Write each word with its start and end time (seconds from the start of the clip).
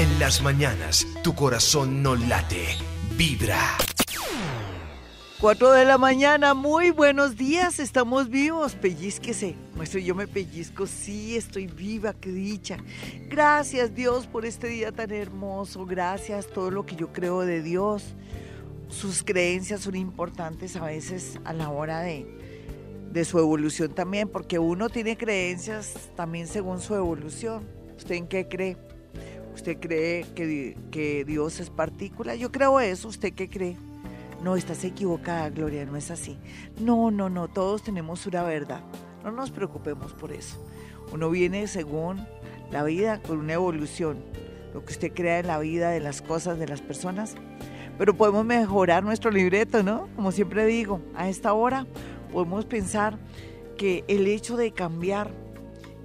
En 0.00 0.18
las 0.18 0.40
mañanas, 0.40 1.06
tu 1.22 1.34
corazón 1.34 2.02
no 2.02 2.16
late, 2.16 2.64
vibra. 3.18 3.76
4 5.38 5.72
de 5.72 5.84
la 5.84 5.98
mañana, 5.98 6.54
muy 6.54 6.90
buenos 6.90 7.36
días, 7.36 7.78
estamos 7.78 8.30
vivos, 8.30 8.74
pellizquese. 8.76 9.56
Muestro, 9.76 10.00
yo 10.00 10.14
me 10.14 10.26
pellizco, 10.26 10.86
sí, 10.86 11.36
estoy 11.36 11.66
viva, 11.66 12.14
qué 12.14 12.30
dicha. 12.30 12.78
Gracias 13.28 13.94
Dios 13.94 14.26
por 14.26 14.46
este 14.46 14.68
día 14.68 14.90
tan 14.90 15.10
hermoso, 15.10 15.84
gracias 15.84 16.46
todo 16.46 16.70
lo 16.70 16.86
que 16.86 16.96
yo 16.96 17.12
creo 17.12 17.40
de 17.42 17.60
Dios. 17.60 18.14
Sus 18.88 19.22
creencias 19.22 19.82
son 19.82 19.96
importantes 19.96 20.76
a 20.76 20.86
veces 20.86 21.38
a 21.44 21.52
la 21.52 21.68
hora 21.68 22.00
de, 22.00 22.26
de 23.12 23.24
su 23.26 23.38
evolución 23.38 23.94
también, 23.94 24.30
porque 24.30 24.58
uno 24.58 24.88
tiene 24.88 25.18
creencias 25.18 25.92
también 26.16 26.46
según 26.46 26.80
su 26.80 26.94
evolución. 26.94 27.68
¿Usted 27.98 28.14
en 28.14 28.28
qué 28.28 28.48
cree? 28.48 28.78
¿Usted 29.54 29.78
cree 29.78 30.24
que, 30.34 30.76
que 30.90 31.24
Dios 31.24 31.60
es 31.60 31.70
partícula? 31.70 32.34
Yo 32.34 32.50
creo 32.52 32.80
eso, 32.80 33.08
¿usted 33.08 33.32
qué 33.32 33.48
cree? 33.48 33.76
No, 34.42 34.56
estás 34.56 34.84
equivocada, 34.84 35.50
Gloria, 35.50 35.84
no 35.84 35.96
es 35.96 36.10
así. 36.10 36.38
No, 36.80 37.10
no, 37.10 37.28
no, 37.28 37.48
todos 37.48 37.82
tenemos 37.82 38.26
una 38.26 38.42
verdad. 38.42 38.82
No 39.22 39.30
nos 39.30 39.50
preocupemos 39.50 40.14
por 40.14 40.32
eso. 40.32 40.64
Uno 41.12 41.28
viene 41.28 41.66
según 41.66 42.26
la 42.70 42.82
vida 42.84 43.20
con 43.20 43.38
una 43.38 43.54
evolución, 43.54 44.18
lo 44.72 44.84
que 44.84 44.92
usted 44.92 45.12
crea 45.12 45.40
en 45.40 45.48
la 45.48 45.58
vida, 45.58 45.90
de 45.90 46.00
las 46.00 46.22
cosas, 46.22 46.58
de 46.58 46.68
las 46.68 46.80
personas. 46.80 47.34
Pero 47.98 48.16
podemos 48.16 48.46
mejorar 48.46 49.04
nuestro 49.04 49.30
libreto, 49.30 49.82
¿no? 49.82 50.08
Como 50.16 50.32
siempre 50.32 50.64
digo, 50.64 51.02
a 51.14 51.28
esta 51.28 51.52
hora 51.52 51.86
podemos 52.32 52.64
pensar 52.64 53.18
que 53.76 54.04
el 54.08 54.26
hecho 54.26 54.56
de 54.56 54.72
cambiar 54.72 55.30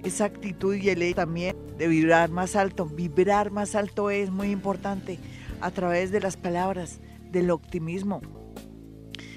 esa 0.06 0.24
actitud 0.26 0.74
y 0.74 0.88
el 0.88 1.02
hecho 1.02 1.16
también 1.16 1.56
de 1.76 1.88
vibrar 1.88 2.30
más 2.30 2.54
alto, 2.54 2.86
vibrar 2.86 3.50
más 3.50 3.74
alto 3.74 4.10
es 4.10 4.30
muy 4.30 4.50
importante 4.50 5.18
a 5.60 5.70
través 5.72 6.12
de 6.12 6.20
las 6.20 6.36
palabras, 6.36 7.00
del 7.32 7.50
optimismo, 7.50 8.20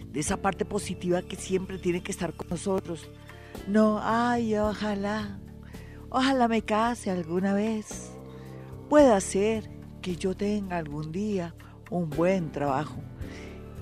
de 0.06 0.20
esa 0.20 0.38
parte 0.38 0.66
positiva 0.66 1.24
que 1.24 1.36
siempre 1.36 1.80
tiene 1.80 2.04
que 2.04 2.12
estar 2.12 2.34
con 2.34 2.50
nosotros. 2.50 3.10
No, 3.68 4.00
ay, 4.02 4.56
ojalá, 4.58 5.40
ojalá 6.10 6.48
me 6.48 6.62
case 6.62 7.10
alguna 7.10 7.54
vez. 7.54 8.12
Pueda 8.90 9.20
ser 9.22 9.70
que 10.02 10.16
yo 10.16 10.36
tenga 10.36 10.78
algún 10.78 11.12
día 11.12 11.56
un 11.90 12.10
buen 12.10 12.52
trabajo. 12.52 13.02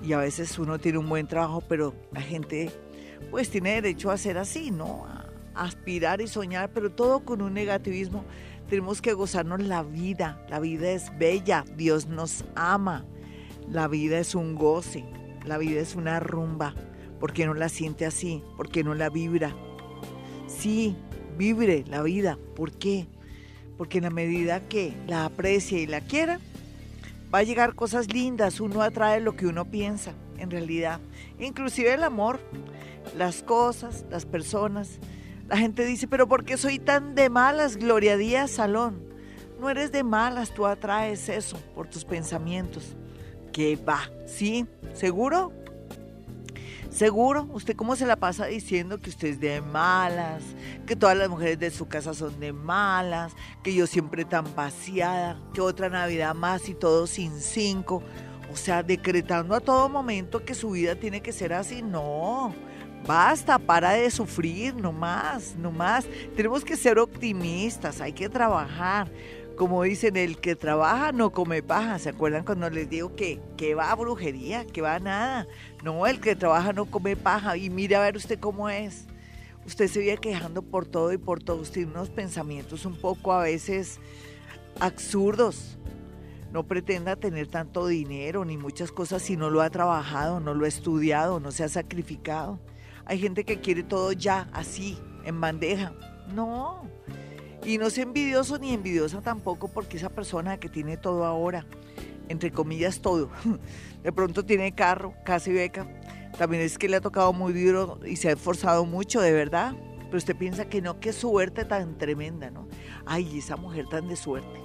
Y 0.02 0.12
a 0.12 0.18
veces 0.18 0.58
uno 0.58 0.78
tiene 0.78 0.98
un 0.98 1.08
buen 1.08 1.26
trabajo, 1.26 1.60
pero 1.68 1.94
la 2.12 2.22
gente 2.22 2.70
pues 3.30 3.50
tiene 3.50 3.74
derecho 3.74 4.10
a 4.10 4.16
ser 4.16 4.38
así, 4.38 4.70
¿no? 4.70 5.06
Aspirar 5.58 6.20
y 6.20 6.28
soñar, 6.28 6.70
pero 6.72 6.90
todo 6.90 7.20
con 7.20 7.42
un 7.42 7.54
negativismo. 7.54 8.24
Tenemos 8.68 9.02
que 9.02 9.12
gozarnos 9.12 9.60
la 9.60 9.82
vida. 9.82 10.44
La 10.48 10.60
vida 10.60 10.90
es 10.90 11.16
bella. 11.18 11.64
Dios 11.76 12.06
nos 12.06 12.44
ama. 12.54 13.04
La 13.70 13.86
vida 13.86 14.18
es 14.18 14.34
un 14.34 14.54
goce, 14.54 15.04
la 15.44 15.58
vida 15.58 15.80
es 15.80 15.94
una 15.94 16.20
rumba. 16.20 16.74
¿Por 17.20 17.34
qué 17.34 17.44
no 17.44 17.52
la 17.52 17.68
siente 17.68 18.06
así? 18.06 18.42
¿Por 18.56 18.70
qué 18.70 18.82
no 18.82 18.94
la 18.94 19.10
vibra? 19.10 19.54
Sí, 20.46 20.96
vibre 21.36 21.84
la 21.86 22.02
vida. 22.02 22.38
¿Por 22.56 22.72
qué? 22.72 23.06
Porque 23.76 23.98
en 23.98 24.04
la 24.04 24.10
medida 24.10 24.66
que 24.68 24.94
la 25.06 25.26
aprecie 25.26 25.80
y 25.80 25.86
la 25.86 26.00
quiera, 26.00 26.40
va 27.32 27.40
a 27.40 27.42
llegar 27.42 27.74
cosas 27.74 28.10
lindas. 28.10 28.58
Uno 28.58 28.80
atrae 28.80 29.20
lo 29.20 29.36
que 29.36 29.46
uno 29.46 29.66
piensa, 29.66 30.14
en 30.38 30.50
realidad. 30.50 30.98
Inclusive 31.38 31.92
el 31.92 32.04
amor, 32.04 32.40
las 33.18 33.42
cosas, 33.42 34.06
las 34.08 34.24
personas. 34.24 34.98
La 35.48 35.56
gente 35.56 35.86
dice, 35.86 36.06
pero 36.06 36.28
¿por 36.28 36.44
qué 36.44 36.58
soy 36.58 36.78
tan 36.78 37.14
de 37.14 37.30
malas, 37.30 37.78
Gloria 37.78 38.18
Díaz 38.18 38.50
Salón? 38.50 39.02
No 39.58 39.70
eres 39.70 39.90
de 39.92 40.04
malas, 40.04 40.52
tú 40.52 40.66
atraes 40.66 41.30
eso 41.30 41.56
por 41.74 41.88
tus 41.88 42.04
pensamientos 42.04 42.94
que 43.50 43.76
va, 43.76 44.10
¿sí? 44.26 44.66
¿Seguro? 44.92 45.52
¿Seguro? 46.90 47.48
¿Usted 47.52 47.76
cómo 47.76 47.96
se 47.96 48.04
la 48.04 48.16
pasa 48.16 48.44
diciendo 48.44 48.98
que 48.98 49.08
usted 49.08 49.28
es 49.28 49.40
de 49.40 49.62
malas, 49.62 50.42
que 50.86 50.96
todas 50.96 51.16
las 51.16 51.30
mujeres 51.30 51.58
de 51.58 51.70
su 51.70 51.88
casa 51.88 52.12
son 52.12 52.38
de 52.40 52.52
malas, 52.52 53.32
que 53.64 53.74
yo 53.74 53.86
siempre 53.86 54.26
tan 54.26 54.44
paseada, 54.44 55.40
que 55.54 55.62
otra 55.62 55.88
Navidad 55.88 56.34
más 56.34 56.68
y 56.68 56.74
todo 56.74 57.06
sin 57.06 57.40
cinco? 57.40 58.02
O 58.52 58.56
sea, 58.56 58.82
decretando 58.82 59.54
a 59.54 59.60
todo 59.60 59.88
momento 59.88 60.44
que 60.44 60.54
su 60.54 60.70
vida 60.72 60.94
tiene 60.94 61.22
que 61.22 61.32
ser 61.32 61.54
así. 61.54 61.82
No, 61.82 62.54
basta, 63.06 63.58
para 63.58 63.92
de 63.92 64.10
sufrir, 64.10 64.74
no 64.74 64.92
más, 64.92 65.56
no 65.56 65.70
más. 65.70 66.06
Tenemos 66.36 66.64
que 66.64 66.76
ser 66.76 66.98
optimistas, 66.98 68.00
hay 68.00 68.12
que 68.12 68.28
trabajar 68.28 69.10
como 69.58 69.82
dicen, 69.82 70.16
el 70.16 70.38
que 70.38 70.54
trabaja 70.54 71.10
no 71.10 71.32
come 71.32 71.64
paja. 71.64 71.98
¿Se 71.98 72.10
acuerdan 72.10 72.44
cuando 72.44 72.70
les 72.70 72.88
digo 72.88 73.16
que, 73.16 73.40
que 73.56 73.74
va 73.74 73.90
a 73.90 73.96
brujería, 73.96 74.64
que 74.64 74.80
va 74.80 74.94
a 74.94 75.00
nada? 75.00 75.48
No, 75.82 76.06
el 76.06 76.20
que 76.20 76.36
trabaja 76.36 76.72
no 76.72 76.86
come 76.86 77.16
paja. 77.16 77.56
Y 77.56 77.68
mire 77.68 77.96
a 77.96 78.00
ver 78.00 78.16
usted 78.16 78.38
cómo 78.38 78.68
es. 78.68 79.06
Usted 79.66 79.88
se 79.88 79.98
viene 79.98 80.18
quejando 80.18 80.62
por 80.62 80.86
todo 80.86 81.12
y 81.12 81.18
por 81.18 81.42
todo. 81.42 81.56
Usted 81.56 81.74
tiene 81.74 81.90
unos 81.90 82.08
pensamientos 82.08 82.86
un 82.86 82.96
poco 82.96 83.32
a 83.32 83.42
veces 83.42 83.98
absurdos. 84.78 85.76
No 86.52 86.62
pretenda 86.62 87.16
tener 87.16 87.48
tanto 87.48 87.88
dinero 87.88 88.44
ni 88.44 88.56
muchas 88.56 88.92
cosas 88.92 89.22
si 89.22 89.36
no 89.36 89.50
lo 89.50 89.60
ha 89.60 89.70
trabajado, 89.70 90.38
no 90.38 90.54
lo 90.54 90.66
ha 90.66 90.68
estudiado, 90.68 91.40
no 91.40 91.50
se 91.50 91.64
ha 91.64 91.68
sacrificado. 91.68 92.60
Hay 93.08 93.18
gente 93.18 93.44
que 93.44 93.60
quiere 93.60 93.82
todo 93.82 94.12
ya, 94.12 94.48
así, 94.52 94.98
en 95.24 95.40
bandeja. 95.40 95.92
No, 96.34 96.82
y 97.64 97.78
no 97.78 97.90
sea 97.90 98.04
envidioso 98.04 98.58
ni 98.58 98.72
envidiosa 98.72 99.20
tampoco 99.20 99.68
porque 99.68 99.96
esa 99.96 100.10
persona 100.10 100.58
que 100.58 100.68
tiene 100.68 100.96
todo 100.96 101.24
ahora, 101.24 101.66
entre 102.28 102.50
comillas 102.50 103.00
todo, 103.00 103.30
de 104.02 104.12
pronto 104.12 104.44
tiene 104.44 104.74
carro, 104.74 105.14
casi 105.24 105.52
beca, 105.52 105.86
también 106.38 106.62
es 106.62 106.78
que 106.78 106.88
le 106.88 106.96
ha 106.96 107.00
tocado 107.00 107.32
muy 107.32 107.52
duro 107.52 107.98
y 108.06 108.16
se 108.16 108.28
ha 108.28 108.32
esforzado 108.32 108.84
mucho, 108.84 109.20
de 109.20 109.32
verdad. 109.32 109.74
Pero 110.04 110.16
usted 110.16 110.36
piensa 110.36 110.68
que 110.68 110.80
no, 110.80 111.00
qué 111.00 111.12
suerte 111.12 111.64
tan 111.64 111.98
tremenda, 111.98 112.50
¿no? 112.50 112.68
Ay, 113.04 113.38
esa 113.38 113.56
mujer 113.56 113.86
tan 113.88 114.08
de 114.08 114.16
suerte. 114.16 114.62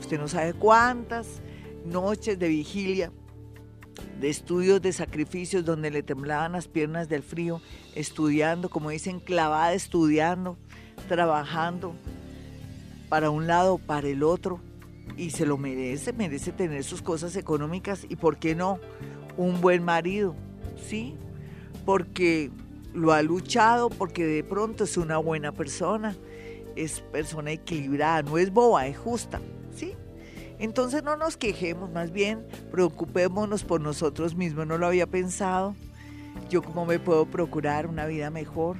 Usted 0.00 0.18
no 0.18 0.28
sabe 0.28 0.52
cuántas 0.52 1.40
noches 1.84 2.38
de 2.38 2.48
vigilia, 2.48 3.12
de 4.20 4.28
estudios, 4.28 4.80
de 4.80 4.92
sacrificios, 4.92 5.64
donde 5.64 5.90
le 5.90 6.02
temblaban 6.02 6.52
las 6.52 6.68
piernas 6.68 7.08
del 7.08 7.22
frío, 7.22 7.60
estudiando, 7.94 8.68
como 8.68 8.90
dicen, 8.90 9.20
clavada, 9.20 9.74
estudiando, 9.74 10.56
trabajando, 11.08 11.94
para 13.08 13.30
un 13.30 13.46
lado, 13.46 13.78
para 13.78 14.08
el 14.08 14.22
otro, 14.22 14.60
y 15.16 15.30
se 15.30 15.44
lo 15.44 15.58
merece, 15.58 16.12
merece 16.12 16.52
tener 16.52 16.84
sus 16.84 17.02
cosas 17.02 17.36
económicas 17.36 18.06
y, 18.08 18.16
¿por 18.16 18.38
qué 18.38 18.54
no? 18.54 18.78
Un 19.36 19.60
buen 19.60 19.82
marido, 19.82 20.34
¿sí? 20.88 21.16
Porque 21.84 22.50
lo 22.94 23.12
ha 23.12 23.22
luchado, 23.22 23.90
porque 23.90 24.24
de 24.24 24.44
pronto 24.44 24.84
es 24.84 24.96
una 24.96 25.18
buena 25.18 25.52
persona, 25.52 26.16
es 26.76 27.00
persona 27.00 27.52
equilibrada, 27.52 28.22
no 28.22 28.38
es 28.38 28.52
boba, 28.52 28.86
es 28.86 28.96
justa. 28.96 29.40
Entonces 30.62 31.02
no 31.02 31.16
nos 31.16 31.36
quejemos, 31.36 31.90
más 31.90 32.12
bien 32.12 32.46
preocupémonos 32.70 33.64
por 33.64 33.80
nosotros 33.80 34.36
mismos, 34.36 34.64
no 34.64 34.78
lo 34.78 34.86
había 34.86 35.08
pensado. 35.08 35.74
Yo 36.48 36.62
cómo 36.62 36.86
me 36.86 37.00
puedo 37.00 37.26
procurar 37.26 37.88
una 37.88 38.06
vida 38.06 38.30
mejor, 38.30 38.76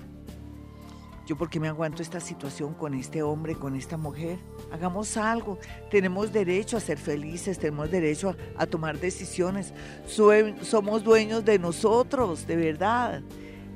yo 1.26 1.36
por 1.36 1.50
qué 1.50 1.58
me 1.58 1.66
aguanto 1.66 2.00
esta 2.00 2.20
situación 2.20 2.74
con 2.74 2.94
este 2.94 3.24
hombre, 3.24 3.56
con 3.56 3.74
esta 3.74 3.96
mujer. 3.96 4.38
Hagamos 4.70 5.16
algo. 5.16 5.58
Tenemos 5.90 6.32
derecho 6.32 6.76
a 6.76 6.80
ser 6.80 6.98
felices, 6.98 7.58
tenemos 7.58 7.90
derecho 7.90 8.36
a, 8.56 8.66
tomar 8.66 9.00
decisiones. 9.00 9.74
somos 10.06 11.02
dueños 11.02 11.44
de 11.44 11.58
nosotros, 11.58 12.46
de 12.46 12.54
verdad. 12.54 13.22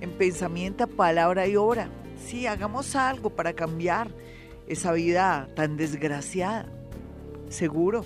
En 0.00 0.12
pensamiento, 0.12 0.86
palabra 0.86 1.48
y 1.48 1.56
obra. 1.56 1.88
Sí, 2.24 2.46
hagamos 2.46 2.94
algo 2.94 3.30
para 3.30 3.52
cambiar 3.52 4.12
esa 4.68 4.92
vida 4.92 5.48
tan 5.56 5.76
desgraciada. 5.76 6.70
Seguro. 7.48 8.04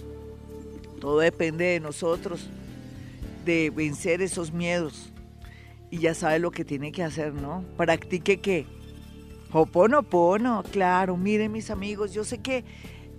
Todo 1.01 1.21
depende 1.21 1.65
de 1.65 1.81
nosotros, 1.81 2.49
de 3.45 3.71
vencer 3.71 4.21
esos 4.23 4.53
miedos. 4.53 5.11
Y 5.91 5.99
ya 5.99 6.15
sabe 6.15 6.39
lo 6.39 6.51
que 6.51 6.65
tiene 6.65 6.93
que 6.93 7.03
hacer, 7.03 7.33
¿no? 7.35 7.65
Practique 7.77 8.41
qué? 8.41 8.67
Hoponopono, 9.53 10.63
claro, 10.71 11.17
miren 11.17 11.51
mis 11.51 11.71
amigos, 11.71 12.13
yo 12.13 12.23
sé 12.23 12.39
que 12.39 12.65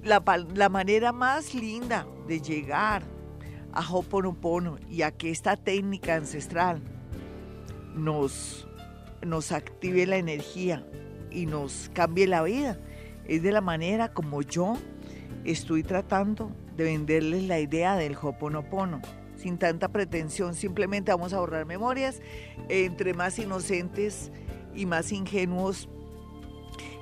la, 0.03 0.23
la 0.56 0.69
manera 0.69 1.12
más 1.12 1.53
linda 1.53 2.07
de 2.27 2.39
llegar 2.39 3.03
a 3.74 3.81
Hoponopono 3.94 4.77
y 4.89 5.01
a 5.01 5.12
que 5.12 5.29
esta 5.29 5.57
técnica 5.57 6.15
ancestral 6.15 6.81
nos, 7.95 8.67
nos 9.25 9.51
active 9.51 10.06
la 10.06 10.17
energía 10.17 10.85
y 11.29 11.45
nos 11.45 11.89
cambie 11.94 12.27
la 12.27 12.44
vida 12.44 12.79
es 13.25 13.44
de 13.44 13.51
la 13.51 13.62
manera 13.62 14.13
como 14.13 14.41
yo 14.41 14.77
estoy 15.45 15.83
tratando 15.83 16.51
de 16.75 16.85
venderles 16.85 17.43
la 17.43 17.59
idea 17.59 17.95
del 17.95 18.15
Hoponopono 18.21 19.01
sin 19.41 19.57
tanta 19.57 19.88
pretensión, 19.88 20.53
simplemente 20.53 21.11
vamos 21.11 21.33
a 21.33 21.38
ahorrar 21.38 21.65
memorias, 21.65 22.21
entre 22.69 23.13
más 23.13 23.39
inocentes 23.39 24.31
y 24.75 24.85
más 24.85 25.11
ingenuos 25.11 25.89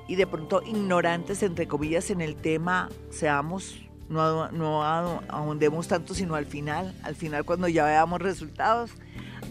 y 0.08 0.16
de 0.16 0.26
pronto 0.26 0.62
ignorantes, 0.62 1.42
entre 1.42 1.68
comillas, 1.68 2.10
en 2.10 2.20
el 2.20 2.34
tema, 2.34 2.88
seamos 3.10 3.78
no, 4.08 4.50
no 4.50 4.82
ahondemos 4.82 5.86
tanto, 5.86 6.14
sino 6.14 6.34
al 6.34 6.46
final, 6.46 6.92
al 7.04 7.14
final 7.14 7.44
cuando 7.44 7.68
ya 7.68 7.84
veamos 7.84 8.20
resultados, 8.20 8.90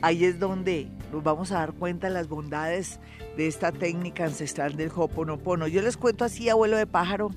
ahí 0.02 0.26
es 0.26 0.38
donde 0.38 0.90
nos 1.14 1.24
vamos 1.24 1.54
a 1.54 1.60
dar 1.60 1.74
cuenta 1.74 2.08
de 2.08 2.14
las 2.14 2.28
bondades 2.28 3.00
de 3.38 3.48
esta 3.48 3.72
técnica 3.72 4.26
ancestral 4.26 4.76
del 4.76 4.92
Hoponopono. 4.94 5.66
Yo 5.68 5.82
les 5.82 5.96
cuento 5.96 6.26
así, 6.26 6.50
abuelo 6.50 6.76
de 6.76 6.88
pájaro, 6.88 7.32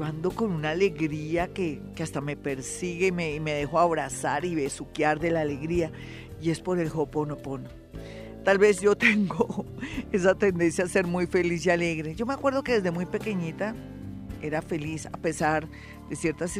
yo 0.00 0.06
ando 0.06 0.30
con 0.30 0.50
una 0.50 0.70
alegría 0.70 1.48
que, 1.52 1.82
hasta 2.00 2.22
me 2.22 2.34
persigue 2.34 3.08
y 3.08 3.12
me, 3.12 3.38
me 3.38 3.52
dejo 3.52 3.78
abrazar 3.78 4.46
y 4.46 4.54
besuquear 4.54 5.20
de 5.20 5.30
la 5.30 5.42
alegría, 5.42 5.92
y 6.40 6.48
es 6.48 6.60
por 6.60 6.78
el 6.78 6.90
Hoponopono. 6.94 7.68
Tal 8.42 8.56
vez 8.56 8.80
yo 8.80 8.96
tengo 8.96 9.66
esa 10.10 10.34
tendencia 10.34 10.84
a 10.84 10.88
ser 10.88 11.06
muy 11.06 11.26
feliz 11.26 11.66
y 11.66 11.70
alegre. 11.70 12.14
Yo 12.14 12.24
me 12.24 12.32
acuerdo 12.32 12.62
que 12.62 12.72
desde 12.72 12.90
muy 12.90 13.04
pequeñita 13.04 13.74
era 14.40 14.62
feliz 14.62 15.04
a 15.04 15.18
pesar 15.18 15.68
de 16.08 16.16
ciertas 16.16 16.50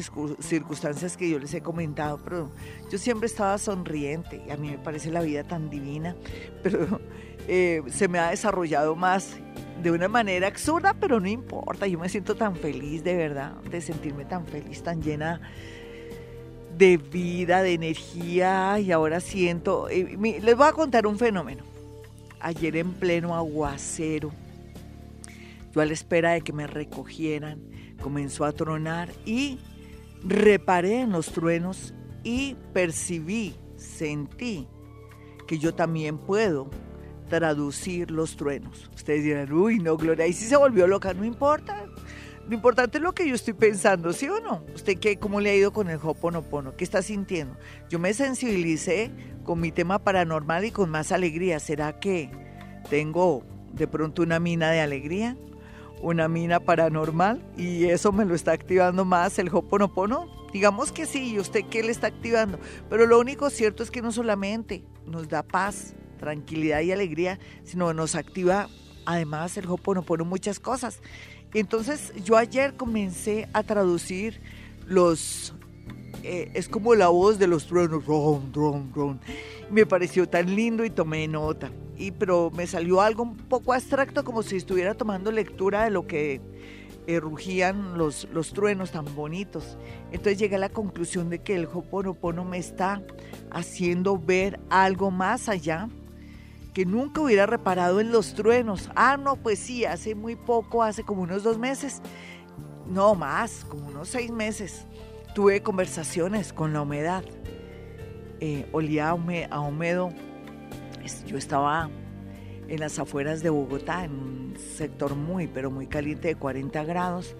circunstancias 0.41 1.17
que 1.17 1.31
yo 1.31 1.39
les 1.39 1.55
he 1.55 1.63
comentado, 1.63 2.21
pero 2.23 2.51
yo 2.93 2.99
siempre 2.99 3.27
estaba 3.27 3.57
sonriente 3.57 4.45
y 4.47 4.51
a 4.51 4.59
mí 4.59 4.69
me 4.69 4.79
parece 4.79 5.11
la 5.11 5.23
vida 5.23 5.45
tan 5.45 5.71
divina, 5.71 6.15
pero 6.63 7.01
eh, 7.49 7.83
se 7.89 8.07
me 8.07 8.19
ha 8.19 8.31
desarrollado 8.31 8.95
más 8.97 9.39
de 9.83 9.91
una 9.91 10.09
manera 10.09 10.47
absurda, 10.47 10.95
pero 10.95 11.21
no 11.21 11.29
importa, 11.29 11.87
yo 11.87 11.99
me 11.99 12.09
siento 12.09 12.35
tan 12.35 12.57
feliz 12.57 13.03
de 13.03 13.17
verdad, 13.17 13.55
de 13.71 13.81
sentirme 13.81 14.25
tan 14.25 14.47
feliz, 14.47 14.83
tan 14.83 15.03
llena 15.03 15.41
de 16.77 16.97
vida, 16.97 17.63
de 17.63 17.75
energía 17.75 18.79
y 18.79 18.93
ahora 18.93 19.21
siento, 19.21 19.89
eh, 19.89 20.17
les 20.43 20.57
voy 20.57 20.67
a 20.67 20.73
contar 20.73 21.07
un 21.07 21.19
fenómeno. 21.19 21.65
Ayer 22.41 22.77
en 22.77 22.93
pleno 22.93 23.35
aguacero, 23.35 24.31
yo 25.73 25.81
a 25.81 25.87
la 25.87 25.93
espera 25.93 26.33
de 26.33 26.41
que 26.41 26.53
me 26.53 26.67
recogieran, 26.67 27.61
comenzó 28.03 28.45
a 28.45 28.53
tronar 28.53 29.11
y 29.27 29.59
reparé 30.25 31.01
en 31.01 31.13
los 31.13 31.27
truenos 31.33 31.93
y 32.23 32.57
percibí, 32.73 33.55
sentí 33.77 34.67
que 35.47 35.59
yo 35.59 35.75
también 35.75 36.17
puedo 36.17 36.71
traducir 37.31 38.11
los 38.11 38.37
truenos. 38.37 38.91
Ustedes 38.95 39.25
dirán, 39.25 39.51
uy, 39.51 39.79
no, 39.79 39.97
Gloria, 39.97 40.27
y 40.27 40.35
si 40.35 40.45
se 40.45 40.57
volvió 40.57 40.87
loca, 40.87 41.15
no 41.15 41.25
importa. 41.25 41.87
Lo 42.47 42.55
importante 42.55 42.99
es 42.99 43.03
lo 43.03 43.15
que 43.15 43.27
yo 43.27 43.35
estoy 43.35 43.55
pensando, 43.55 44.13
¿sí 44.13 44.29
o 44.29 44.41
no? 44.41 44.63
¿Usted 44.75 44.99
qué, 44.99 45.19
cómo 45.19 45.41
le 45.41 45.51
ha 45.51 45.55
ido 45.55 45.73
con 45.73 45.89
el 45.89 45.99
Hoponopono? 46.03 46.77
¿Qué 46.77 46.85
está 46.85 47.01
sintiendo? 47.01 47.57
Yo 47.89 47.99
me 47.99 48.13
sensibilicé 48.13 49.11
con 49.45 49.61
mi 49.61 49.73
tema 49.73 50.01
paranormal 50.01 50.67
y 50.67 50.71
con 50.71 50.91
más 50.91 51.13
alegría. 51.13 51.61
¿Será 51.61 51.99
que 51.99 52.31
tengo 52.91 53.45
de 53.73 53.87
pronto 53.87 54.23
una 54.23 54.41
mina 54.41 54.71
de 54.71 54.81
alegría? 54.81 55.37
una 56.03 56.29
mina 56.29 56.61
paranormal 56.61 57.43
y 57.57 57.85
eso 57.85 58.13
me 58.13 58.25
lo 58.25 58.35
está 58.35 58.53
activando 58.53 59.05
más 59.05 59.39
el 59.39 59.49
Hoponopono. 59.49 60.29
Digamos 60.53 60.93
que 60.93 61.07
sí, 61.07 61.35
¿y 61.35 61.39
usted 61.39 61.65
qué 61.71 61.83
le 61.83 61.93
está 61.93 62.09
activando? 62.09 62.59
Pero 62.89 63.07
lo 63.07 63.21
único 63.21 63.51
cierto 63.51 63.83
es 63.83 63.91
que 63.91 64.03
no 64.03 64.11
solamente 64.11 64.83
nos 65.07 65.29
da 65.29 65.43
paz, 65.43 65.95
tranquilidad 66.21 66.83
y 66.83 66.93
alegría, 66.93 67.41
sino 67.65 67.93
nos 67.95 68.15
activa 68.15 68.69
además 69.07 69.57
el 69.57 69.67
Hoponopono 69.67 70.25
muchas 70.25 70.61
cosas. 70.61 71.01
Entonces 71.55 72.13
yo 72.23 72.37
ayer 72.37 72.75
comencé 72.77 73.49
a 73.53 73.63
traducir 73.63 74.41
los... 74.87 75.55
Eh, 76.23 76.51
es 76.55 76.69
como 76.69 76.95
la 76.95 77.09
voz 77.09 77.39
de 77.39 77.47
los 77.47 77.67
truenos, 77.67 78.05
me 79.71 79.87
pareció 79.87 80.29
tan 80.29 80.55
lindo 80.55 80.85
y 80.85 80.91
tomé 80.91 81.27
nota 81.27 81.71
y, 81.97 82.11
pero 82.11 82.51
me 82.51 82.67
salió 82.67 83.01
algo 83.01 83.23
un 83.23 83.37
poco 83.37 83.73
abstracto, 83.73 84.25
como 84.25 84.43
si 84.43 84.57
estuviera 84.57 84.95
tomando 84.95 85.31
lectura 85.33 85.85
de 85.85 85.91
lo 85.91 86.07
que 86.07 86.41
eh, 87.07 87.21
rugían 87.21 87.97
los, 87.97 88.29
los 88.33 88.53
truenos 88.53 88.91
tan 88.91 89.15
bonitos. 89.15 89.77
Entonces 90.11 90.39
llegué 90.39 90.57
a 90.57 90.59
la 90.59 90.69
conclusión 90.71 91.31
de 91.31 91.41
que 91.41 91.55
el 91.55 91.67
Hoponopono 91.67 92.45
me 92.45 92.59
está 92.59 93.03
haciendo 93.51 94.19
ver 94.19 94.61
algo 94.71 95.11
más 95.11 95.49
allá 95.49 95.89
que 96.73 96.87
nunca 96.87 97.21
hubiera 97.21 97.47
reparado 97.47 98.01
en 98.01 98.13
los 98.13 98.35
truenos. 98.35 98.91
Ah, 98.95 99.17
no, 99.17 99.37
pues 99.37 99.59
sí, 99.59 99.85
hace 99.85 100.15
muy 100.15 100.37
poco, 100.37 100.83
hace 100.83 101.03
como 101.03 101.23
unos 101.23 101.43
dos 101.43 101.59
meses, 101.59 102.01
no 102.87 103.15
más, 103.15 103.65
como 103.69 103.89
unos 103.89 104.09
seis 104.09 104.31
meses, 104.31 104.87
tuve 105.35 105.63
conversaciones 105.63 106.53
con 106.53 106.73
la 106.73 106.83
humedad. 106.83 107.25
Eh, 108.41 108.69
olía 108.73 109.11
a 109.11 109.61
húmedo 109.61 110.11
yo 111.27 111.37
estaba 111.37 111.91
en 112.69 112.81
las 112.81 112.99
afueras 112.99 113.43
de 113.43 113.51
Bogotá, 113.51 114.05
en 114.05 114.13
un 114.13 114.55
sector 114.77 115.15
muy, 115.15 115.47
pero 115.47 115.71
muy 115.71 115.87
caliente 115.87 116.29
de 116.29 116.35
40 116.37 116.85
grados, 116.85 117.35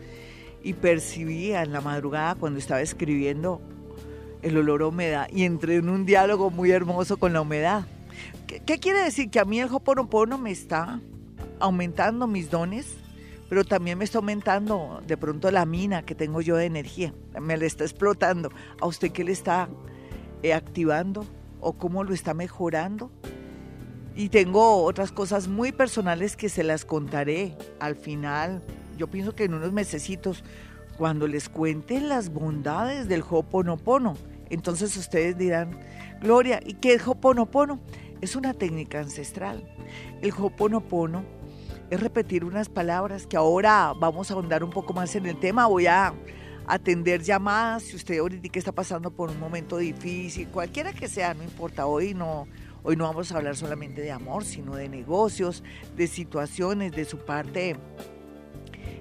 y 0.63 0.75
percibía 0.75 1.63
en 1.63 1.73
la 1.73 1.81
madrugada 1.81 2.35
cuando 2.35 2.59
estaba 2.59 2.81
escribiendo 2.81 3.61
el 4.43 4.57
olor 4.57 4.83
a 4.83 4.87
humedad 4.87 5.29
y 5.31 5.45
entré 5.45 5.77
en 5.77 5.89
un 5.89 6.07
diálogo 6.07 6.51
muy 6.51 6.71
hermoso 6.71 7.19
con 7.19 7.33
la 7.33 7.41
humedad. 7.41 7.87
¿Qué, 8.47 8.79
quiere 8.79 9.03
decir? 9.03 9.31
Que 9.31 9.41
a 9.41 9.45
mí 9.45 9.61
el 9.61 9.73
Hoponopono 9.73 10.39
me 10.39 10.51
está 10.51 11.01
aumentando 11.59 12.27
mis 12.27 12.51
dones, 12.51 12.97
pero 13.49 13.65
también 13.65 13.99
me 13.99 14.05
está 14.05 14.19
aumentando 14.19 15.03
de 15.07 15.17
pronto 15.17 15.51
la 15.51 15.67
mina 15.67 16.03
que 16.03 16.15
tengo 16.15 16.41
yo 16.41 16.57
de 16.57 16.67
energía, 16.67 17.15
me 17.41 17.57
la 17.57 17.67
está 17.67 17.85
explotando. 17.85 18.51
¿A 18.81 18.87
usted 18.87 19.13
qué 19.13 19.25
le 19.25 19.33
está 19.33 19.69
eh, 20.43 20.55
activando 20.55 21.27
o 21.61 21.75
cómo 21.75 22.05
lo 22.05 22.15
está 22.15 22.35
mejorando? 22.35 23.11
Y 24.17 24.29
tengo 24.29 24.83
otras 24.85 25.13
cosas 25.13 25.49
muy 25.49 25.73
personales 25.73 26.37
que 26.37 26.49
se 26.49 26.65
las 26.65 26.85
contaré 26.85 27.57
al 27.79 27.97
final. 27.97 28.63
Yo 28.99 29.09
pienso 29.09 29.35
que 29.35 29.45
en 29.45 29.55
unos 29.55 29.73
mesecitos, 29.73 30.45
cuando 30.99 31.27
les 31.27 31.49
cuente 31.49 32.01
las 32.01 32.31
bondades 32.31 33.09
del 33.09 33.23
Hoponopono, 33.29 34.17
entonces 34.51 34.97
ustedes 34.97 35.39
dirán, 35.39 35.79
Gloria, 36.21 36.61
¿y 36.65 36.75
qué 36.75 36.95
es 36.95 37.07
Hoponopono? 37.07 37.81
Es 38.21 38.37
una 38.37 38.53
técnica 38.53 39.01
ancestral. 39.01 39.65
El 40.21 40.33
Hoponopono 40.33 41.25
es 41.89 42.01
repetir 42.01 42.45
unas 42.45 42.69
palabras 42.69 43.27
que 43.27 43.37
ahora 43.37 43.95
vamos 43.99 44.31
a 44.31 44.35
ahondar 44.35 44.63
un 44.63 44.71
poco 44.71 44.93
más 44.93 45.15
en 45.17 45.27
el 45.27 45.41
tema. 45.41 45.67
Voy 45.67 45.87
a 45.87 46.15
atender 46.67 47.23
llamadas 47.23 47.85
si 47.85 47.97
usted 47.97 48.19
ahorita 48.19 48.59
está 48.59 48.73
pasando 48.73 49.11
por 49.11 49.31
un 49.31 49.41
momento 49.41 49.79
difícil, 49.79 50.49
cualquiera 50.49 50.93
que 50.93 51.09
sea, 51.09 51.35
no 51.35 51.43
importa, 51.43 51.87
hoy 51.87 52.15
no, 52.15 52.47
Hoy 52.83 52.97
no 52.97 53.05
vamos 53.05 53.31
a 53.31 53.37
hablar 53.37 53.57
solamente 53.57 54.01
de 54.01 54.11
amor, 54.11 54.45
sino 54.45 54.75
de 54.75 54.89
negocios, 54.89 55.63
de 55.97 56.07
situaciones, 56.07 56.93
de 56.93 57.05
su 57.05 57.19
parte 57.19 57.77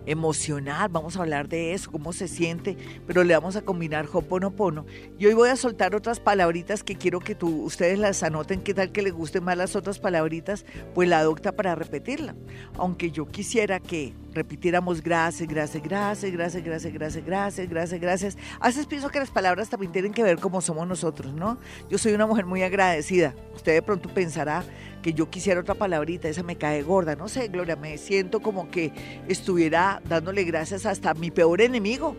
emocional, 0.09 0.89
vamos 0.89 1.15
a 1.15 1.21
hablar 1.21 1.47
de 1.47 1.73
eso, 1.73 1.91
cómo 1.91 2.13
se 2.13 2.27
siente, 2.27 2.75
pero 3.05 3.23
le 3.23 3.35
vamos 3.35 3.55
a 3.55 3.61
combinar 3.61 4.07
Hoponopono. 4.11 4.85
Y 5.19 5.27
hoy 5.27 5.33
voy 5.35 5.49
a 5.49 5.55
soltar 5.55 5.93
otras 5.93 6.19
palabritas 6.19 6.83
que 6.83 6.95
quiero 6.95 7.19
que 7.19 7.35
tú, 7.35 7.63
ustedes 7.63 7.99
las 7.99 8.23
anoten, 8.23 8.61
qué 8.61 8.73
tal 8.73 8.91
que 8.91 9.03
les 9.03 9.13
gusten 9.13 9.43
más 9.43 9.55
las 9.55 9.75
otras 9.75 9.99
palabritas, 9.99 10.65
pues 10.95 11.07
la 11.07 11.19
adopta 11.19 11.51
para 11.51 11.75
repetirla. 11.75 12.35
Aunque 12.75 13.11
yo 13.11 13.27
quisiera 13.27 13.79
que 13.79 14.15
repitiéramos 14.33 15.03
gracias, 15.03 15.47
gracias, 15.47 15.83
gracias, 15.83 16.31
gracias, 16.31 16.63
gracias, 16.63 16.93
gracias, 16.93 17.25
gracias, 17.25 17.69
gracias, 17.69 18.01
gracias. 18.01 18.37
A 18.59 18.67
veces 18.67 18.87
pienso 18.87 19.09
que 19.09 19.19
las 19.19 19.29
palabras 19.29 19.69
también 19.69 19.91
tienen 19.91 20.11
que 20.11 20.23
ver 20.23 20.39
cómo 20.39 20.61
somos 20.61 20.87
nosotros, 20.87 21.33
¿no? 21.33 21.59
Yo 21.89 21.99
soy 21.99 22.13
una 22.13 22.25
mujer 22.25 22.45
muy 22.47 22.63
agradecida. 22.63 23.35
Usted 23.55 23.73
de 23.73 23.81
pronto 23.83 24.09
pensará 24.09 24.63
que 25.01 25.13
yo 25.13 25.29
quisiera 25.29 25.61
otra 25.61 25.75
palabrita, 25.75 26.27
esa 26.27 26.43
me 26.43 26.57
cae 26.57 26.81
gorda. 26.81 27.15
No 27.15 27.27
sé, 27.27 27.47
Gloria, 27.47 27.75
me 27.75 27.97
siento 27.97 28.41
como 28.41 28.69
que 28.69 28.91
estuviera 29.27 30.01
dándole 30.07 30.43
gracias 30.43 30.85
hasta 30.85 31.11
a 31.11 31.13
mi 31.13 31.31
peor 31.31 31.61
enemigo. 31.61 32.15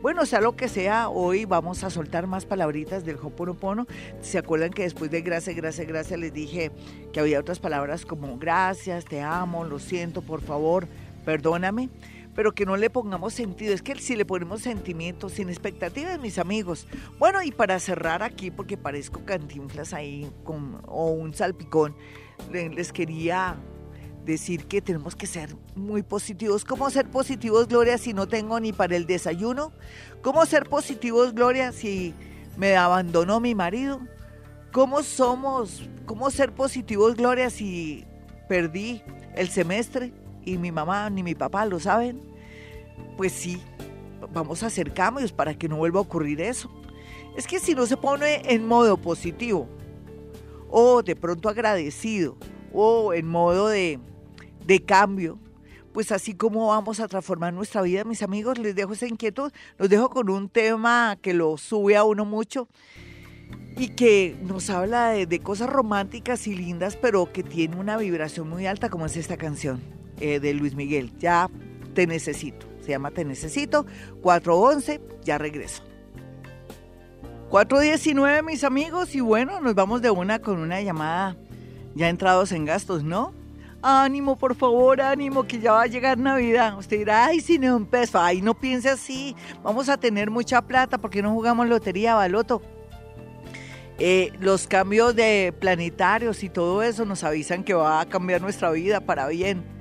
Bueno, 0.00 0.26
sea 0.26 0.40
lo 0.40 0.56
que 0.56 0.68
sea, 0.68 1.08
hoy 1.08 1.44
vamos 1.44 1.84
a 1.84 1.90
soltar 1.90 2.26
más 2.26 2.44
palabritas 2.44 3.04
del 3.04 3.16
Hoponopono. 3.16 3.86
¿Se 4.20 4.38
acuerdan 4.38 4.70
que 4.70 4.82
después 4.82 5.10
de 5.10 5.22
gracias, 5.22 5.56
gracias, 5.56 5.86
gracias 5.86 6.20
les 6.20 6.32
dije 6.32 6.70
que 7.12 7.20
había 7.20 7.40
otras 7.40 7.58
palabras 7.58 8.04
como 8.04 8.38
gracias, 8.38 9.04
te 9.04 9.20
amo, 9.20 9.64
lo 9.64 9.78
siento, 9.78 10.22
por 10.22 10.42
favor, 10.42 10.86
perdóname? 11.24 11.88
Pero 12.34 12.52
que 12.52 12.66
no 12.66 12.76
le 12.76 12.90
pongamos 12.90 13.34
sentido. 13.34 13.74
Es 13.74 13.82
que 13.82 13.94
si 13.96 14.16
le 14.16 14.24
ponemos 14.24 14.62
sentimientos, 14.62 15.32
sin 15.32 15.48
expectativas, 15.48 16.18
mis 16.20 16.38
amigos. 16.38 16.86
Bueno, 17.18 17.42
y 17.42 17.50
para 17.50 17.78
cerrar 17.78 18.22
aquí, 18.22 18.50
porque 18.50 18.76
parezco 18.76 19.24
cantinflas 19.24 19.92
ahí 19.92 20.30
con, 20.44 20.80
o 20.86 21.10
un 21.10 21.34
salpicón, 21.34 21.94
les 22.50 22.92
quería 22.92 23.56
decir 24.24 24.66
que 24.66 24.80
tenemos 24.80 25.14
que 25.14 25.26
ser 25.26 25.54
muy 25.74 26.02
positivos. 26.02 26.64
¿Cómo 26.64 26.88
ser 26.90 27.08
positivos, 27.08 27.68
Gloria, 27.68 27.98
si 27.98 28.12
no 28.12 28.26
tengo 28.26 28.58
ni 28.58 28.72
para 28.72 28.96
el 28.96 29.06
desayuno? 29.06 29.72
¿Cómo 30.22 30.44
ser 30.46 30.68
positivos, 30.68 31.34
Gloria, 31.34 31.72
si 31.72 32.14
me 32.56 32.76
abandonó 32.76 33.40
mi 33.40 33.54
marido? 33.54 34.00
¿Cómo 34.72 35.02
somos, 35.02 35.88
cómo 36.06 36.30
ser 36.30 36.52
positivos, 36.52 37.14
Gloria, 37.14 37.50
si 37.50 38.04
perdí 38.48 39.02
el 39.36 39.48
semestre 39.48 40.12
y 40.44 40.58
mi 40.58 40.72
mamá 40.72 41.10
ni 41.10 41.22
mi 41.22 41.34
papá 41.34 41.66
lo 41.66 41.80
saben? 41.80 42.20
Pues 43.16 43.32
sí, 43.32 43.60
vamos 44.32 44.62
a 44.62 44.66
hacer 44.66 44.92
cambios 44.92 45.32
para 45.32 45.54
que 45.54 45.68
no 45.68 45.76
vuelva 45.76 45.98
a 45.98 46.02
ocurrir 46.02 46.40
eso. 46.40 46.70
Es 47.36 47.46
que 47.46 47.58
si 47.58 47.74
no 47.74 47.86
se 47.86 47.96
pone 47.96 48.42
en 48.52 48.66
modo 48.66 48.96
positivo, 48.96 49.68
o 50.76 51.02
de 51.02 51.14
pronto 51.14 51.48
agradecido 51.48 52.36
o 52.72 53.12
en 53.14 53.28
modo 53.28 53.68
de, 53.68 54.00
de 54.66 54.84
cambio, 54.84 55.38
pues 55.92 56.10
así 56.10 56.34
como 56.34 56.66
vamos 56.68 56.98
a 56.98 57.06
transformar 57.06 57.52
nuestra 57.52 57.82
vida, 57.82 58.02
mis 58.02 58.22
amigos, 58.24 58.58
les 58.58 58.74
dejo 58.74 58.92
esa 58.92 59.06
inquietud, 59.06 59.52
los 59.78 59.88
dejo 59.88 60.10
con 60.10 60.28
un 60.28 60.48
tema 60.48 61.16
que 61.22 61.32
lo 61.32 61.56
sube 61.56 61.96
a 61.96 62.02
uno 62.02 62.24
mucho 62.24 62.68
y 63.76 63.90
que 63.90 64.36
nos 64.42 64.70
habla 64.70 65.10
de, 65.10 65.38
cosas 65.38 65.70
románticas 65.70 66.48
y 66.48 66.54
lindas, 66.56 66.96
pero 66.96 67.32
que 67.32 67.44
tiene 67.44 67.76
una 67.76 67.96
vibración 67.96 68.48
muy 68.48 68.66
alta, 68.66 68.90
como 68.90 69.06
es 69.06 69.16
esta 69.16 69.36
canción 69.36 70.03
eh, 70.20 70.40
de 70.40 70.54
Luis 70.54 70.74
Miguel, 70.74 71.12
Ya 71.18 71.48
te 71.94 72.06
necesito, 72.06 72.66
se 72.80 72.90
llama 72.90 73.10
Te 73.10 73.24
necesito, 73.24 73.86
411, 74.22 75.00
ya 75.22 75.38
regreso. 75.38 75.82
419, 77.50 78.42
mis 78.42 78.64
amigos, 78.64 79.14
y 79.14 79.20
bueno, 79.20 79.60
nos 79.60 79.74
vamos 79.74 80.02
de 80.02 80.10
una 80.10 80.40
con 80.40 80.58
una 80.58 80.80
llamada 80.80 81.36
ya 81.94 82.08
entrados 82.08 82.52
en 82.52 82.64
gastos, 82.64 83.04
¿no? 83.04 83.32
Ánimo, 83.82 84.36
por 84.36 84.54
favor, 84.54 85.00
ánimo, 85.00 85.44
que 85.44 85.60
ya 85.60 85.72
va 85.72 85.82
a 85.82 85.86
llegar 85.86 86.18
Navidad. 86.18 86.78
Usted 86.78 86.98
dirá, 86.98 87.26
ay, 87.26 87.40
si 87.40 87.58
un 87.58 87.86
peso, 87.86 88.18
ay, 88.18 88.40
no 88.40 88.54
piense 88.54 88.88
así, 88.88 89.36
vamos 89.62 89.88
a 89.88 89.98
tener 89.98 90.30
mucha 90.30 90.62
plata 90.62 90.98
porque 90.98 91.22
no 91.22 91.32
jugamos 91.32 91.68
lotería, 91.68 92.14
baloto. 92.14 92.62
Eh, 93.98 94.32
los 94.40 94.66
cambios 94.66 95.14
de 95.14 95.54
planetarios 95.60 96.42
y 96.42 96.48
todo 96.48 96.82
eso 96.82 97.04
nos 97.04 97.22
avisan 97.22 97.62
que 97.62 97.74
va 97.74 98.00
a 98.00 98.06
cambiar 98.06 98.40
nuestra 98.40 98.70
vida 98.70 99.00
para 99.00 99.28
bien. 99.28 99.73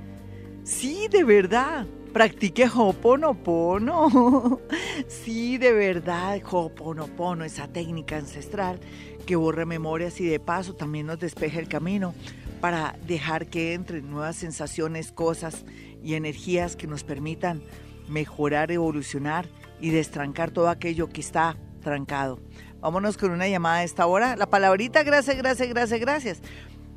Sí, 0.63 1.07
de 1.09 1.23
verdad. 1.23 1.85
Practique 2.13 2.69
Hoponopono. 2.73 4.59
sí, 5.07 5.57
de 5.57 5.73
verdad, 5.73 6.39
Hoponopono, 6.49 7.43
esa 7.43 7.67
técnica 7.67 8.17
ancestral 8.17 8.79
que 9.25 9.35
borra 9.35 9.65
memorias 9.65 10.21
y 10.21 10.25
de 10.25 10.39
paso 10.39 10.75
también 10.75 11.07
nos 11.07 11.19
despeja 11.19 11.59
el 11.59 11.67
camino 11.67 12.13
para 12.61 12.95
dejar 13.07 13.47
que 13.47 13.73
entren 13.73 14.11
nuevas 14.11 14.35
sensaciones, 14.35 15.11
cosas 15.11 15.65
y 16.03 16.13
energías 16.13 16.75
que 16.75 16.87
nos 16.87 17.03
permitan 17.03 17.61
mejorar, 18.07 18.71
evolucionar 18.71 19.47
y 19.81 19.89
destrancar 19.89 20.51
todo 20.51 20.69
aquello 20.69 21.09
que 21.09 21.21
está 21.21 21.57
trancado. 21.81 22.39
Vámonos 22.79 23.17
con 23.17 23.31
una 23.31 23.47
llamada 23.47 23.77
a 23.77 23.83
esta 23.83 24.05
hora. 24.05 24.35
La 24.35 24.45
palabrita 24.45 25.03
gracias, 25.03 25.35
gracias, 25.35 25.67
gracias, 25.67 25.99
gracias. 25.99 26.41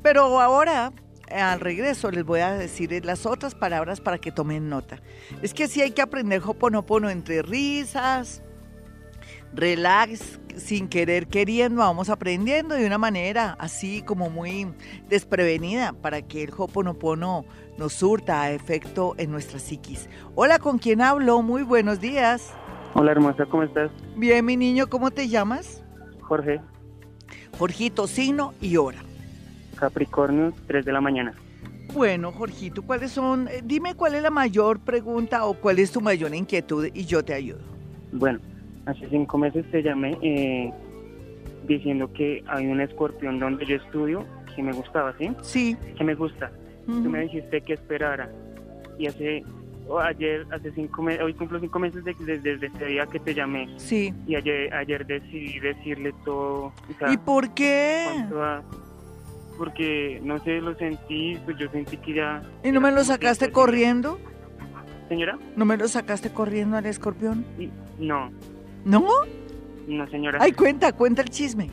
Pero 0.02 0.40
ahora 0.40 0.92
al 1.30 1.60
regreso 1.60 2.10
les 2.10 2.24
voy 2.24 2.40
a 2.40 2.52
decir 2.52 3.04
las 3.04 3.26
otras 3.26 3.54
palabras 3.54 4.00
para 4.00 4.18
que 4.18 4.32
tomen 4.32 4.68
nota. 4.68 5.00
Es 5.42 5.54
que 5.54 5.68
sí 5.68 5.82
hay 5.82 5.90
que 5.90 6.02
aprender 6.02 6.42
Hoponopono 6.44 7.10
entre 7.10 7.42
risas, 7.42 8.42
relax, 9.52 10.40
sin 10.56 10.88
querer 10.88 11.26
queriendo, 11.26 11.80
vamos 11.80 12.08
aprendiendo 12.08 12.74
de 12.74 12.86
una 12.86 12.98
manera 12.98 13.56
así 13.58 14.02
como 14.02 14.30
muy 14.30 14.72
desprevenida 15.08 15.92
para 15.92 16.22
que 16.22 16.44
el 16.44 16.52
Hoponopono 16.56 17.44
nos 17.78 17.92
surta 17.92 18.42
a 18.42 18.50
efecto 18.50 19.14
en 19.18 19.30
nuestra 19.30 19.58
psiquis. 19.58 20.08
Hola, 20.34 20.58
¿con 20.58 20.78
quién 20.78 21.02
hablo? 21.02 21.42
Muy 21.42 21.62
buenos 21.62 22.00
días. 22.00 22.52
Hola, 22.94 23.12
hermosa, 23.12 23.44
¿cómo 23.46 23.62
estás? 23.62 23.90
Bien, 24.16 24.44
mi 24.44 24.56
niño, 24.56 24.86
¿cómo 24.88 25.10
te 25.10 25.28
llamas? 25.28 25.84
Jorge. 26.22 26.60
Jorgito, 27.58 28.06
signo 28.06 28.54
y 28.60 28.76
hora. 28.76 28.98
Capricornio, 29.76 30.52
3 30.66 30.84
de 30.84 30.92
la 30.92 31.00
mañana. 31.00 31.34
Bueno, 31.92 32.32
Jorgito, 32.32 32.82
¿cuáles 32.82 33.12
son? 33.12 33.48
Eh, 33.48 33.62
dime 33.64 33.94
cuál 33.94 34.14
es 34.14 34.22
la 34.22 34.30
mayor 34.30 34.80
pregunta 34.80 35.44
o 35.44 35.54
cuál 35.54 35.78
es 35.78 35.92
tu 35.92 36.00
mayor 36.00 36.34
inquietud 36.34 36.88
y 36.92 37.04
yo 37.04 37.24
te 37.24 37.32
ayudo. 37.32 37.60
Bueno, 38.12 38.40
hace 38.86 39.08
cinco 39.08 39.38
meses 39.38 39.64
te 39.70 39.82
llamé 39.82 40.18
eh, 40.20 40.72
diciendo 41.66 42.12
que 42.12 42.44
hay 42.48 42.66
un 42.66 42.80
escorpión 42.80 43.38
donde 43.38 43.64
yo 43.64 43.76
estudio 43.76 44.24
que 44.54 44.62
me 44.62 44.72
gustaba, 44.72 45.14
¿sí? 45.18 45.30
Sí. 45.42 45.76
Que 45.96 46.04
me 46.04 46.14
gusta. 46.14 46.50
Tú 46.86 46.92
me 46.92 47.22
dijiste 47.22 47.60
que 47.62 47.74
esperara. 47.74 48.30
Y 48.98 49.06
hace 49.06 49.42
ayer, 50.02 50.46
hace 50.50 50.72
cinco 50.72 51.02
meses, 51.02 51.22
hoy 51.22 51.34
cumplo 51.34 51.60
cinco 51.60 51.78
meses 51.78 52.04
desde, 52.04 52.66
ese 52.66 52.84
día 52.86 53.06
que 53.06 53.20
te 53.20 53.34
llamé. 53.34 53.68
Sí. 53.76 54.14
Y 54.26 54.34
ayer, 54.34 54.72
ayer 54.74 55.06
decidí 55.06 55.58
decirle 55.60 56.12
todo. 56.24 56.72
¿Y 57.10 57.16
por 57.16 57.54
qué? 57.54 58.06
Porque 59.56 60.20
no 60.22 60.38
sé, 60.42 60.60
lo 60.60 60.74
sentí, 60.76 61.38
pues 61.44 61.56
yo 61.58 61.70
sentí 61.70 61.96
que 61.96 62.14
ya... 62.14 62.42
¿Y 62.62 62.72
no 62.72 62.80
me 62.80 62.92
lo 62.92 63.02
sacaste 63.04 63.50
corriendo? 63.50 64.18
Señora. 65.08 65.38
¿No 65.56 65.64
me 65.64 65.76
lo 65.76 65.88
sacaste 65.88 66.30
corriendo 66.30 66.76
al 66.76 66.86
escorpión? 66.86 67.44
No. 67.98 68.30
¿No? 68.84 69.06
No, 69.86 70.08
señora. 70.08 70.38
Ay, 70.40 70.52
cuenta, 70.52 70.92
cuenta 70.92 71.22
el 71.22 71.30
chisme. 71.30 71.70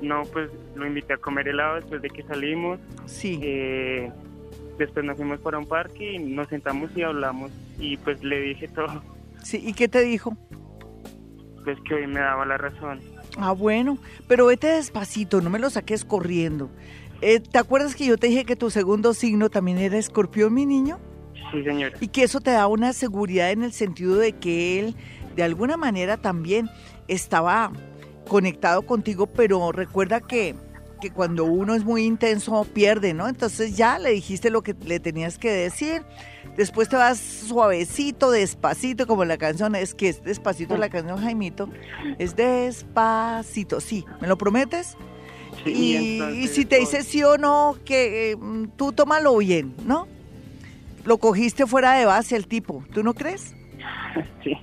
No, 0.00 0.22
pues 0.32 0.50
lo 0.74 0.86
invité 0.86 1.14
a 1.14 1.16
comer 1.16 1.48
helado 1.48 1.76
después 1.76 2.02
de 2.02 2.10
que 2.10 2.22
salimos. 2.24 2.78
Sí. 3.06 3.38
Eh, 3.42 4.10
después 4.78 5.04
nos 5.04 5.16
fuimos 5.16 5.40
para 5.40 5.58
un 5.58 5.66
parque 5.66 6.14
y 6.14 6.18
nos 6.18 6.48
sentamos 6.48 6.90
y 6.96 7.02
hablamos 7.02 7.50
y 7.78 7.96
pues 7.98 8.22
le 8.22 8.40
dije 8.40 8.68
todo. 8.68 9.02
Sí, 9.42 9.62
¿y 9.64 9.72
qué 9.72 9.88
te 9.88 10.02
dijo? 10.02 10.36
Pues 11.64 11.78
que 11.86 11.94
hoy 11.94 12.06
me 12.06 12.20
daba 12.20 12.44
la 12.44 12.58
razón. 12.58 13.00
Ah, 13.38 13.52
bueno, 13.52 13.98
pero 14.28 14.46
vete 14.46 14.68
despacito, 14.68 15.40
no 15.40 15.50
me 15.50 15.58
lo 15.58 15.70
saques 15.70 16.04
corriendo. 16.04 16.70
Eh, 17.20 17.40
¿Te 17.40 17.58
acuerdas 17.58 17.94
que 17.94 18.04
yo 18.04 18.18
te 18.18 18.26
dije 18.26 18.44
que 18.44 18.56
tu 18.56 18.70
segundo 18.70 19.14
signo 19.14 19.48
también 19.48 19.78
era 19.78 19.96
escorpión, 19.96 20.52
mi 20.52 20.66
niño? 20.66 20.98
Sí, 21.52 21.62
señora. 21.62 21.96
Y 22.00 22.08
que 22.08 22.24
eso 22.24 22.40
te 22.40 22.50
da 22.50 22.66
una 22.66 22.92
seguridad 22.92 23.50
en 23.50 23.62
el 23.62 23.72
sentido 23.72 24.16
de 24.16 24.32
que 24.32 24.80
él, 24.80 24.96
de 25.36 25.42
alguna 25.44 25.76
manera, 25.76 26.16
también 26.16 26.68
estaba 27.08 27.72
conectado 28.28 28.82
contigo, 28.82 29.26
pero 29.26 29.72
recuerda 29.72 30.20
que, 30.20 30.54
que 31.02 31.10
cuando 31.10 31.44
uno 31.44 31.74
es 31.74 31.84
muy 31.84 32.04
intenso 32.04 32.64
pierde, 32.72 33.12
¿no? 33.12 33.28
Entonces 33.28 33.76
ya 33.76 33.98
le 33.98 34.10
dijiste 34.10 34.50
lo 34.50 34.62
que 34.62 34.74
le 34.74 35.00
tenías 35.00 35.36
que 35.36 35.50
decir 35.50 36.02
Después 36.56 36.88
te 36.88 36.96
vas 36.96 37.18
suavecito, 37.18 38.30
despacito, 38.30 39.06
como 39.06 39.24
la 39.24 39.38
canción, 39.38 39.74
es 39.74 39.94
que 39.94 40.10
es 40.10 40.22
despacito 40.22 40.76
la 40.76 40.90
canción 40.90 41.18
Jaimito, 41.18 41.70
es 42.18 42.36
despacito, 42.36 43.80
sí, 43.80 44.04
¿me 44.20 44.28
lo 44.28 44.36
prometes? 44.36 44.96
Sí, 45.64 46.20
y, 46.20 46.48
si 46.48 46.66
te 46.66 46.78
dice 46.78 47.04
sí 47.04 47.22
o 47.22 47.38
no, 47.38 47.76
que 47.86 48.32
eh, 48.32 48.36
tú 48.76 48.92
tómalo 48.92 49.36
bien, 49.38 49.74
¿no? 49.86 50.06
Lo 51.04 51.18
cogiste 51.18 51.66
fuera 51.66 51.92
de 51.94 52.04
base 52.04 52.36
el 52.36 52.46
tipo, 52.46 52.84
¿tú 52.92 53.02
no 53.02 53.14
crees? 53.14 53.54
Sí. 54.44 54.58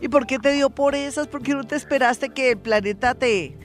¿Y 0.00 0.08
por 0.08 0.26
qué 0.26 0.38
te 0.38 0.52
dio 0.52 0.70
por 0.70 0.94
esas? 0.94 1.26
¿Por 1.26 1.42
qué 1.42 1.52
no 1.52 1.64
te 1.64 1.76
esperaste 1.76 2.30
que 2.30 2.52
el 2.52 2.58
planeta 2.58 3.14
te, 3.14 3.58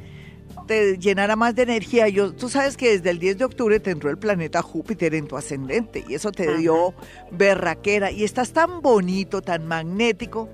te 0.66 0.98
llenara 0.98 1.36
más 1.36 1.56
de 1.56 1.64
energía. 1.64 2.08
Yo, 2.10 2.34
tú 2.34 2.50
sabes 2.50 2.78
que 2.78 2.92
desde 2.92 3.10
el 3.10 3.20
10 3.20 3.38
de 3.38 3.46
octubre 3.46 3.80
te 3.80 3.92
entró 3.92 4.10
el 4.10 4.18
planeta 4.18 4.62
Júpiter 4.62 5.16
en 5.16 5.28
tu 5.28 5.38
ascendente 5.38 6.04
y 6.08 6.16
eso 6.16 6.32
te 6.32 6.58
dio 6.58 6.94
berraquera 7.32 8.12
y 8.12 8.24
estás 8.24 8.54
tan 8.54 8.82
bonito, 8.82 9.42
tan 9.42 9.68
magnético. 9.68 10.50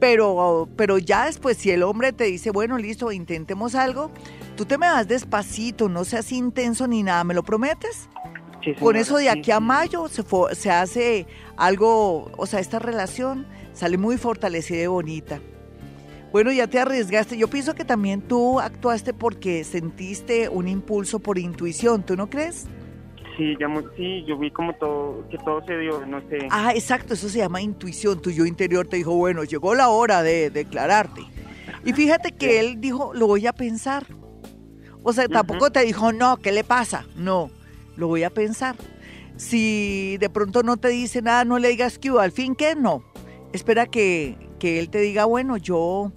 Pero, 0.00 0.68
pero 0.76 0.98
ya 0.98 1.26
después, 1.26 1.56
si 1.56 1.70
el 1.70 1.84
hombre 1.84 2.12
te 2.12 2.24
dice, 2.24 2.50
bueno, 2.50 2.76
listo, 2.76 3.12
intentemos 3.12 3.76
algo, 3.76 4.10
tú 4.56 4.64
te 4.64 4.76
me 4.76 4.88
vas 4.88 5.06
despacito, 5.06 5.88
no 5.88 6.04
seas 6.04 6.32
intenso 6.32 6.88
ni 6.88 7.04
nada, 7.04 7.22
¿me 7.22 7.34
lo 7.34 7.44
prometes? 7.44 8.08
Con 8.80 8.96
eso 8.96 9.16
de 9.16 9.28
aquí 9.28 9.50
a 9.50 9.60
mayo 9.60 10.08
se, 10.08 10.24
se 10.54 10.70
hace 10.70 11.26
algo, 11.56 12.32
o 12.36 12.46
sea, 12.46 12.58
esta 12.58 12.78
relación 12.78 13.46
sale 13.72 13.96
muy 13.96 14.18
fortalecida 14.18 14.82
y 14.82 14.86
bonita. 14.86 15.40
Bueno, 16.32 16.50
ya 16.50 16.66
te 16.66 16.78
arriesgaste. 16.78 17.36
Yo 17.36 17.48
pienso 17.48 17.74
que 17.74 17.84
también 17.84 18.22
tú 18.22 18.58
actuaste 18.58 19.12
porque 19.12 19.64
sentiste 19.64 20.48
un 20.48 20.66
impulso 20.66 21.18
por 21.18 21.38
intuición, 21.38 22.02
¿tú 22.02 22.16
no 22.16 22.30
crees? 22.30 22.66
Sí, 23.36 23.56
sí, 23.96 24.24
yo 24.26 24.38
vi 24.38 24.50
como 24.50 24.74
todo, 24.74 25.26
que 25.30 25.38
todo 25.38 25.64
se 25.66 25.76
dio, 25.78 26.04
no 26.06 26.20
sé. 26.28 26.48
Ah, 26.50 26.72
exacto, 26.74 27.14
eso 27.14 27.28
se 27.28 27.38
llama 27.38 27.60
intuición. 27.60 28.20
Tu 28.20 28.30
yo 28.30 28.46
interior 28.46 28.86
te 28.86 28.96
dijo, 28.96 29.14
bueno, 29.14 29.44
llegó 29.44 29.74
la 29.74 29.88
hora 29.88 30.22
de 30.22 30.50
declararte. 30.50 31.22
Y 31.84 31.92
fíjate 31.92 32.32
que 32.32 32.60
él 32.60 32.80
dijo, 32.80 33.12
lo 33.14 33.26
voy 33.26 33.46
a 33.46 33.52
pensar. 33.52 34.06
O 35.02 35.12
sea, 35.12 35.28
tampoco 35.28 35.70
te 35.70 35.84
dijo, 35.84 36.12
no, 36.12 36.36
¿qué 36.38 36.52
le 36.52 36.64
pasa? 36.64 37.06
No, 37.16 37.50
lo 37.96 38.06
voy 38.08 38.22
a 38.22 38.30
pensar. 38.30 38.76
Si 39.36 40.16
de 40.18 40.30
pronto 40.30 40.62
no 40.62 40.76
te 40.76 40.88
dice 40.88 41.22
nada, 41.22 41.44
no 41.44 41.58
le 41.58 41.68
digas 41.68 41.98
que 41.98 42.10
al 42.10 42.32
fin 42.32 42.54
que 42.54 42.74
no. 42.74 43.02
Espera 43.52 43.86
que, 43.86 44.36
que 44.58 44.78
él 44.78 44.88
te 44.88 44.98
diga, 44.98 45.24
bueno, 45.24 45.56
yo 45.56 46.12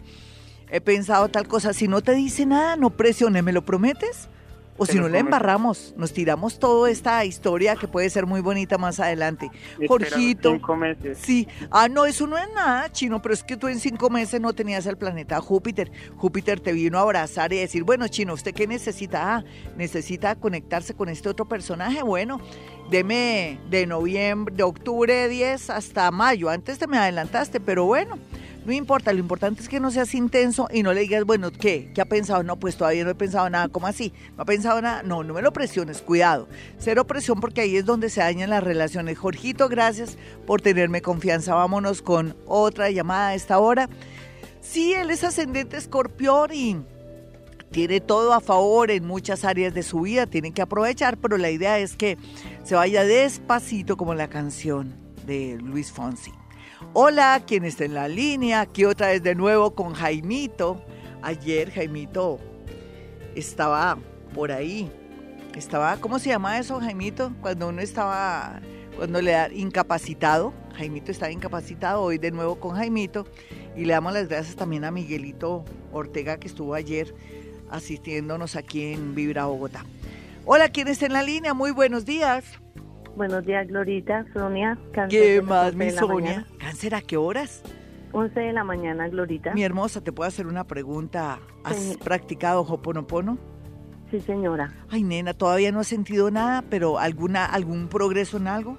he 0.69 0.81
pensado 0.81 1.29
tal 1.29 1.47
cosa. 1.47 1.73
Si 1.73 1.87
no 1.87 2.01
te 2.01 2.13
dice 2.13 2.45
nada, 2.45 2.75
no 2.75 2.95
presione, 2.95 3.41
¿me 3.41 3.53
lo 3.53 3.65
prometes? 3.65 4.29
O 4.77 4.85
si 4.85 4.99
no 4.99 5.07
le 5.07 5.19
embarramos, 5.19 5.93
nos 5.95 6.11
tiramos 6.11 6.59
toda 6.59 6.89
esta 6.89 7.23
historia 7.23 7.77
que 7.77 7.87
puede 7.87 8.09
ser 8.09 8.25
muy 8.25 8.41
bonita 8.41 8.77
más 8.77 8.99
adelante. 8.99 9.49
Jorgito. 9.87 10.51
Cinco 10.51 10.75
meses. 10.75 11.17
Sí. 11.21 11.47
Ah, 11.71 11.87
no, 11.87 12.05
eso 12.05 12.27
no 12.27 12.37
es 12.37 12.47
nada, 12.53 12.91
chino, 12.91 13.21
pero 13.21 13.33
es 13.33 13.41
que 13.41 13.55
tú 13.55 13.69
en 13.69 13.79
cinco 13.79 14.09
meses 14.09 14.41
no 14.41 14.51
tenías 14.53 14.85
el 14.85 14.97
planeta 14.97 15.39
Júpiter. 15.39 15.91
Júpiter 16.17 16.59
te 16.59 16.73
vino 16.73 16.97
a 16.97 17.01
abrazar 17.03 17.53
y 17.53 17.57
decir, 17.57 17.83
bueno, 17.83 18.07
chino, 18.09 18.33
¿usted 18.33 18.53
qué 18.53 18.67
necesita? 18.67 19.37
Ah, 19.37 19.43
necesita 19.77 20.35
conectarse 20.35 20.93
con 20.93 21.07
este 21.07 21.29
otro 21.29 21.45
personaje. 21.45 22.03
Bueno, 22.03 22.41
deme 22.89 23.59
de 23.69 23.87
noviembre, 23.87 24.53
de 24.53 24.63
octubre 24.63 25.29
10 25.29 25.69
hasta 25.69 26.11
mayo. 26.11 26.49
Antes 26.49 26.79
te 26.79 26.87
me 26.87 26.97
adelantaste, 26.97 27.61
pero 27.61 27.85
bueno 27.85 28.17
No 28.65 28.73
importa, 28.73 29.13
lo 29.13 29.19
importante 29.19 29.61
es 29.61 29.69
que 29.69 29.79
no 29.79 29.91
seas 29.91 30.15
intenso 30.15 30.67
y 30.73 30.81
no 30.81 30.91
le 30.91 31.01
digas, 31.01 31.23
bueno, 31.23 31.51
¿qué? 31.51 31.91
¿Qué 31.93 32.01
ha 32.01 32.05
pensado? 32.05 32.41
No, 32.41 32.57
pues 32.57 32.75
todavía 32.75 33.03
no 33.03 33.11
he 33.11 33.15
pensado 33.15 33.47
nada. 33.47 33.67
¿Cómo 33.67 33.85
así? 33.85 34.11
¿No 34.35 34.41
ha 34.41 34.45
pensado 34.45 34.81
nada? 34.81 35.03
No, 35.03 35.23
no 35.23 35.35
me 35.35 35.43
lo 35.43 35.53
presiones, 35.53 36.01
cuidado. 36.01 36.47
Cero 36.79 37.05
presión 37.05 37.39
porque 37.39 37.61
ahí 37.61 37.75
es 37.75 37.85
donde 37.85 38.09
se 38.09 38.21
dañan 38.21 38.49
las 38.49 38.63
relaciones. 38.63 39.19
Jorgito, 39.19 39.69
gracias 39.69 40.17
por 40.47 40.61
tenerme 40.61 41.03
confianza. 41.03 41.53
Vámonos 41.53 42.01
con 42.01 42.35
otra 42.47 42.89
llamada 42.89 43.29
a 43.29 43.35
esta 43.35 43.59
hora. 43.59 43.87
Sí, 44.61 44.93
él 44.93 45.11
es 45.11 45.23
ascendente 45.23 45.77
escorpión 45.77 46.51
y 46.51 46.77
tiene 47.69 48.01
todo 48.01 48.33
a 48.33 48.39
favor 48.39 48.89
en 48.89 49.05
muchas 49.05 49.45
áreas 49.45 49.75
de 49.75 49.83
su 49.83 50.01
vida, 50.01 50.25
tiene 50.25 50.53
que 50.53 50.63
aprovechar, 50.63 51.17
pero 51.17 51.37
la 51.37 51.51
idea 51.51 51.77
es 51.77 51.95
que 51.95 52.17
se 52.63 52.73
vaya 52.73 53.03
despacito 53.03 53.95
como 53.95 54.15
la 54.15 54.27
canción 54.27 54.95
de 55.27 55.59
Luis 55.61 55.91
Fonsi. 55.91 56.31
Hola, 56.93 57.41
¿quién 57.47 57.63
está 57.63 57.85
en 57.85 57.93
la 57.93 58.07
línea? 58.07 58.61
Aquí 58.61 58.83
otra 58.83 59.07
vez 59.07 59.23
de 59.23 59.33
nuevo 59.33 59.75
con 59.75 59.93
Jaimito. 59.93 60.81
Ayer 61.21 61.71
Jaimito 61.71 62.39
estaba 63.33 63.97
por 64.33 64.51
ahí. 64.51 64.91
Estaba, 65.55 65.97
¿cómo 65.97 66.19
se 66.19 66.29
llama 66.29 66.59
eso, 66.59 66.79
Jaimito? 66.81 67.31
Cuando 67.41 67.69
uno 67.69 67.81
estaba, 67.81 68.59
cuando 68.97 69.21
le 69.21 69.31
da 69.31 69.49
incapacitado. 69.53 70.53
Jaimito 70.75 71.11
estaba 71.11 71.31
incapacitado, 71.31 72.01
hoy 72.01 72.17
de 72.17 72.31
nuevo 72.31 72.59
con 72.59 72.75
Jaimito. 72.75 73.25
Y 73.75 73.85
le 73.85 73.93
damos 73.93 74.13
las 74.13 74.27
gracias 74.27 74.57
también 74.57 74.83
a 74.83 74.91
Miguelito 74.91 75.63
Ortega 75.93 76.37
que 76.37 76.47
estuvo 76.47 76.73
ayer 76.73 77.15
asistiéndonos 77.69 78.55
aquí 78.57 78.93
en 78.93 79.15
Vibra 79.15 79.45
Bogotá. 79.45 79.85
Hola, 80.45 80.69
¿quién 80.69 80.89
está 80.89 81.05
en 81.05 81.13
la 81.13 81.23
línea? 81.23 81.53
Muy 81.53 81.71
buenos 81.71 82.05
días. 82.05 82.43
Buenos 83.15 83.45
días, 83.45 83.65
Glorita, 83.69 84.25
Sonia. 84.33 84.77
Cáncer 84.91 85.21
¿Qué 85.21 85.41
más, 85.41 85.73
mi 85.73 85.89
Sonia? 85.89 86.45
¿Cáncer 86.59 86.95
a 86.95 87.01
qué 87.01 87.15
horas? 87.15 87.63
11 88.11 88.37
de 88.37 88.51
la 88.51 88.65
mañana, 88.65 89.07
Glorita. 89.07 89.53
Mi 89.53 89.63
hermosa, 89.63 90.01
¿te 90.01 90.11
puedo 90.11 90.27
hacer 90.27 90.47
una 90.47 90.65
pregunta? 90.65 91.39
¿Has 91.63 91.97
practicado 92.03 92.61
Hoponopono? 92.61 93.37
Sí, 94.11 94.19
señora. 94.19 94.73
Ay, 94.89 95.03
nena, 95.03 95.33
todavía 95.33 95.71
no 95.71 95.79
has 95.79 95.87
sentido 95.87 96.29
nada, 96.29 96.61
pero 96.69 96.99
alguna 96.99 97.45
algún 97.45 97.87
progreso 97.87 98.35
en 98.35 98.47
algo? 98.47 98.77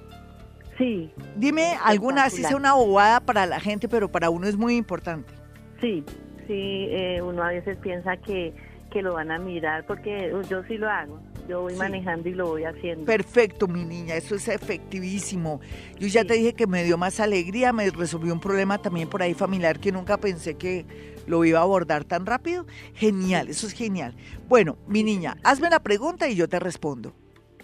Sí. 0.76 1.11
Dime 1.37 1.73
alguna, 1.83 2.25
así 2.25 2.43
sea 2.45 2.57
una 2.57 2.75
bobada 2.75 3.21
para 3.21 3.47
la 3.47 3.59
gente, 3.59 3.88
pero 3.88 4.12
para 4.12 4.28
uno 4.28 4.47
es 4.47 4.57
muy 4.57 4.76
importante. 4.76 5.33
Sí, 5.81 6.05
sí, 6.47 6.88
eh, 6.90 7.23
uno 7.23 7.43
a 7.43 7.49
veces 7.49 7.78
piensa 7.78 8.19
que, 8.19 8.52
que 8.90 9.00
lo 9.00 9.14
van 9.14 9.31
a 9.31 9.38
mirar, 9.38 9.87
porque 9.87 10.31
yo 10.50 10.62
sí 10.64 10.76
lo 10.76 10.90
hago 10.90 11.19
yo 11.48 11.62
voy 11.62 11.74
manejando 11.76 12.28
y 12.28 12.34
lo 12.34 12.48
voy 12.48 12.64
haciendo. 12.64 13.04
Perfecto, 13.04 13.68
mi 13.68 13.84
niña, 13.84 14.14
eso 14.14 14.34
es 14.34 14.48
efectivísimo. 14.48 15.60
Yo 15.98 16.06
ya 16.08 16.24
te 16.24 16.34
dije 16.34 16.54
que 16.54 16.66
me 16.66 16.84
dio 16.84 16.98
más 16.98 17.20
alegría, 17.20 17.72
me 17.72 17.88
resolvió 17.90 18.32
un 18.32 18.40
problema 18.40 18.78
también 18.78 19.08
por 19.08 19.22
ahí 19.22 19.34
familiar 19.34 19.78
que 19.80 19.92
nunca 19.92 20.18
pensé 20.18 20.54
que 20.54 20.86
lo 21.26 21.44
iba 21.44 21.58
a 21.58 21.62
abordar 21.62 22.04
tan 22.04 22.26
rápido. 22.26 22.66
Genial, 22.94 23.48
eso 23.48 23.66
es 23.66 23.72
genial. 23.72 24.14
Bueno, 24.48 24.76
mi 24.86 25.02
niña, 25.02 25.36
hazme 25.42 25.70
la 25.70 25.82
pregunta 25.82 26.28
y 26.28 26.34
yo 26.34 26.48
te 26.48 26.58
respondo. 26.58 27.14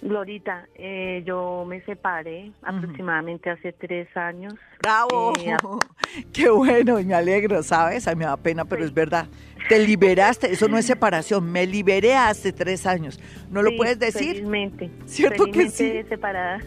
Glorita, 0.03 0.67
eh, 0.75 1.23
yo 1.25 1.65
me 1.65 1.81
separé 1.83 2.51
aproximadamente 2.63 3.51
hace 3.51 3.73
tres 3.73 4.09
años. 4.17 4.55
¡Bravo! 4.83 5.33
Eh, 5.39 5.57
¡Qué 6.33 6.51
bueno! 6.51 6.99
Me 7.01 7.15
alegro, 7.15 7.63
¿sabes? 7.63 8.09
A 8.09 8.11
mí 8.11 8.19
me 8.19 8.25
da 8.25 8.37
pena, 8.37 8.65
pero 8.65 8.85
es 8.85 8.93
verdad. 8.93 9.29
Te 9.69 9.79
liberaste, 9.79 10.53
eso 10.53 10.67
no 10.67 10.77
es 10.77 10.87
separación, 10.87 11.51
me 11.51 11.69
liberé 11.69 12.17
hace 12.17 12.53
tres 12.53 12.85
años. 12.85 13.21
¿No 13.49 13.63
lo 13.63 13.77
puedes 13.77 13.97
decir? 14.01 14.35
Felizmente. 14.35 14.91
¿Cierto 15.07 15.45
que 15.47 15.71
sí? 15.71 16.03
separada. 16.09 16.59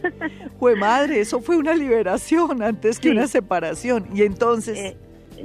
Fue 0.58 0.78
madre, 0.78 1.20
eso 1.20 1.42
fue 1.42 1.58
una 1.58 1.76
liberación 1.76 2.64
antes 2.64 3.02
que 3.02 3.10
una 3.10 3.28
separación. 3.28 4.08
Y 4.14 4.24
entonces... 4.24 4.78
Eh, 4.78 4.98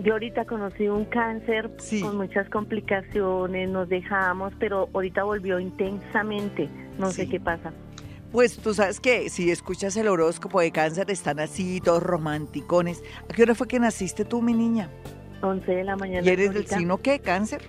yo 0.02 0.14
ahorita 0.14 0.44
conocí 0.44 0.88
un 0.88 1.04
cáncer 1.04 1.70
con 2.00 2.16
muchas 2.16 2.48
complicaciones, 2.48 3.68
nos 3.68 3.88
dejamos, 3.88 4.52
pero 4.58 4.88
ahorita 4.92 5.24
volvió 5.24 5.58
intensamente. 5.58 6.68
No 6.98 7.10
sé 7.10 7.28
qué 7.28 7.40
pasa. 7.40 7.72
Pues 8.32 8.58
tú 8.58 8.74
sabes 8.74 9.00
que 9.00 9.28
si 9.28 9.50
escuchas 9.50 9.96
el 9.96 10.06
horóscopo 10.06 10.60
de 10.60 10.70
cáncer 10.70 11.10
están 11.10 11.40
así, 11.40 11.80
todos 11.80 12.02
romanticones. 12.02 13.02
¿A 13.28 13.34
qué 13.34 13.42
hora 13.42 13.54
fue 13.54 13.66
que 13.66 13.80
naciste 13.80 14.24
tú, 14.24 14.40
mi 14.40 14.54
niña? 14.54 14.88
11 15.42 15.70
de 15.70 15.84
la 15.84 15.96
mañana. 15.96 16.24
¿Y 16.24 16.30
eres 16.30 16.54
del 16.54 16.66
signo 16.66 16.98
qué? 16.98 17.18
¿Cáncer? 17.18 17.62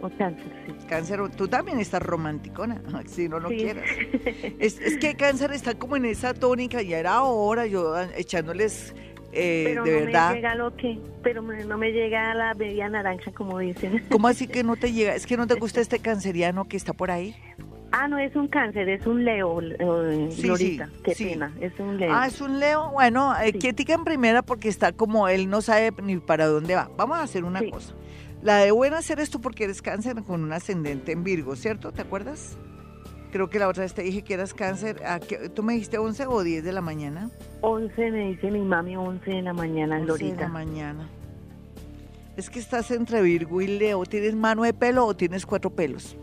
O 0.00 0.10
cáncer, 0.10 0.52
sí. 0.66 0.86
Cáncer, 0.88 1.20
tú 1.36 1.48
también 1.48 1.78
estás 1.78 2.02
romanticona, 2.02 2.80
si 3.06 3.28
no 3.28 3.38
lo 3.38 3.48
quieras. 3.48 3.84
Es, 4.58 4.80
es, 4.80 4.98
que 4.98 5.14
cáncer 5.14 5.52
está 5.52 5.74
como 5.74 5.96
en 5.96 6.04
esa 6.04 6.34
tónica, 6.34 6.82
ya 6.82 6.98
era 6.98 7.22
hora, 7.22 7.66
yo 7.66 7.94
ah, 7.94 8.08
echándoles 8.16 8.94
eh, 9.32 9.64
pero 9.66 9.84
de 9.84 9.92
no 9.92 10.06
verdad. 10.06 10.28
me 10.30 10.36
llega 10.36 10.54
lo 10.54 10.76
que, 10.76 10.98
pero 11.22 11.42
no 11.42 11.78
me 11.78 11.90
llega 11.92 12.34
la 12.34 12.54
media 12.54 12.88
naranja, 12.88 13.32
como 13.32 13.58
dicen. 13.58 14.04
¿Cómo 14.10 14.28
así 14.28 14.46
que 14.46 14.62
no 14.62 14.76
te 14.76 14.92
llega? 14.92 15.14
¿Es 15.14 15.26
que 15.26 15.36
no 15.36 15.46
te 15.46 15.54
gusta 15.54 15.80
este 15.80 15.98
canceriano 15.98 16.66
que 16.66 16.76
está 16.76 16.92
por 16.92 17.10
ahí? 17.10 17.34
Ah, 17.94 18.08
no 18.08 18.16
es 18.18 18.34
un 18.34 18.48
cáncer, 18.48 18.88
es 18.88 19.06
un 19.06 19.22
leo, 19.22 19.60
eh, 19.60 20.28
sí, 20.30 20.80
qué 21.04 21.14
pena, 21.14 21.54
es 21.60 21.78
un 21.78 21.98
leo. 21.98 22.10
Ah, 22.10 22.26
es 22.26 22.40
un 22.40 22.58
leo, 22.58 22.90
bueno, 22.90 23.34
eh, 23.38 23.52
en 23.62 24.04
primera 24.04 24.40
porque 24.40 24.70
está 24.70 24.92
como 24.92 25.28
él 25.28 25.50
no 25.50 25.60
sabe 25.60 25.92
ni 26.02 26.16
para 26.16 26.46
dónde 26.46 26.74
va. 26.74 26.90
Vamos 26.96 27.18
a 27.18 27.22
hacer 27.22 27.44
una 27.44 27.60
cosa. 27.70 27.94
La 28.40 28.56
de 28.58 28.70
buena 28.70 28.98
hacer 28.98 29.20
esto 29.20 29.40
porque 29.40 29.64
eres 29.64 29.82
cáncer 29.82 30.22
con 30.24 30.42
un 30.42 30.52
ascendente 30.54 31.12
en 31.12 31.22
Virgo, 31.22 31.54
¿cierto? 31.54 31.92
¿Te 31.92 32.00
acuerdas? 32.00 32.56
Creo 33.32 33.48
que 33.48 33.58
la 33.58 33.66
otra 33.66 33.82
vez 33.82 33.94
te 33.94 34.02
dije 34.02 34.22
que 34.22 34.34
eras 34.34 34.52
cáncer. 34.52 35.02
¿A 35.06 35.18
¿Tú 35.18 35.62
me 35.62 35.72
dijiste 35.72 35.96
11 35.96 36.26
o 36.26 36.42
10 36.42 36.62
de 36.62 36.72
la 36.72 36.82
mañana? 36.82 37.30
11, 37.62 38.10
me 38.10 38.28
dice 38.28 38.50
mi 38.50 38.60
mami, 38.60 38.94
11 38.94 39.30
de 39.30 39.42
la 39.42 39.54
mañana, 39.54 39.98
11 39.98 40.24
de 40.24 40.36
la 40.36 40.48
mañana. 40.48 41.08
Es 42.36 42.50
que 42.50 42.58
estás 42.58 42.90
entre 42.90 43.22
Virgo 43.22 43.62
y 43.62 43.66
Leo. 43.66 44.04
¿Tienes 44.04 44.34
mano 44.34 44.64
de 44.64 44.74
pelo 44.74 45.06
o 45.06 45.16
tienes 45.16 45.46
cuatro 45.46 45.70
pelos? 45.70 46.14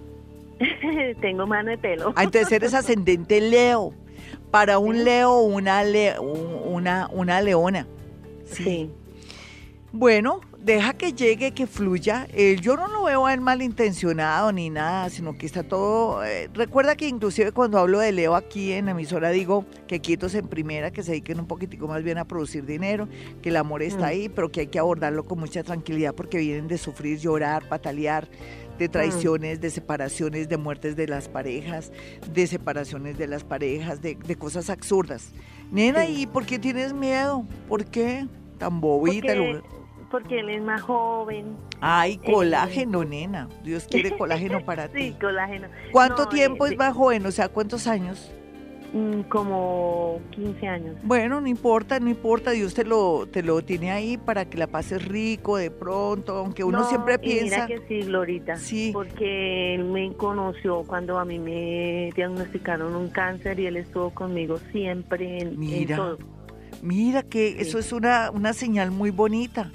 Tengo 1.21 1.47
mano 1.47 1.71
de 1.71 1.79
pelo. 1.79 2.13
Ah, 2.15 2.23
entonces 2.23 2.51
eres 2.51 2.75
ascendente 2.75 3.41
Leo. 3.41 3.91
Para 4.51 4.77
un 4.77 5.03
Leo, 5.03 5.39
una, 5.39 5.83
una, 6.21 7.09
una 7.11 7.41
leona. 7.41 7.87
Sí. 8.45 8.91
Bueno, 9.91 10.41
deja 10.63 10.93
que 10.93 11.13
llegue, 11.13 11.51
que 11.51 11.67
fluya. 11.67 12.27
yo 12.61 12.75
no 12.75 12.87
lo 12.87 13.03
veo 13.03 13.25
a 13.25 13.33
él 13.33 13.41
malintencionado 13.41 14.51
ni 14.51 14.69
nada, 14.69 15.09
sino 15.09 15.37
que 15.37 15.45
está 15.45 15.63
todo... 15.63 16.23
Eh, 16.23 16.49
recuerda 16.53 16.95
que 16.95 17.07
inclusive 17.07 17.51
cuando 17.51 17.79
hablo 17.79 17.99
de 17.99 18.11
Leo 18.11 18.35
aquí 18.35 18.73
en 18.73 18.85
la 18.85 18.91
emisora 18.91 19.29
digo 19.29 19.65
que 19.87 19.99
quietos 19.99 20.35
en 20.35 20.47
primera, 20.47 20.91
que 20.91 21.03
se 21.03 21.11
dediquen 21.11 21.39
un 21.39 21.47
poquitico 21.47 21.87
más 21.87 22.03
bien 22.03 22.17
a 22.17 22.25
producir 22.25 22.65
dinero, 22.65 23.07
que 23.41 23.49
el 23.49 23.57
amor 23.57 23.81
está 23.83 24.01
mm. 24.01 24.09
ahí, 24.09 24.29
pero 24.29 24.51
que 24.51 24.61
hay 24.61 24.67
que 24.67 24.79
abordarlo 24.79 25.25
con 25.25 25.39
mucha 25.39 25.63
tranquilidad 25.63 26.13
porque 26.13 26.37
vienen 26.37 26.67
de 26.67 26.77
sufrir, 26.77 27.19
llorar, 27.19 27.67
patalear, 27.67 28.27
de 28.77 28.87
mm. 28.87 28.91
traiciones, 28.91 29.61
de 29.61 29.69
separaciones, 29.69 30.49
de 30.49 30.57
muertes 30.57 30.95
de 30.95 31.07
las 31.07 31.29
parejas, 31.29 31.91
de 32.33 32.47
separaciones 32.47 33.17
de 33.17 33.27
las 33.27 33.43
parejas, 33.43 34.01
de, 34.01 34.17
cosas 34.37 34.69
absurdas. 34.69 35.31
Nena, 35.71 36.05
¿y 36.07 36.25
por 36.25 36.45
qué 36.45 36.59
tienes 36.59 36.93
miedo? 36.93 37.45
¿Por 37.67 37.85
qué? 37.85 38.27
Tan 38.57 38.81
bobita. 38.81 39.35
Porque, 39.35 39.78
él 40.29 40.49
es 40.49 40.61
más 40.61 40.81
joven. 40.81 41.57
Ay, 41.81 42.19
eh, 42.23 42.31
colágeno, 42.31 43.03
nena. 43.03 43.47
Dios 43.63 43.87
quiere 43.89 44.11
colágeno 44.17 44.63
para 44.65 44.87
ti. 44.87 45.09
Sí, 45.09 45.15
colágeno. 45.19 45.67
¿Cuánto 45.91 46.27
tiempo 46.27 46.65
es 46.65 46.77
más 46.77 46.95
joven? 46.95 47.25
O 47.25 47.31
sea, 47.31 47.49
¿cuántos 47.49 47.87
años? 47.87 48.31
Mm, 48.93 49.21
como 49.29 50.19
15 50.31 50.67
años. 50.67 50.95
Bueno, 51.03 51.39
no 51.41 51.47
importa, 51.47 51.99
no 51.99 52.09
importa, 52.09 52.51
Dios 52.51 52.73
te 52.73 52.83
lo, 52.83 53.27
te 53.27 53.43
lo 53.43 53.61
tiene 53.61 53.91
ahí 53.91 54.17
para 54.17 54.45
que 54.45 54.57
la 54.57 54.65
pases 54.65 55.07
rico 55.07 55.57
de 55.57 55.69
pronto, 55.69 56.37
aunque 56.37 56.63
uno 56.63 56.83
siempre 56.85 57.19
piensa... 57.19 57.67
Mira 57.67 57.67
que 57.67 57.87
sí, 57.87 58.07
Glorita, 58.07 58.55
sí. 58.55 58.89
porque 58.91 59.75
él 59.75 59.83
me 59.83 60.11
conoció 60.13 60.83
cuando 60.87 61.19
a 61.19 61.25
mí 61.25 61.37
me 61.37 62.09
diagnosticaron 62.15 62.95
un 62.95 63.09
cáncer 63.09 63.59
y 63.59 63.67
él 63.67 63.77
estuvo 63.77 64.09
conmigo 64.09 64.57
siempre 64.71 65.39
en, 65.39 65.59
mira, 65.59 65.95
todo. 65.95 66.17
Mira 66.81 67.21
que 67.21 67.61
eso 67.61 67.77
es 67.77 67.91
una, 67.91 68.31
una 68.31 68.53
señal 68.53 68.89
muy 68.89 69.11
bonita. 69.11 69.71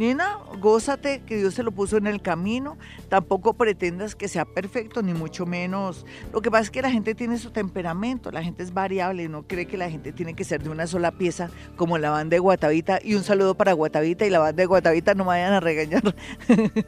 Nena, 0.00 0.38
gózate 0.60 1.20
que 1.26 1.36
Dios 1.36 1.52
se 1.52 1.62
lo 1.62 1.72
puso 1.72 1.98
en 1.98 2.06
el 2.06 2.22
camino. 2.22 2.78
Tampoco 3.10 3.52
pretendas 3.52 4.14
que 4.14 4.28
sea 4.28 4.46
perfecto, 4.46 5.02
ni 5.02 5.12
mucho 5.12 5.44
menos. 5.44 6.06
Lo 6.32 6.40
que 6.40 6.50
pasa 6.50 6.62
es 6.62 6.70
que 6.70 6.80
la 6.80 6.90
gente 6.90 7.14
tiene 7.14 7.36
su 7.36 7.50
temperamento, 7.50 8.30
la 8.30 8.42
gente 8.42 8.62
es 8.62 8.72
variable, 8.72 9.28
no 9.28 9.46
cree 9.46 9.66
que 9.66 9.76
la 9.76 9.90
gente 9.90 10.12
tiene 10.12 10.32
que 10.32 10.42
ser 10.42 10.62
de 10.62 10.70
una 10.70 10.86
sola 10.86 11.10
pieza, 11.10 11.50
como 11.76 11.98
la 11.98 12.08
banda 12.08 12.36
de 12.36 12.38
Guatavita. 12.38 12.98
Y 13.04 13.14
un 13.14 13.24
saludo 13.24 13.54
para 13.54 13.74
Guatavita 13.74 14.24
y 14.24 14.30
la 14.30 14.38
banda 14.38 14.62
de 14.62 14.66
Guatavita, 14.66 15.12
no 15.12 15.24
me 15.24 15.28
vayan 15.28 15.52
a 15.52 15.60
regañar. 15.60 16.14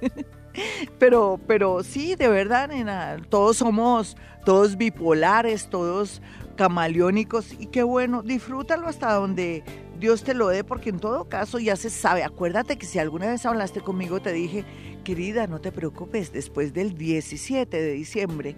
pero, 0.98 1.38
pero 1.46 1.82
sí, 1.82 2.14
de 2.14 2.28
verdad, 2.28 2.68
nena, 2.68 3.18
todos 3.28 3.58
somos, 3.58 4.16
todos 4.46 4.78
bipolares, 4.78 5.68
todos 5.68 6.22
camaleónicos 6.56 7.52
y 7.58 7.66
qué 7.66 7.82
bueno, 7.82 8.22
disfrútalo 8.22 8.86
hasta 8.86 9.12
donde 9.12 9.64
Dios 10.02 10.24
te 10.24 10.34
lo 10.34 10.48
dé, 10.48 10.64
porque 10.64 10.90
en 10.90 10.98
todo 10.98 11.28
caso 11.28 11.60
ya 11.60 11.76
se 11.76 11.88
sabe. 11.88 12.24
Acuérdate 12.24 12.76
que 12.76 12.86
si 12.86 12.98
alguna 12.98 13.28
vez 13.28 13.46
hablaste 13.46 13.80
conmigo, 13.82 14.20
te 14.20 14.32
dije, 14.32 14.64
querida, 15.04 15.46
no 15.46 15.60
te 15.60 15.70
preocupes, 15.70 16.32
después 16.32 16.72
del 16.72 16.98
17 16.98 17.80
de 17.80 17.92
diciembre 17.92 18.56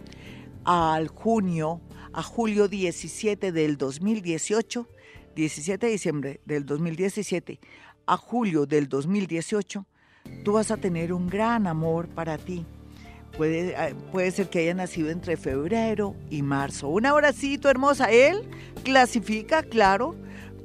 al 0.64 1.08
junio, 1.08 1.82
a 2.14 2.22
julio 2.22 2.66
17 2.66 3.52
del 3.52 3.76
2018, 3.76 4.88
17 5.36 5.84
de 5.84 5.92
diciembre 5.92 6.40
del 6.46 6.64
2017 6.64 7.60
a 8.06 8.16
julio 8.16 8.64
del 8.64 8.88
2018, 8.88 9.84
tú 10.46 10.52
vas 10.54 10.70
a 10.70 10.78
tener 10.78 11.12
un 11.12 11.28
gran 11.28 11.66
amor 11.66 12.08
para 12.08 12.38
ti. 12.38 12.64
Puede, 13.36 13.72
eh, 13.72 13.94
puede 14.12 14.30
ser 14.30 14.48
que 14.48 14.60
haya 14.60 14.72
nacido 14.72 15.10
entre 15.10 15.36
febrero 15.36 16.16
y 16.30 16.40
marzo. 16.40 16.88
Un 16.88 17.04
abracito 17.04 17.68
hermosa. 17.68 18.10
Él 18.10 18.48
clasifica, 18.82 19.62
claro, 19.62 20.14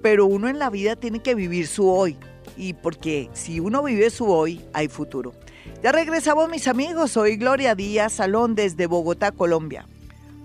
pero 0.02 0.26
uno 0.26 0.48
en 0.48 0.60
la 0.60 0.70
vida 0.70 0.96
tiene 0.96 1.20
que 1.20 1.36
vivir 1.36 1.68
su 1.68 1.90
hoy. 1.90 2.18
Y 2.58 2.74
porque 2.74 3.30
si 3.34 3.60
uno 3.60 3.84
vive 3.84 4.10
su 4.10 4.32
hoy, 4.32 4.62
hay 4.74 4.88
futuro. 4.88 5.34
Ya 5.84 5.92
regresamos 5.92 6.50
mis 6.50 6.68
amigos, 6.68 7.12
soy 7.12 7.38
Gloria 7.38 7.76
Díaz 7.76 8.14
Salón 8.14 8.56
desde 8.56 8.88
Bogotá, 8.88 9.32
Colombia. 9.32 9.86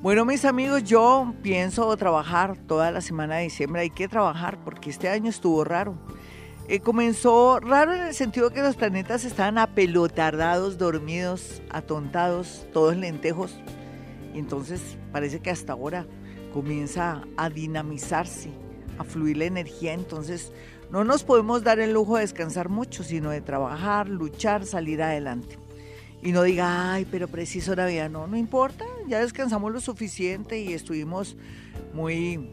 Bueno 0.00 0.24
mis 0.24 0.44
amigos, 0.44 0.84
yo 0.84 1.32
pienso 1.42 1.96
trabajar 1.96 2.58
toda 2.66 2.90
la 2.90 3.00
semana 3.00 3.36
de 3.36 3.44
diciembre, 3.44 3.82
hay 3.82 3.90
que 3.90 4.06
trabajar 4.06 4.58
porque 4.62 4.90
este 4.90 5.08
año 5.08 5.30
estuvo 5.30 5.64
raro. 5.64 5.96
Eh, 6.68 6.80
comenzó 6.80 7.58
raro 7.60 7.94
en 7.94 8.02
el 8.02 8.14
sentido 8.14 8.50
que 8.50 8.62
los 8.62 8.76
planetas 8.76 9.24
estaban 9.24 9.58
apelotardados, 9.58 10.78
dormidos, 10.78 11.62
atontados, 11.70 12.66
todos 12.72 12.96
lentejos. 12.96 13.58
Y 14.34 14.38
entonces 14.38 14.80
parece 15.12 15.40
que 15.40 15.50
hasta 15.50 15.72
ahora 15.72 16.06
comienza 16.52 17.22
a 17.36 17.50
dinamizarse, 17.50 18.50
a 18.98 19.04
fluir 19.04 19.36
la 19.36 19.44
energía. 19.44 19.92
Entonces 19.92 20.52
no 20.90 21.04
nos 21.04 21.24
podemos 21.24 21.62
dar 21.62 21.80
el 21.80 21.92
lujo 21.92 22.16
de 22.16 22.22
descansar 22.22 22.68
mucho, 22.68 23.02
sino 23.02 23.30
de 23.30 23.40
trabajar, 23.40 24.08
luchar, 24.08 24.66
salir 24.66 25.02
adelante. 25.02 25.58
Y 26.22 26.32
no 26.32 26.42
diga, 26.42 26.92
ay, 26.92 27.06
pero 27.10 27.28
preciso 27.28 27.76
Navidad. 27.76 28.08
No, 28.08 28.26
no 28.26 28.36
importa, 28.36 28.84
ya 29.06 29.20
descansamos 29.20 29.72
lo 29.72 29.80
suficiente 29.80 30.58
y 30.60 30.72
estuvimos 30.72 31.36
muy, 31.92 32.50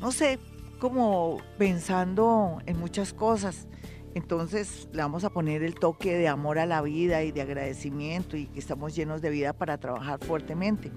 no 0.00 0.12
sé, 0.12 0.38
como 0.78 1.38
pensando 1.58 2.58
en 2.66 2.78
muchas 2.78 3.12
cosas. 3.12 3.66
Entonces 4.14 4.88
le 4.92 5.02
vamos 5.02 5.24
a 5.24 5.30
poner 5.30 5.62
el 5.62 5.74
toque 5.74 6.16
de 6.16 6.28
amor 6.28 6.58
a 6.58 6.66
la 6.66 6.80
vida 6.80 7.22
y 7.22 7.32
de 7.32 7.42
agradecimiento 7.42 8.36
y 8.36 8.46
que 8.46 8.58
estamos 8.58 8.94
llenos 8.94 9.20
de 9.20 9.30
vida 9.30 9.52
para 9.52 9.78
trabajar 9.78 10.24
fuertemente. 10.24 10.90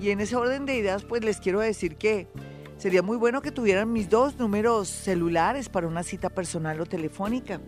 Y 0.00 0.10
en 0.10 0.20
ese 0.20 0.36
orden 0.36 0.64
de 0.64 0.76
ideas, 0.76 1.04
pues 1.04 1.24
les 1.24 1.40
quiero 1.40 1.60
decir 1.60 1.96
que 1.96 2.28
sería 2.78 3.02
muy 3.02 3.16
bueno 3.16 3.42
que 3.42 3.52
tuvieran 3.52 3.92
mis 3.92 4.08
dos 4.08 4.38
números 4.38 4.88
celulares 4.88 5.68
para 5.68 5.86
una 5.86 6.02
cita 6.02 6.30
personal 6.30 6.80
o 6.80 6.86
telefónica. 6.86 7.60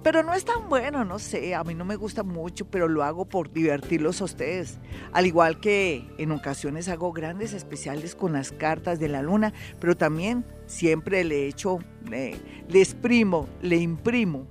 Pero 0.02 0.22
no 0.22 0.34
es 0.34 0.44
tan 0.44 0.68
bueno, 0.68 1.02
no 1.06 1.18
sé, 1.18 1.54
a 1.54 1.64
mí 1.64 1.74
no 1.74 1.86
me 1.86 1.96
gusta 1.96 2.22
mucho, 2.22 2.66
pero 2.66 2.88
lo 2.88 3.04
hago 3.04 3.24
por 3.24 3.50
divertirlos 3.50 4.20
a 4.20 4.24
ustedes. 4.24 4.80
Al 5.12 5.26
igual 5.26 5.58
que 5.58 6.06
en 6.18 6.32
ocasiones 6.32 6.90
hago 6.90 7.14
grandes 7.14 7.54
especiales 7.54 8.14
con 8.14 8.34
las 8.34 8.52
cartas 8.52 8.98
de 8.98 9.08
la 9.08 9.22
luna, 9.22 9.54
pero 9.78 9.96
también 9.96 10.44
siempre 10.66 11.24
le 11.24 11.46
echo, 11.46 11.78
le, 12.06 12.36
le 12.68 12.80
exprimo, 12.80 13.48
le 13.62 13.76
imprimo, 13.76 14.46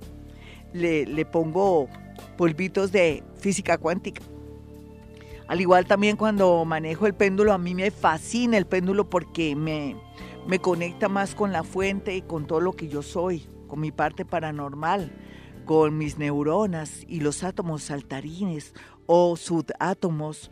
le, 0.72 1.06
le 1.06 1.24
pongo 1.24 1.88
polvitos 2.40 2.90
de 2.90 3.22
física 3.38 3.76
cuántica. 3.76 4.22
Al 5.46 5.60
igual 5.60 5.84
también 5.84 6.16
cuando 6.16 6.64
manejo 6.64 7.06
el 7.06 7.12
péndulo, 7.12 7.52
a 7.52 7.58
mí 7.58 7.74
me 7.74 7.90
fascina 7.90 8.56
el 8.56 8.64
péndulo 8.64 9.10
porque 9.10 9.54
me, 9.54 9.94
me 10.46 10.58
conecta 10.58 11.10
más 11.10 11.34
con 11.34 11.52
la 11.52 11.64
fuente 11.64 12.16
y 12.16 12.22
con 12.22 12.46
todo 12.46 12.62
lo 12.62 12.72
que 12.72 12.88
yo 12.88 13.02
soy, 13.02 13.46
con 13.68 13.80
mi 13.80 13.92
parte 13.92 14.24
paranormal 14.24 15.12
con 15.66 15.98
mis 15.98 16.16
neuronas 16.16 17.04
y 17.06 17.20
los 17.20 17.44
átomos 17.44 17.82
saltarines 17.82 18.72
o 19.04 19.36
subátomos 19.36 20.50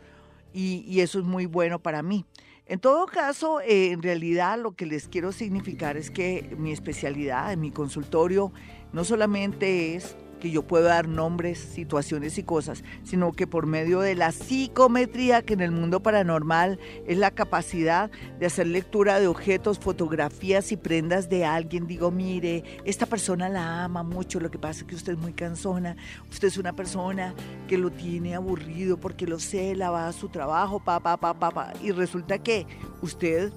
y, 0.53 0.85
y 0.87 1.01
eso 1.01 1.17
es 1.17 1.25
muy 1.25 1.47
bueno 1.47 1.79
para 1.79 2.03
mí. 2.03 2.23
En 2.67 2.79
todo 2.79 3.07
caso, 3.07 3.61
eh, 3.61 3.89
en 3.89 4.03
realidad 4.03 4.59
lo 4.59 4.73
que 4.73 4.85
les 4.85 5.07
quiero 5.07 5.31
significar 5.31 5.97
es 5.97 6.11
que 6.11 6.55
mi 6.59 6.71
especialidad 6.71 7.51
en 7.51 7.61
mi 7.61 7.71
consultorio 7.71 8.53
no 8.93 9.03
solamente 9.03 9.95
es 9.95 10.15
que 10.39 10.51
yo 10.51 10.63
puedo 10.63 10.85
dar 10.85 11.07
nombres, 11.07 11.59
situaciones 11.59 12.37
y 12.37 12.43
cosas, 12.43 12.83
sino 13.03 13.31
que 13.33 13.47
por 13.47 13.65
medio 13.65 13.99
de 13.99 14.15
la 14.15 14.31
psicometría, 14.31 15.41
que 15.41 15.53
en 15.53 15.61
el 15.61 15.71
mundo 15.71 16.01
paranormal 16.01 16.79
es 17.07 17.17
la 17.17 17.31
capacidad 17.31 18.09
de 18.39 18.45
hacer 18.45 18.67
lectura 18.67 19.19
de 19.19 19.27
objetos, 19.27 19.79
fotografías 19.79 20.71
y 20.71 20.77
prendas 20.77 21.29
de 21.29 21.45
alguien, 21.45 21.87
digo, 21.87 22.11
mire, 22.11 22.63
esta 22.85 23.05
persona 23.05 23.49
la 23.49 23.83
ama 23.83 24.03
mucho, 24.03 24.39
lo 24.39 24.49
que 24.49 24.59
pasa 24.59 24.81
es 24.81 24.85
que 24.85 24.95
usted 24.95 25.13
es 25.13 25.19
muy 25.19 25.33
cansona, 25.33 25.95
usted 26.29 26.47
es 26.47 26.57
una 26.57 26.73
persona 26.73 27.33
que 27.67 27.77
lo 27.77 27.91
tiene 27.91 28.35
aburrido 28.35 28.97
porque 28.97 29.27
lo 29.27 29.39
sé, 29.39 29.75
la 29.75 29.89
va 29.89 30.07
a 30.07 30.13
su 30.13 30.29
trabajo, 30.29 30.79
pa, 30.79 30.99
pa, 30.99 31.17
pa, 31.17 31.33
pa, 31.33 31.51
pa, 31.51 31.73
y 31.81 31.91
resulta 31.91 32.39
que 32.39 32.65
usted... 33.01 33.51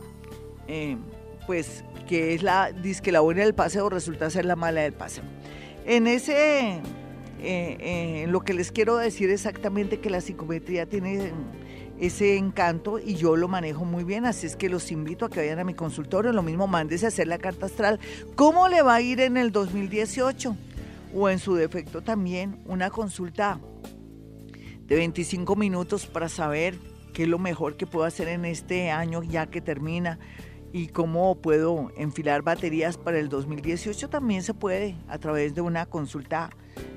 Eh, 0.68 0.96
pues 1.46 1.84
que 2.08 2.34
es 2.34 2.42
la, 2.42 2.72
dice 2.72 3.02
que 3.02 3.12
la 3.12 3.20
buena 3.20 3.42
del 3.42 3.54
paseo 3.54 3.88
resulta 3.88 4.30
ser 4.30 4.44
la 4.44 4.56
mala 4.56 4.82
del 4.82 4.92
paseo. 4.92 5.24
En 5.84 6.06
ese, 6.06 6.74
eh, 6.74 6.80
eh, 7.40 8.26
lo 8.28 8.40
que 8.40 8.54
les 8.54 8.70
quiero 8.70 8.96
decir 8.96 9.30
exactamente 9.30 10.00
que 10.00 10.10
la 10.10 10.20
psicometría 10.20 10.86
tiene 10.86 11.32
ese 11.98 12.36
encanto 12.36 12.98
y 12.98 13.14
yo 13.14 13.36
lo 13.36 13.48
manejo 13.48 13.84
muy 13.84 14.04
bien, 14.04 14.24
así 14.24 14.46
es 14.46 14.56
que 14.56 14.68
los 14.68 14.90
invito 14.92 15.26
a 15.26 15.30
que 15.30 15.40
vayan 15.40 15.58
a 15.58 15.64
mi 15.64 15.74
consultorio, 15.74 16.32
lo 16.32 16.42
mismo 16.42 16.66
mándese 16.66 17.06
a 17.06 17.08
hacer 17.08 17.26
la 17.26 17.38
carta 17.38 17.66
astral. 17.66 18.00
¿Cómo 18.36 18.68
le 18.68 18.82
va 18.82 18.94
a 18.94 19.00
ir 19.00 19.20
en 19.20 19.36
el 19.36 19.52
2018? 19.52 20.56
O 21.14 21.28
en 21.28 21.38
su 21.38 21.54
defecto 21.54 22.00
también 22.00 22.58
una 22.64 22.90
consulta 22.90 23.60
de 24.86 24.96
25 24.96 25.56
minutos 25.56 26.06
para 26.06 26.28
saber 26.28 26.76
qué 27.12 27.24
es 27.24 27.28
lo 27.28 27.38
mejor 27.38 27.76
que 27.76 27.86
puedo 27.86 28.06
hacer 28.06 28.28
en 28.28 28.44
este 28.44 28.90
año 28.90 29.22
ya 29.22 29.46
que 29.46 29.60
termina 29.60 30.18
y 30.72 30.88
cómo 30.88 31.36
puedo 31.36 31.92
enfilar 31.96 32.42
baterías 32.42 32.96
para 32.96 33.18
el 33.18 33.28
2018 33.28 34.08
también 34.08 34.42
se 34.42 34.54
puede 34.54 34.96
a 35.08 35.18
través 35.18 35.54
de 35.54 35.60
una 35.60 35.84
consulta 35.86 36.50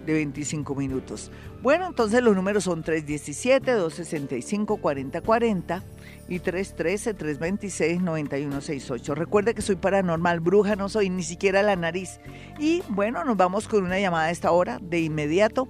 de 0.06 0.14
25 0.14 0.74
minutos. 0.76 1.32
Bueno, 1.62 1.88
entonces 1.88 2.22
los 2.22 2.36
números 2.36 2.64
son 2.64 2.84
317-265-4040 2.84 5.82
y 6.30 6.40
313-326-9168. 6.40 9.16
Recuerde 9.16 9.54
que 9.54 9.62
soy 9.62 9.76
paranormal, 9.76 10.40
bruja, 10.40 10.76
no 10.76 10.90
soy 10.90 11.10
ni 11.10 11.24
siquiera 11.24 11.64
la 11.64 11.76
nariz. 11.76 12.20
Y 12.60 12.84
bueno, 12.90 13.26
nos 13.26 13.36
vamos 13.36 13.68
con 13.68 13.84
una 13.84 14.00
llamada 14.00 14.28
a 14.28 14.32
esta 14.32 14.52
hora 14.52 14.80
de 14.82 15.02
inmediato. 15.02 15.68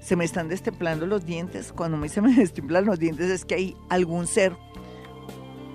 Se 0.00 0.16
me 0.16 0.24
están 0.24 0.48
destemplando 0.48 1.06
los 1.06 1.26
dientes. 1.26 1.72
Cuando 1.72 1.98
me 1.98 2.08
se 2.08 2.22
me 2.22 2.34
destemplan 2.36 2.86
los 2.86 2.98
dientes 2.98 3.30
es 3.30 3.44
que 3.44 3.56
hay 3.56 3.76
algún 3.90 4.26
ser 4.26 4.56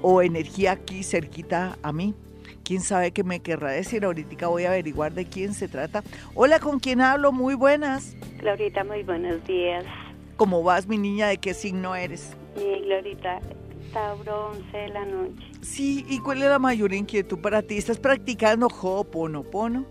o 0.10 0.22
energía 0.22 0.72
aquí 0.72 1.04
cerquita 1.04 1.78
a 1.84 1.91
mí. 1.91 2.15
¿Quién 2.63 2.80
sabe 2.80 3.12
qué 3.12 3.26
me 3.26 3.41
querrá 3.41 3.72
decir? 3.72 4.06
Ahorita 4.06 4.48
voy 4.48 4.63
a 4.63 4.70
averiguar 4.70 5.12
de 5.12 5.26
quién 5.26 5.54
se 5.54 5.67
trata. 5.67 6.02
Hola, 6.34 6.62
¿con 6.62 6.80
quién 6.80 7.02
hablo? 7.02 7.34
Muy 7.34 7.56
buenas. 7.56 8.15
Glorita, 8.38 8.86
muy 8.86 9.04
buenos 9.04 9.46
días. 9.46 9.84
¿Cómo 10.38 10.63
vas, 10.63 10.88
mi 10.88 10.98
niña? 10.98 11.28
¿De 11.28 11.39
qué 11.39 11.54
signo 11.54 11.93
eres? 11.93 12.38
Sí, 12.56 12.65
Glorita, 12.86 13.41
Tauro 13.91 14.52
11 14.52 14.78
de 14.78 14.88
la 14.88 15.06
noche. 15.06 15.43
Sí, 15.60 16.06
¿y 16.08 16.20
cuál 16.20 16.38
es 16.38 16.48
la 16.48 16.60
mayor 16.60 16.93
inquietud 16.93 17.39
para 17.39 17.62
ti? 17.62 17.78
¿Estás 17.78 18.00
practicando 18.00 18.67
Ho'oponopono? 18.67 19.86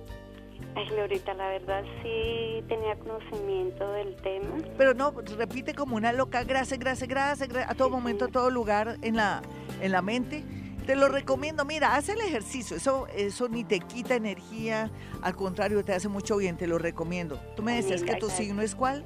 Ay, 0.77 0.87
Glorita, 0.89 1.33
la 1.33 1.49
verdad 1.49 1.83
sí 2.03 2.63
tenía 2.69 2.97
conocimiento 2.97 3.91
del 3.93 4.15
tema. 4.17 4.59
Pero 4.77 4.93
no, 4.93 5.11
repite 5.39 5.75
como 5.75 5.97
una 5.97 6.13
loca, 6.13 6.45
gracias, 6.45 6.79
gracias, 6.79 7.09
gracias, 7.09 7.49
a 7.67 7.75
todo 7.75 7.89
momento, 7.89 8.27
a 8.27 8.29
todo 8.29 8.51
lugar 8.51 8.99
en 9.01 9.17
la, 9.17 9.41
en 9.81 9.93
la 9.93 10.03
mente. 10.03 10.45
Te 10.85 10.95
lo 10.95 11.09
recomiendo, 11.09 11.65
mira, 11.65 11.97
haz 11.97 12.11
el 12.11 12.21
ejercicio, 12.21 12.77
eso, 12.77 13.07
eso 13.17 13.49
ni 13.49 13.65
te 13.65 13.81
quita 13.81 14.17
energía, 14.17 14.91
al 15.23 15.35
contrario, 15.35 15.83
te 15.83 15.95
hace 15.95 16.09
mucho 16.09 16.37
bien, 16.37 16.59
te 16.59 16.67
lo 16.67 16.77
recomiendo. 16.77 17.41
Tú 17.57 17.63
me 17.63 17.75
decías 17.75 18.03
que 18.03 18.15
tu 18.17 18.29
signo 18.29 18.61
es 18.61 18.75
cuál? 18.75 19.03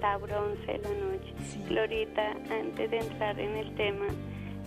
Tauro 0.00 0.46
11 0.46 0.66
de 0.66 0.78
la 0.78 0.88
noche. 0.88 1.34
Glorita, 1.68 2.30
antes 2.50 2.90
de 2.90 2.98
entrar 2.98 3.38
en 3.38 3.54
el 3.54 3.74
tema, 3.76 4.06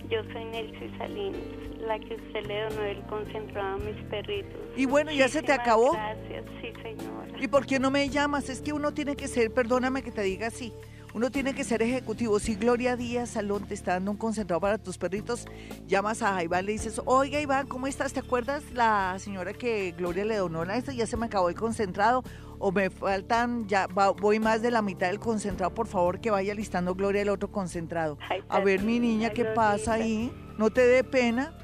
yo 0.08 0.22
soy 0.32 0.44
Nelcy 0.44 0.96
Salinas, 0.96 1.40
la 1.86 1.98
que 1.98 2.14
usted 2.14 2.46
le 2.46 2.62
donó 2.62 2.82
el 2.82 3.02
concentrado 3.06 3.76
a 3.76 3.78
mis 3.78 3.96
perritos. 4.04 4.60
Y 4.76 4.86
bueno, 4.86 5.12
¿ya 5.12 5.28
se 5.28 5.42
te 5.42 5.52
acabó? 5.52 5.92
Gracias, 5.92 6.44
sí, 6.60 6.72
señora. 6.82 7.28
¿Y 7.38 7.48
por 7.48 7.66
qué 7.66 7.78
no 7.78 7.90
me 7.90 8.08
llamas? 8.08 8.48
Es 8.48 8.60
que 8.60 8.72
uno 8.72 8.92
tiene 8.92 9.16
que 9.16 9.28
ser, 9.28 9.52
perdóname 9.52 10.02
que 10.02 10.10
te 10.10 10.22
diga 10.22 10.48
así, 10.48 10.72
uno 11.14 11.30
tiene 11.30 11.54
que 11.54 11.64
ser 11.64 11.82
ejecutivo. 11.82 12.38
Si 12.38 12.56
Gloria 12.56 12.96
Díaz 12.96 13.30
Salón 13.30 13.66
te 13.66 13.74
está 13.74 13.92
dando 13.92 14.10
un 14.10 14.16
concentrado 14.16 14.60
para 14.60 14.78
tus 14.78 14.98
perritos, 14.98 15.46
llamas 15.86 16.22
a 16.22 16.42
Iván, 16.42 16.66
le 16.66 16.72
dices, 16.72 17.00
oiga 17.04 17.40
Iván, 17.40 17.66
¿cómo 17.66 17.86
estás? 17.86 18.12
¿Te 18.12 18.20
acuerdas 18.20 18.64
la 18.72 19.16
señora 19.18 19.52
que 19.52 19.92
Gloria 19.92 20.24
le 20.24 20.36
donó 20.36 20.64
la 20.64 20.76
esta? 20.76 20.92
Ya 20.92 21.06
se 21.06 21.16
me 21.16 21.26
acabó 21.26 21.48
el 21.48 21.54
concentrado 21.54 22.22
o 22.58 22.72
me 22.72 22.90
faltan, 22.90 23.66
ya 23.68 23.86
voy 23.86 24.40
más 24.40 24.62
de 24.62 24.70
la 24.70 24.82
mitad 24.82 25.08
del 25.08 25.18
concentrado, 25.18 25.74
por 25.74 25.86
favor 25.86 26.20
que 26.20 26.30
vaya 26.30 26.54
listando 26.54 26.94
Gloria 26.94 27.22
el 27.22 27.28
otro 27.28 27.50
concentrado. 27.50 28.18
a 28.48 28.60
ver 28.60 28.82
mi 28.82 28.98
niña, 28.98 29.30
¿qué 29.30 29.44
pasa 29.44 29.94
ahí? 29.94 30.32
No 30.58 30.70
te 30.70 30.86
dé 30.86 31.04
pena. 31.04 31.56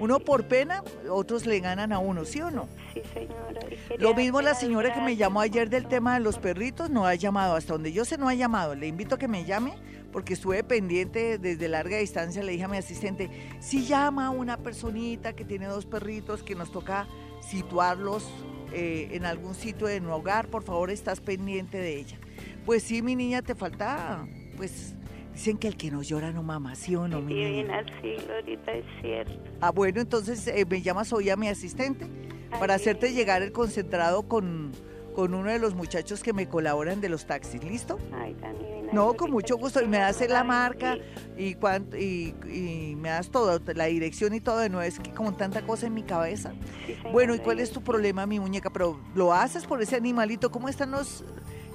Uno 0.00 0.18
por 0.18 0.44
pena, 0.44 0.82
otros 1.10 1.44
le 1.44 1.60
ganan 1.60 1.92
a 1.92 1.98
uno, 1.98 2.24
¿sí 2.24 2.40
o 2.40 2.50
no? 2.50 2.68
Sí, 2.94 3.02
señora. 3.12 3.60
Lo 3.98 4.14
mismo 4.14 4.40
la 4.40 4.54
señora 4.54 4.94
que 4.94 5.00
me 5.02 5.14
llamó 5.14 5.42
ayer 5.42 5.68
del 5.68 5.86
tema 5.86 6.14
de 6.14 6.20
los 6.20 6.38
perritos, 6.38 6.88
no 6.88 7.04
ha 7.04 7.14
llamado, 7.14 7.54
hasta 7.54 7.74
donde 7.74 7.92
yo 7.92 8.06
sé 8.06 8.16
no 8.16 8.28
ha 8.28 8.34
llamado. 8.34 8.74
Le 8.74 8.86
invito 8.86 9.16
a 9.16 9.18
que 9.18 9.28
me 9.28 9.44
llame 9.44 9.74
porque 10.10 10.32
estuve 10.32 10.64
pendiente 10.64 11.36
desde 11.38 11.68
larga 11.68 11.98
distancia, 11.98 12.42
le 12.42 12.52
dije 12.52 12.64
a 12.64 12.68
mi 12.68 12.78
asistente, 12.78 13.30
si 13.60 13.84
llama 13.84 14.26
a 14.26 14.30
una 14.30 14.56
personita 14.56 15.34
que 15.34 15.44
tiene 15.44 15.66
dos 15.66 15.84
perritos, 15.84 16.42
que 16.42 16.54
nos 16.54 16.72
toca 16.72 17.06
situarlos 17.46 18.26
eh, 18.72 19.10
en 19.12 19.26
algún 19.26 19.54
sitio 19.54 19.86
de 19.86 20.00
nuestro 20.00 20.16
hogar, 20.16 20.48
por 20.48 20.62
favor 20.62 20.90
estás 20.90 21.20
pendiente 21.20 21.78
de 21.78 21.96
ella. 21.98 22.18
Pues 22.64 22.82
sí, 22.82 23.02
mi 23.02 23.16
niña, 23.16 23.42
te 23.42 23.54
falta, 23.54 24.26
pues 24.56 24.94
dicen 25.32 25.58
que 25.58 25.68
el 25.68 25.76
que 25.76 25.90
no 25.90 26.02
llora 26.02 26.32
no 26.32 26.42
mama, 26.42 26.74
¿sí 26.74 26.94
o 26.96 27.08
no, 27.08 27.20
mi 27.20 27.34
niña? 27.34 27.80
así, 27.80 28.16
ahorita 28.30 28.72
es 28.72 28.84
cierto. 29.00 29.32
Ah, 29.60 29.70
bueno, 29.70 30.00
entonces 30.00 30.46
eh, 30.46 30.64
me 30.68 30.82
llamas 30.82 31.12
hoy 31.12 31.30
a 31.30 31.36
mi 31.36 31.48
asistente 31.48 32.06
para 32.58 32.74
hacerte 32.74 33.12
llegar 33.12 33.42
el 33.42 33.52
concentrado 33.52 34.28
con, 34.28 34.72
con 35.14 35.34
uno 35.34 35.50
de 35.50 35.58
los 35.58 35.74
muchachos 35.74 36.22
que 36.22 36.32
me 36.32 36.48
colaboran 36.48 37.00
de 37.00 37.08
los 37.08 37.26
taxis, 37.26 37.62
¿listo? 37.62 37.98
Ay, 38.12 38.34
no, 38.92 39.14
con 39.14 39.30
mucho 39.30 39.56
gusto. 39.56 39.82
Y 39.82 39.86
me 39.86 39.98
das 39.98 40.20
la 40.28 40.44
marca 40.44 40.98
y, 41.36 41.54
cuánto, 41.54 41.96
y, 41.96 42.34
me 42.98 43.10
das 43.10 43.30
todo, 43.30 43.60
la 43.74 43.86
dirección 43.86 44.34
y 44.34 44.40
todo. 44.40 44.68
No 44.68 44.82
es 44.82 44.98
que 44.98 45.10
como 45.10 45.34
tanta 45.34 45.62
cosa 45.62 45.86
en 45.86 45.94
mi 45.94 46.02
cabeza. 46.02 46.52
bueno, 47.12 47.34
¿y 47.34 47.38
cuál 47.38 47.60
es 47.60 47.70
tu 47.70 47.82
problema, 47.82 48.26
mi 48.26 48.40
muñeca? 48.40 48.70
Pero 48.70 49.00
lo 49.14 49.32
haces 49.32 49.64
por 49.66 49.80
ese 49.80 49.96
animalito. 49.96 50.50
¿Cómo 50.50 50.68
están 50.68 50.90
los...? 50.90 51.24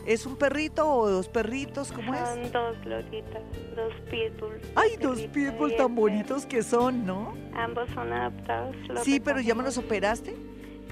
¿Es 0.05 0.25
un 0.25 0.35
perrito 0.35 0.87
o 0.87 1.09
dos 1.09 1.27
perritos? 1.27 1.91
¿Cómo 1.91 2.13
es? 2.13 2.19
Son 2.21 2.51
dos, 2.51 2.79
Glorita, 2.83 3.39
dos 3.75 3.93
pitbulls. 4.09 4.63
Ay, 4.75 4.97
dos 4.97 5.19
pitbulls 5.21 5.75
tan 5.75 5.95
bonitos 5.95 6.45
que 6.45 6.61
son, 6.61 7.05
¿no? 7.05 7.35
Ambos 7.55 7.89
son 7.93 8.13
adaptados. 8.13 8.75
Sí, 9.03 9.19
pero 9.19 9.39
¿ya 9.41 9.55
me 9.55 9.63
los 9.63 9.77
operaste? 9.77 10.35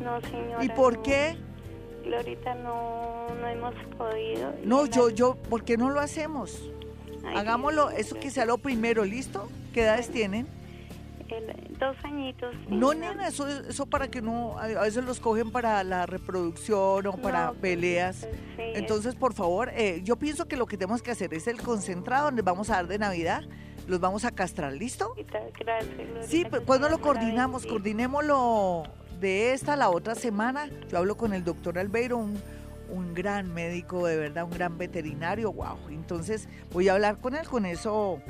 No, 0.03 0.19
señora. 0.21 0.63
¿Y 0.65 0.69
por 0.69 1.01
qué? 1.03 1.37
Glorita, 2.03 2.55
no, 2.55 3.27
no 3.39 3.47
hemos 3.47 3.75
podido. 3.97 4.53
No, 4.63 4.87
yo, 4.87 5.09
yo, 5.09 5.35
¿por 5.35 5.63
qué 5.63 5.77
no 5.77 5.91
lo 5.91 5.99
hacemos? 5.99 6.69
Hagámoslo, 7.35 7.91
eso 7.91 8.19
que 8.19 8.31
sea 8.31 8.45
lo 8.45 8.57
primero, 8.57 9.05
¿listo? 9.05 9.47
¿Qué 9.73 9.83
edades 9.83 10.09
tienen? 10.09 10.47
Dos 11.79 11.95
añitos. 12.03 12.53
No, 12.69 12.93
nena, 12.93 13.27
eso, 13.27 13.47
eso 13.47 13.85
para 13.85 14.09
que 14.09 14.21
no, 14.21 14.57
a 14.57 14.67
veces 14.67 15.03
los 15.03 15.19
cogen 15.19 15.51
para 15.51 15.83
la 15.83 16.05
reproducción 16.05 17.07
o 17.07 17.17
para 17.17 17.49
pues, 17.49 17.59
peleas. 17.61 18.27
Entonces, 18.57 19.15
por 19.15 19.33
favor, 19.33 19.69
eh, 19.73 20.01
yo 20.03 20.15
pienso 20.15 20.47
que 20.47 20.57
lo 20.57 20.65
que 20.65 20.77
tenemos 20.77 21.01
que 21.01 21.11
hacer 21.11 21.33
es 21.33 21.47
el 21.47 21.61
concentrado 21.61 22.25
donde 22.25 22.41
vamos 22.41 22.69
a 22.69 22.75
dar 22.75 22.87
de 22.87 22.97
Navidad. 22.97 23.43
Los 23.87 23.99
vamos 23.99 24.23
a 24.23 24.31
castrar, 24.31 24.71
¿listo? 24.73 25.13
Gracias. 25.59 26.27
Sí, 26.27 26.45
cuando 26.65 26.87
lo 26.87 27.01
coordinamos, 27.01 27.65
coordinémoslo 27.65 28.83
de 29.19 29.53
esta 29.53 29.73
a 29.73 29.75
la 29.75 29.89
otra 29.89 30.15
semana. 30.15 30.69
Yo 30.89 30.97
hablo 30.97 31.15
con 31.17 31.33
el 31.33 31.43
doctor 31.43 31.77
Albeiro, 31.77 32.17
un 32.17 32.41
un 32.93 33.13
gran 33.13 33.53
médico, 33.53 34.05
de 34.05 34.17
verdad, 34.17 34.43
un 34.43 34.51
gran 34.51 34.77
veterinario, 34.77 35.51
wow. 35.51 35.77
Entonces 35.89 36.47
voy 36.71 36.87
a 36.89 36.93
hablar 36.93 37.17
con 37.19 37.35
él, 37.35 37.47
con 37.47 37.65
eso 37.65 38.21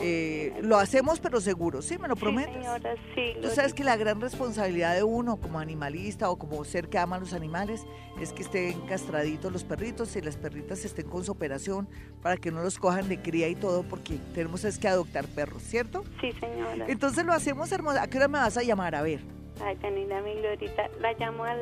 eh, 0.00 0.52
lo 0.62 0.78
hacemos, 0.78 1.20
pero 1.20 1.40
seguro, 1.40 1.80
¿sí? 1.80 1.96
¿Me 1.98 2.08
lo 2.08 2.16
prometes? 2.16 2.54
Señora, 2.54 2.94
sí, 3.14 3.34
Tú 3.40 3.48
sabes 3.48 3.72
que 3.72 3.84
la 3.84 3.96
gran 3.96 4.20
responsabilidad 4.20 4.94
de 4.94 5.04
uno 5.04 5.36
como 5.36 5.58
animalista 5.58 6.30
o 6.30 6.38
como 6.38 6.64
ser 6.64 6.88
que 6.88 6.98
ama 6.98 7.16
a 7.16 7.20
los 7.20 7.32
animales 7.32 7.86
es 8.20 8.32
que 8.32 8.42
estén 8.42 8.80
castraditos 8.82 9.52
los 9.52 9.64
perritos 9.64 10.14
y 10.16 10.20
las 10.20 10.36
perritas 10.36 10.84
estén 10.84 11.08
con 11.08 11.24
su 11.24 11.32
operación 11.32 11.88
para 12.22 12.36
que 12.36 12.50
no 12.50 12.62
los 12.62 12.78
cojan 12.78 13.08
de 13.08 13.22
cría 13.22 13.48
y 13.48 13.54
todo, 13.54 13.84
porque 13.84 14.18
tenemos 14.34 14.64
es 14.64 14.78
que 14.78 14.88
adoptar 14.88 15.26
perros, 15.26 15.62
¿cierto? 15.62 16.04
Sí, 16.20 16.32
señora. 16.32 16.86
Entonces 16.88 17.24
lo 17.24 17.32
hacemos 17.32 17.70
hermosa. 17.70 18.02
¿A 18.02 18.06
qué 18.08 18.18
hora 18.18 18.28
me 18.28 18.38
vas 18.38 18.56
a 18.56 18.62
llamar? 18.62 18.94
A 18.94 19.02
ver. 19.02 19.20
Ay, 19.62 19.76
Canina, 19.76 20.20
mi 20.22 20.34
glorita. 20.34 20.88
La 21.00 21.12
llamo 21.12 21.44
al 21.44 21.58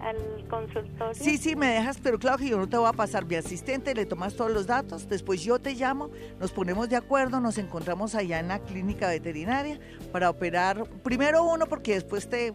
al 0.00 0.48
consultorio? 0.48 1.14
Sí, 1.14 1.38
sí, 1.38 1.56
me 1.56 1.68
dejas, 1.68 1.98
pero 2.02 2.18
claro 2.18 2.38
que 2.38 2.48
yo 2.48 2.58
no 2.58 2.68
te 2.68 2.76
voy 2.76 2.88
a 2.88 2.92
pasar 2.92 3.24
mi 3.26 3.36
asistente, 3.36 3.94
le 3.94 4.06
tomas 4.06 4.34
todos 4.34 4.50
los 4.50 4.66
datos, 4.66 5.08
después 5.08 5.42
yo 5.42 5.58
te 5.58 5.74
llamo, 5.74 6.10
nos 6.38 6.52
ponemos 6.52 6.88
de 6.88 6.96
acuerdo, 6.96 7.40
nos 7.40 7.58
encontramos 7.58 8.14
allá 8.14 8.38
en 8.40 8.48
la 8.48 8.58
clínica 8.60 9.08
veterinaria 9.08 9.78
para 10.12 10.30
operar, 10.30 10.88
primero 11.02 11.44
uno 11.44 11.66
porque 11.66 11.94
después 11.94 12.28
te... 12.28 12.52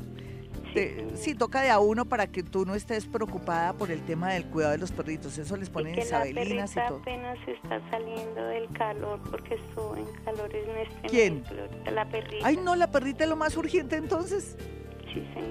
sí, 1.13 1.35
toca 1.35 1.61
de 1.61 1.69
a 1.69 1.79
uno 1.79 2.05
para 2.05 2.27
que 2.27 2.43
tú 2.43 2.65
no 2.65 2.75
estés 2.75 3.05
preocupada 3.05 3.73
por 3.73 3.91
el 3.91 4.01
tema 4.05 4.33
del 4.33 4.45
cuidado 4.45 4.73
de 4.73 4.79
los 4.79 4.91
perritos. 4.91 5.37
Eso 5.37 5.55
les 5.55 5.69
ponen 5.69 5.97
isabelinas 5.97 6.71
y 6.71 6.75
todo. 6.87 6.97
apenas 6.97 7.37
está 7.47 7.81
saliendo 7.89 8.45
del 8.47 8.69
calor 8.73 9.21
porque 9.31 9.55
estuvo 9.55 9.95
en 9.95 10.05
calor 10.25 10.53
en 10.53 10.77
este 10.77 11.07
¿Quién? 11.07 11.43
la 11.89 12.05
perrita. 12.05 12.45
Ay, 12.45 12.57
no, 12.57 12.75
la 12.75 12.91
perrita 12.91 13.23
es 13.23 13.29
lo 13.29 13.37
más 13.37 13.55
urgente 13.55 13.95
entonces. 13.95 14.57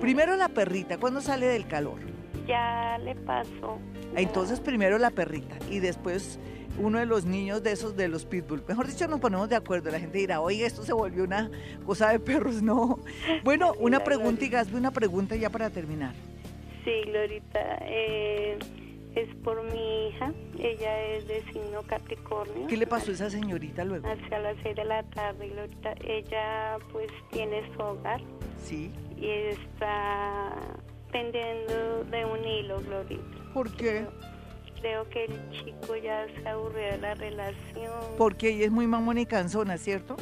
Primero 0.00 0.37
la 0.37 0.48
perrita, 0.48 0.98
¿cuándo 0.98 1.20
sale 1.20 1.46
del 1.46 1.66
calor? 1.66 1.98
Ya 2.46 2.98
le 2.98 3.14
pasó. 3.14 3.79
Entonces 4.16 4.61
primero 4.61 4.98
la 4.98 5.11
perrita 5.11 5.57
y 5.70 5.81
después 5.81 6.38
uno 6.79 6.98
de 6.98 7.07
los 7.07 7.24
niños 7.24 7.62
de 7.62 7.72
esos 7.72 7.96
de 7.96 8.09
los 8.09 8.24
pitbull. 8.24 8.62
Mejor 8.66 8.87
dicho, 8.87 9.07
nos 9.09 9.20
ponemos 9.20 9.48
de 9.48 9.57
acuerdo. 9.57 9.90
La 9.90 10.00
gente 10.00 10.18
dirá, 10.18 10.40
oye, 10.40 10.66
esto 10.66 10.83
se 10.83 10.92
volvió 10.92 11.24
una 11.24 11.50
cosa 11.87 12.11
de 12.11 12.18
perros. 12.18 12.62
No. 12.62 12.98
Bueno, 13.44 13.74
una 13.79 14.03
pregunta 14.03 14.44
y 14.44 14.48
Gasby, 14.48 14.77
una 14.77 14.90
pregunta 14.90 15.37
ya 15.37 15.50
para 15.50 15.70
terminar. 15.70 16.14
Sí, 16.85 16.90
Glorita. 17.07 17.79
Eh, 17.83 18.59
es 19.14 19.35
por 19.37 19.62
mi 19.72 20.09
hija. 20.09 20.33
Ella 20.59 21.00
es 21.03 21.29
de 21.29 21.42
signo 21.53 21.83
Capricornio. 21.87 22.66
¿Qué 22.66 22.77
le 22.77 22.87
pasó 22.87 23.11
a 23.11 23.14
esa 23.14 23.31
señorita 23.31 23.85
luego? 23.85 24.09
Hacia 24.09 24.38
las 24.40 24.57
seis 24.62 24.77
de 24.77 24.85
la 24.85 25.03
tarde, 25.05 25.48
Glorita. 25.48 25.94
Ella 26.05 26.79
pues 26.92 27.09
tiene 27.31 27.62
su 27.74 27.83
hogar. 27.83 28.20
Sí 28.62 28.90
y 29.24 29.30
está 29.30 30.52
pendiendo 31.10 32.04
de 32.04 32.24
un 32.24 32.44
hilo, 32.44 32.80
Glorita. 32.80 33.52
¿Por 33.54 33.74
qué? 33.74 34.06
Creo, 34.80 35.08
que 35.08 35.24
el 35.24 35.50
chico 35.50 35.96
ya 35.96 36.26
se 36.28 36.46
aburrió 36.46 36.82
de 36.92 36.98
la 36.98 37.14
relación. 37.14 37.92
Porque 38.18 38.50
ella 38.50 38.66
es 38.66 38.70
muy 38.70 38.87
mamona 38.87 39.22
y 39.22 39.26
cansona, 39.26 39.78
¿cierto? 39.78 40.16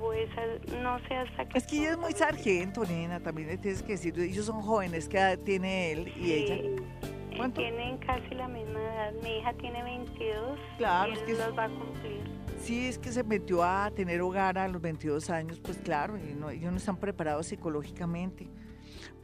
Pues 0.00 0.28
no 0.82 0.98
sé 1.06 1.14
hasta 1.14 1.48
qué. 1.48 1.58
Es 1.58 1.66
que 1.66 1.78
ella 1.78 1.92
es 1.92 1.98
muy 1.98 2.12
sargento, 2.12 2.84
nena, 2.84 3.20
también 3.20 3.48
le 3.48 3.56
tienes 3.58 3.82
que 3.82 3.92
decir. 3.92 4.18
Ellos 4.18 4.46
son 4.46 4.60
jóvenes, 4.62 5.08
¿qué 5.08 5.18
edad 5.18 5.38
tiene 5.38 5.92
él 5.92 6.12
y 6.16 6.32
ella? 6.32 6.82
¿Cuánto? 7.36 7.60
Tienen 7.60 7.98
casi 7.98 8.34
la 8.34 8.48
misma 8.48 8.80
edad. 8.80 9.12
Mi 9.22 9.38
hija 9.38 9.52
tiene 9.54 9.82
22 9.82 10.58
claro, 10.78 11.12
y 11.12 11.16
él 11.16 11.22
es 11.28 11.38
los 11.38 11.56
va 11.56 11.64
a 11.64 11.68
cumplir. 11.68 12.43
Sí, 12.64 12.86
es 12.86 12.98
que 12.98 13.12
se 13.12 13.22
metió 13.22 13.62
a 13.62 13.90
tener 13.90 14.22
hogar 14.22 14.56
a 14.56 14.66
los 14.68 14.80
22 14.80 15.28
años, 15.28 15.60
pues 15.60 15.76
claro, 15.76 16.16
y 16.16 16.32
no, 16.32 16.48
ellos 16.48 16.70
no 16.70 16.78
están 16.78 16.96
preparados 16.96 17.48
psicológicamente. 17.48 18.48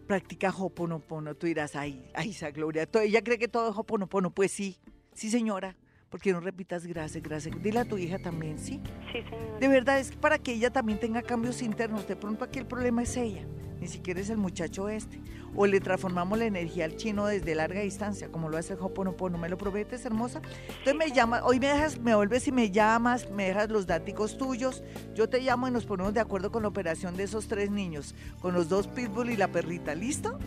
Practica 0.07 0.51
Hoponopono, 0.51 1.35
tú 1.35 1.47
dirás, 1.47 1.75
ay, 1.75 2.11
ay, 2.15 2.31
esa 2.31 2.51
Gloria, 2.51 2.87
ella 3.03 3.23
cree 3.23 3.39
que 3.39 3.49
todo 3.49 3.71
es 3.71 3.79
Hoponopono, 3.79 4.31
pues 4.31 4.53
sí, 4.53 4.77
sí 5.15 5.31
señora, 5.31 5.75
porque 6.11 6.35
no 6.35 6.41
repitas 6.41 6.87
gracias, 6.87 7.23
gracias. 7.23 7.63
Dile 7.63 7.79
a 7.79 7.87
tu 7.87 7.97
hija 7.97 8.19
también, 8.19 8.59
¿sí? 8.59 8.79
Sí, 9.11 9.23
señora. 9.23 9.59
De 9.59 9.69
verdad, 9.69 10.01
es 10.01 10.15
para 10.17 10.37
que 10.37 10.53
ella 10.53 10.69
también 10.69 11.01
tenga 11.01 11.23
cambios 11.23 11.63
internos, 11.63 12.07
de 12.07 12.17
pronto 12.17 12.45
aquí 12.45 12.59
el 12.59 12.67
problema 12.67 13.05
es 13.05 13.17
ella. 13.17 13.47
ni 13.81 13.87
siquiera 13.87 14.21
es 14.21 14.29
el 14.29 14.37
muchacho 14.37 14.91
este. 14.91 15.19
O 15.55 15.67
le 15.67 15.81
transformamos 15.81 16.39
la 16.39 16.47
energía 16.47 16.85
al 16.85 16.97
chino 16.97 17.27
desde 17.27 17.55
larga 17.55 17.81
distancia, 17.81 18.29
como 18.29 18.49
lo 18.49 18.57
hace 18.57 18.75
el 18.75 18.79
Hoponopono. 18.81 19.39
¿Me 19.39 19.49
lo 19.49 19.59
prometes, 19.59 20.05
hermosa? 20.05 20.41
Entonces 20.69 20.95
me 20.95 21.11
llamas, 21.13 21.43
hoy 21.45 21.61
me 21.61 21.69
dejas, 21.69 21.99
me 21.99 22.15
vuelves 22.15 22.47
y 22.49 22.53
me 22.53 22.71
llamas, 22.71 23.31
me 23.31 23.47
dejas 23.49 23.69
los 23.69 23.87
dáticos 23.87 24.39
tuyos. 24.39 24.83
Yo 25.15 25.29
te 25.29 25.41
llamo 25.41 25.69
y 25.69 25.71
nos 25.71 25.85
ponemos 25.87 26.15
de 26.15 26.21
acuerdo 26.21 26.51
con 26.51 26.63
la 26.63 26.69
operación 26.69 27.17
de 27.17 27.25
esos 27.25 27.49
tres 27.49 27.71
niños, 27.71 28.15
con 28.41 28.55
los 28.55 28.69
dos 28.69 28.87
pitbull 28.87 29.31
y 29.31 29.37
la 29.37 29.49
perrita, 29.49 29.95
¿listo? 29.95 30.39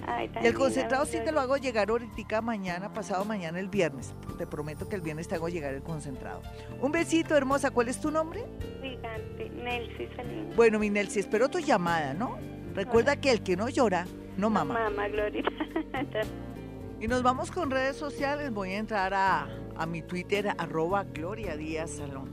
y 0.42 0.46
el 0.46 0.54
concentrado 0.54 1.06
sí 1.06 1.18
te 1.24 1.32
lo 1.32 1.40
hago 1.40 1.58
llegar 1.58 1.90
ahorita 1.90 2.42
mañana, 2.42 2.94
pasado 2.94 3.26
mañana 3.26 3.60
el 3.60 3.68
viernes. 3.68 4.14
Te 4.38 4.48
prometo 4.48 4.88
que 4.88 4.96
el 4.96 5.02
viernes 5.02 5.28
te 5.28 5.36
hago 5.36 5.50
llegar 5.50 5.74
el 5.74 5.84
concentrado. 5.84 6.42
Un 6.82 6.92
besito, 6.92 7.36
hermosa. 7.36 7.72
¿Cuál 7.72 7.90
es 7.90 8.00
tu 8.00 8.10
nombre? 8.12 8.46
Gigante, 8.82 9.50
Nelcy 9.50 10.08
Salinas. 10.16 10.56
Bueno, 10.56 10.80
mi 10.80 10.90
Nelcy, 10.90 11.20
espero 11.20 11.50
tu 11.50 11.60
llamada, 11.60 12.14
¿no? 12.14 12.38
Recuerda 12.74 13.16
que 13.18 13.32
el 13.32 13.44
que 13.44 13.56
no 13.56 13.70
llora, 13.70 14.08
no 14.38 14.50
mama. 14.50 14.90
Mamá, 14.90 15.08
Gloria. 15.08 15.44
y 17.00 17.08
nos 17.08 17.24
vamos 17.24 17.52
con 17.52 17.72
redes 17.72 17.96
sociales. 17.96 18.52
Voy 18.52 18.72
a 18.72 18.78
entrar 18.78 19.14
a, 19.14 19.48
a 19.76 19.86
mi 19.86 20.02
Twitter, 20.02 20.54
arroba 20.58 21.04
Gloria 21.04 21.58
Díaz 21.58 21.92
Salón. 21.92 22.32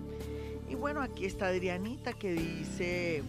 Y 0.68 0.74
bueno, 0.74 1.02
aquí 1.02 1.26
está 1.26 1.48
Adrianita 1.48 2.12
que 2.12 2.32
dice 2.32 3.22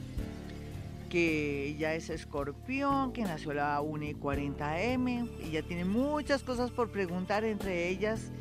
que 1.10 1.68
ella 1.68 1.94
es 1.96 2.10
escorpión, 2.10 3.12
que 3.12 3.24
nació 3.24 3.52
a 3.52 3.56
la 3.56 3.82
1 3.82 4.06
y 4.06 4.14
40 4.14 4.82
M. 4.82 5.28
Ella 5.44 5.62
tiene 5.64 5.84
muchas 5.84 6.44
cosas 6.44 6.72
por 6.72 6.90
preguntar, 6.90 7.44
entre 7.44 7.90
ellas 7.90 8.32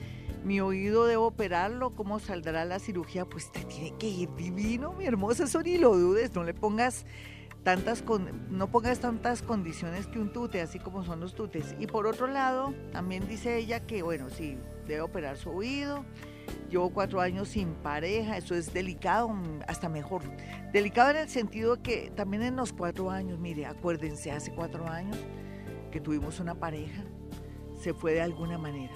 mi 0.44 0.60
oído 0.60 1.06
debo 1.06 1.26
operarlo, 1.26 1.90
¿cómo 1.90 2.18
saldrá 2.18 2.64
la 2.64 2.78
cirugía? 2.78 3.24
Pues 3.24 3.50
te 3.52 3.60
tiene 3.64 3.94
que 3.98 4.08
ir 4.08 4.34
divino, 4.36 4.92
mi 4.92 5.04
hermosa, 5.04 5.44
eso 5.44 5.62
ni 5.62 5.76
lo 5.78 5.96
dudes, 5.96 6.34
no 6.34 6.44
le 6.44 6.54
pongas 6.54 7.04
tantas 7.62 8.04
no 8.50 8.70
pongas 8.70 9.00
tantas 9.00 9.42
condiciones 9.42 10.06
que 10.06 10.18
un 10.18 10.32
tute, 10.32 10.60
así 10.60 10.78
como 10.78 11.04
son 11.04 11.20
los 11.20 11.34
tutes. 11.34 11.74
Y 11.78 11.86
por 11.86 12.06
otro 12.06 12.26
lado, 12.26 12.74
también 12.92 13.26
dice 13.28 13.56
ella 13.56 13.80
que, 13.86 14.02
bueno, 14.02 14.30
sí, 14.30 14.58
debe 14.86 15.02
operar 15.02 15.36
su 15.36 15.50
oído. 15.50 16.04
Llevo 16.68 16.90
cuatro 16.90 17.20
años 17.20 17.48
sin 17.48 17.74
pareja, 17.74 18.36
eso 18.36 18.54
es 18.54 18.72
delicado, 18.72 19.32
hasta 19.68 19.88
mejor. 19.88 20.22
Delicado 20.72 21.10
en 21.10 21.16
el 21.18 21.28
sentido 21.28 21.80
que 21.82 22.10
también 22.14 22.42
en 22.42 22.56
los 22.56 22.72
cuatro 22.72 23.10
años, 23.10 23.38
mire, 23.38 23.66
acuérdense, 23.66 24.32
hace 24.32 24.52
cuatro 24.52 24.88
años 24.88 25.16
que 25.92 26.00
tuvimos 26.00 26.40
una 26.40 26.54
pareja, 26.54 27.04
se 27.80 27.94
fue 27.94 28.14
de 28.14 28.22
alguna 28.22 28.58
manera 28.58 28.94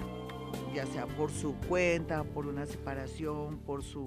ya 0.73 0.85
sea 0.85 1.07
por 1.07 1.31
su 1.31 1.55
cuenta, 1.67 2.23
por 2.23 2.47
una 2.47 2.65
separación, 2.65 3.59
por 3.59 3.83
su 3.83 4.05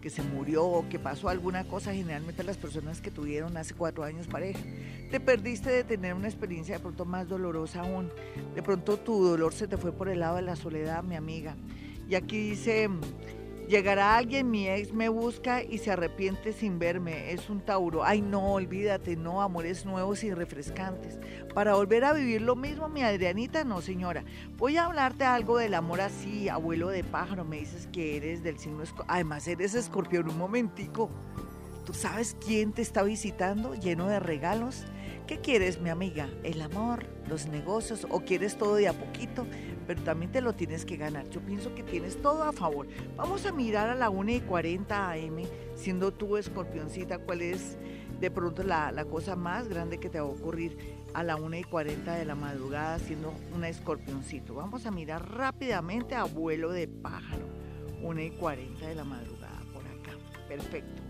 que 0.00 0.10
se 0.10 0.22
murió, 0.22 0.84
que 0.90 0.98
pasó 0.98 1.28
alguna 1.28 1.64
cosa, 1.64 1.92
generalmente 1.92 2.42
las 2.42 2.56
personas 2.56 3.00
que 3.00 3.10
tuvieron 3.10 3.56
hace 3.56 3.74
cuatro 3.74 4.04
años 4.04 4.26
pareja. 4.26 4.60
Te 5.10 5.20
perdiste 5.20 5.70
de 5.70 5.84
tener 5.84 6.14
una 6.14 6.28
experiencia 6.28 6.76
de 6.76 6.80
pronto 6.80 7.04
más 7.04 7.28
dolorosa 7.28 7.80
aún. 7.80 8.10
De 8.54 8.62
pronto 8.62 8.96
tu 8.98 9.24
dolor 9.24 9.52
se 9.52 9.66
te 9.66 9.76
fue 9.76 9.92
por 9.92 10.08
el 10.08 10.20
lado 10.20 10.36
de 10.36 10.42
la 10.42 10.56
soledad, 10.56 11.02
mi 11.02 11.16
amiga. 11.16 11.56
Y 12.08 12.14
aquí 12.14 12.50
dice, 12.50 12.88
Llegará 13.68 14.16
alguien, 14.16 14.50
mi 14.50 14.66
ex 14.66 14.94
me 14.94 15.10
busca 15.10 15.62
y 15.62 15.76
se 15.76 15.90
arrepiente 15.90 16.54
sin 16.54 16.78
verme. 16.78 17.32
Es 17.32 17.50
un 17.50 17.60
Tauro. 17.60 18.02
Ay, 18.02 18.22
no, 18.22 18.54
olvídate, 18.54 19.14
no, 19.14 19.42
amores 19.42 19.84
nuevos 19.84 20.24
y 20.24 20.32
refrescantes. 20.32 21.18
Para 21.52 21.74
volver 21.74 22.06
a 22.06 22.14
vivir 22.14 22.40
lo 22.40 22.56
mismo, 22.56 22.88
mi 22.88 23.02
Adrianita, 23.02 23.64
no, 23.64 23.82
señora. 23.82 24.24
Voy 24.56 24.78
a 24.78 24.86
hablarte 24.86 25.24
algo 25.24 25.58
del 25.58 25.74
amor 25.74 26.00
así, 26.00 26.48
abuelo 26.48 26.88
de 26.88 27.04
pájaro. 27.04 27.44
Me 27.44 27.58
dices 27.58 27.86
que 27.92 28.16
eres 28.16 28.42
del 28.42 28.58
signo 28.58 28.82
escorpión. 28.82 29.14
Además, 29.14 29.46
eres 29.46 29.74
escorpión, 29.74 30.30
un 30.30 30.38
momentico. 30.38 31.10
¿Tú 31.84 31.92
sabes 31.92 32.38
quién 32.42 32.72
te 32.72 32.80
está 32.80 33.02
visitando 33.02 33.74
lleno 33.74 34.08
de 34.08 34.18
regalos? 34.18 34.86
¿Qué 35.26 35.40
quieres, 35.40 35.78
mi 35.78 35.90
amiga? 35.90 36.30
¿El 36.42 36.62
amor? 36.62 37.04
¿Los 37.28 37.48
negocios? 37.48 38.06
¿O 38.08 38.20
quieres 38.20 38.56
todo 38.56 38.76
de 38.76 38.88
a 38.88 38.94
poquito? 38.94 39.46
Pero 39.88 40.02
también 40.02 40.30
te 40.30 40.42
lo 40.42 40.52
tienes 40.52 40.84
que 40.84 40.98
ganar. 40.98 41.30
Yo 41.30 41.40
pienso 41.40 41.74
que 41.74 41.82
tienes 41.82 42.20
todo 42.20 42.42
a 42.42 42.52
favor. 42.52 42.86
Vamos 43.16 43.46
a 43.46 43.52
mirar 43.52 43.88
a 43.88 43.94
la 43.94 44.10
1 44.10 44.32
y 44.32 44.40
40 44.40 45.12
AM, 45.12 45.44
siendo 45.76 46.12
tú 46.12 46.36
escorpioncita, 46.36 47.18
cuál 47.20 47.40
es 47.40 47.78
de 48.20 48.30
pronto 48.30 48.62
la, 48.62 48.92
cosa 49.10 49.34
más 49.34 49.66
grande 49.66 49.96
que 49.96 50.10
te 50.10 50.20
va 50.20 50.26
a 50.26 50.30
ocurrir 50.30 50.76
a 51.14 51.22
la 51.22 51.36
1 51.36 51.56
y 51.56 51.64
40 51.64 52.16
de 52.16 52.26
la 52.26 52.34
madrugada 52.34 52.98
siendo 52.98 53.32
una 53.54 53.70
escorpioncito. 53.70 54.54
Vamos 54.54 54.84
a 54.84 54.90
mirar 54.90 55.26
rápidamente 55.32 56.14
a 56.14 56.24
vuelo 56.24 56.70
de 56.70 56.86
pájaro. 56.86 57.46
1 58.02 58.20
y 58.20 58.30
40 58.32 58.88
de 58.88 58.94
la 58.94 59.04
madrugada 59.04 59.62
por 59.72 59.86
acá. 59.86 60.12
Perfecto. 60.48 61.07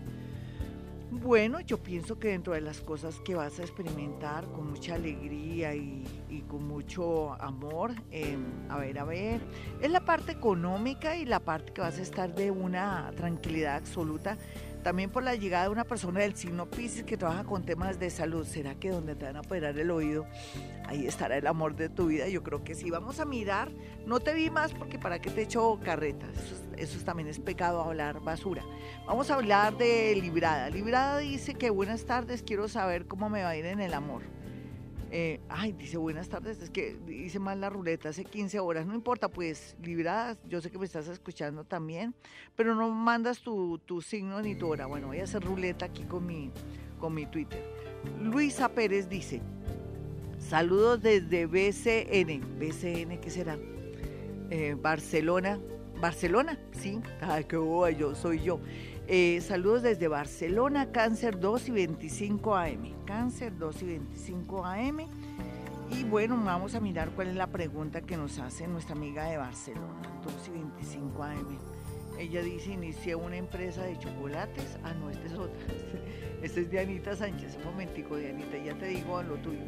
Bueno, 1.11 1.59
yo 1.61 1.79
pienso 1.79 2.19
que 2.19 2.29
dentro 2.29 2.53
de 2.53 2.61
las 2.61 2.81
cosas 2.81 3.19
que 3.25 3.33
vas 3.33 3.59
a 3.59 3.63
experimentar 3.63 4.45
con 4.51 4.69
mucha 4.69 4.93
alegría 4.93 5.73
y, 5.73 6.05
con 6.47 6.67
mucho 6.67 7.33
amor, 7.41 7.93
em, 8.11 8.45
a 8.69 8.77
ver, 8.77 8.97
a 8.99 9.03
ver, 9.03 9.41
es 9.81 9.91
la 9.91 10.05
parte 10.05 10.31
económica 10.31 11.15
y 11.15 11.25
la 11.25 11.39
parte 11.39 11.73
que 11.73 11.81
vas 11.81 11.97
a 11.97 12.01
estar 12.01 12.33
de 12.33 12.51
una 12.51 13.11
tranquilidad 13.15 13.75
absoluta 13.75 14.37
también 14.83 15.09
por 15.09 15.23
la 15.23 15.35
llegada 15.35 15.65
de 15.65 15.69
una 15.71 15.83
persona 15.83 16.21
del 16.21 16.35
signo 16.35 16.69
Pisces 16.69 17.03
que 17.03 17.17
trabaja 17.17 17.43
con 17.43 17.63
temas 17.63 17.99
de 17.99 18.09
salud. 18.09 18.45
¿Será 18.45 18.75
que 18.75 18.89
donde 18.89 19.15
te 19.15 19.25
van 19.25 19.35
a 19.35 19.41
operar 19.41 19.77
el 19.77 19.91
oído, 19.91 20.25
ahí 20.87 21.05
estará 21.05 21.37
el 21.37 21.47
amor 21.47 21.75
de 21.75 21.89
tu 21.89 22.07
vida? 22.07 22.27
Yo 22.27 22.43
creo 22.43 22.63
que 22.63 22.75
sí. 22.75 22.89
Vamos 22.89 23.19
a 23.19 23.25
mirar. 23.25 23.69
No 24.05 24.19
te 24.19 24.33
vi 24.33 24.49
más 24.49 24.73
porque 24.73 24.97
para 24.97 25.19
qué 25.19 25.29
te 25.29 25.41
echo 25.41 25.79
carretas. 25.83 26.29
Eso, 26.79 26.97
también 27.03 27.27
es 27.27 27.39
pecado 27.39 27.81
hablar 27.81 28.21
basura. 28.21 28.63
Vamos 29.05 29.29
a 29.29 29.35
hablar 29.35 29.77
de 29.77 30.15
Librada. 30.15 30.69
Librada 30.69 31.17
dice 31.19 31.53
que 31.53 31.69
buenas 31.69 32.05
tardes, 32.05 32.41
quiero 32.41 32.69
saber 32.69 33.05
cómo 33.05 33.29
me 33.29 33.43
va 33.43 33.49
a 33.49 33.57
ir 33.57 33.65
en 33.65 33.81
el 33.81 33.93
amor. 33.93 34.23
Eh, 35.11 35.41
ay, 35.49 35.71
dice 35.71 35.97
buenas 35.97 36.29
tardes, 36.29 36.61
es 36.61 36.69
que 36.69 36.97
hice 37.07 37.39
mal 37.39 37.59
la 37.59 37.69
ruleta 37.71 38.09
hace 38.09 38.23
15 38.23 38.59
horas, 38.59 38.85
no 38.85 38.93
importa, 38.93 39.27
pues 39.27 39.75
libradas, 39.81 40.37
yo 40.47 40.61
sé 40.61 40.69
que 40.69 40.77
me 40.77 40.85
estás 40.85 41.07
escuchando 41.07 41.63
también, 41.63 42.13
pero 42.55 42.75
no 42.75 42.91
mandas 42.91 43.41
tu, 43.41 43.81
signo 44.05 44.39
ni 44.41 44.53
tu 44.55 44.67
hora. 44.67 44.85
Bueno, 44.85 45.07
voy 45.07 45.19
a 45.19 45.23
hacer 45.23 45.43
ruleta 45.43 45.85
aquí 45.85 46.03
con 46.03 46.27
mi, 46.27 46.51
con 46.99 47.13
mi 47.13 47.25
Twitter. 47.25 47.61
Luisa 48.21 48.69
Pérez 48.69 49.09
dice, 49.09 49.41
saludos 50.37 51.01
desde 51.01 51.47
BCN, 51.47 52.59
BCN, 52.59 53.19
¿qué 53.19 53.29
será? 53.31 53.57
Eh, 54.51 54.75
Barcelona, 54.79 55.59
Barcelona, 55.99 56.57
sí, 56.71 57.01
ay, 57.19 57.43
qué 57.43 57.57
boba, 57.57 57.91
yo 57.91 58.15
soy 58.15 58.41
yo. 58.41 58.61
Eh, 59.07 59.41
saludos 59.41 59.81
desde 59.81 60.07
Barcelona, 60.07 60.91
Cáncer 60.91 61.39
2 61.39 61.67
y 61.67 61.71
25 61.71 62.55
AM. 62.55 63.05
Cáncer 63.05 63.57
2 63.57 63.81
y 63.81 63.85
25 63.85 64.65
AM. 64.65 64.99
Y 65.91 66.03
bueno, 66.05 66.39
vamos 66.41 66.75
a 66.75 66.79
mirar 66.79 67.09
cuál 67.09 67.27
es 67.27 67.35
la 67.35 67.47
pregunta 67.47 67.99
que 68.01 68.15
nos 68.15 68.39
hace 68.39 68.65
nuestra 68.67 68.95
amiga 68.95 69.25
de 69.25 69.37
Barcelona, 69.37 70.21
2 70.23 70.47
y 70.47 70.51
25 70.51 71.23
AM. 71.23 71.57
Ella 72.17 72.43
dice, 72.43 72.71
inicié 72.71 73.15
una 73.15 73.35
empresa 73.35 73.83
de 73.83 73.97
chocolates. 73.99 74.77
Ah, 74.83 74.93
no, 74.93 75.09
esta 75.09 75.25
es 75.25 75.33
otra. 75.33 75.59
Esta 76.41 76.61
es 76.61 76.71
Dianita 76.71 77.17
Sánchez. 77.17 77.57
Un 77.57 77.65
momentico, 77.65 78.15
Dianita, 78.15 78.57
ya 78.57 78.73
te 78.77 78.85
digo 78.85 79.21
lo 79.21 79.35
tuyo. 79.35 79.59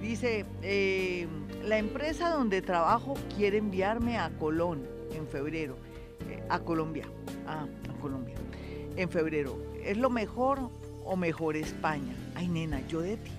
Dice, 0.00 0.46
eh, 0.62 1.28
la 1.62 1.76
empresa 1.76 2.30
donde 2.30 2.62
trabajo 2.62 3.12
quiere 3.36 3.58
enviarme 3.58 4.16
a 4.16 4.30
Colón 4.38 4.93
en 5.14 5.26
febrero. 5.26 5.76
Eh, 6.28 6.42
a 6.48 6.60
Colombia. 6.60 7.06
Ah, 7.46 7.66
a 7.88 8.00
Colombia 8.00 8.34
en 8.96 9.08
febrero. 9.08 9.58
¿Es 9.84 9.96
lo 9.96 10.10
mejor 10.10 10.70
o 11.04 11.16
mejor 11.16 11.56
España? 11.56 12.14
Ay, 12.34 12.48
nena, 12.48 12.86
yo 12.88 13.00
de 13.00 13.16
ti. 13.16 13.30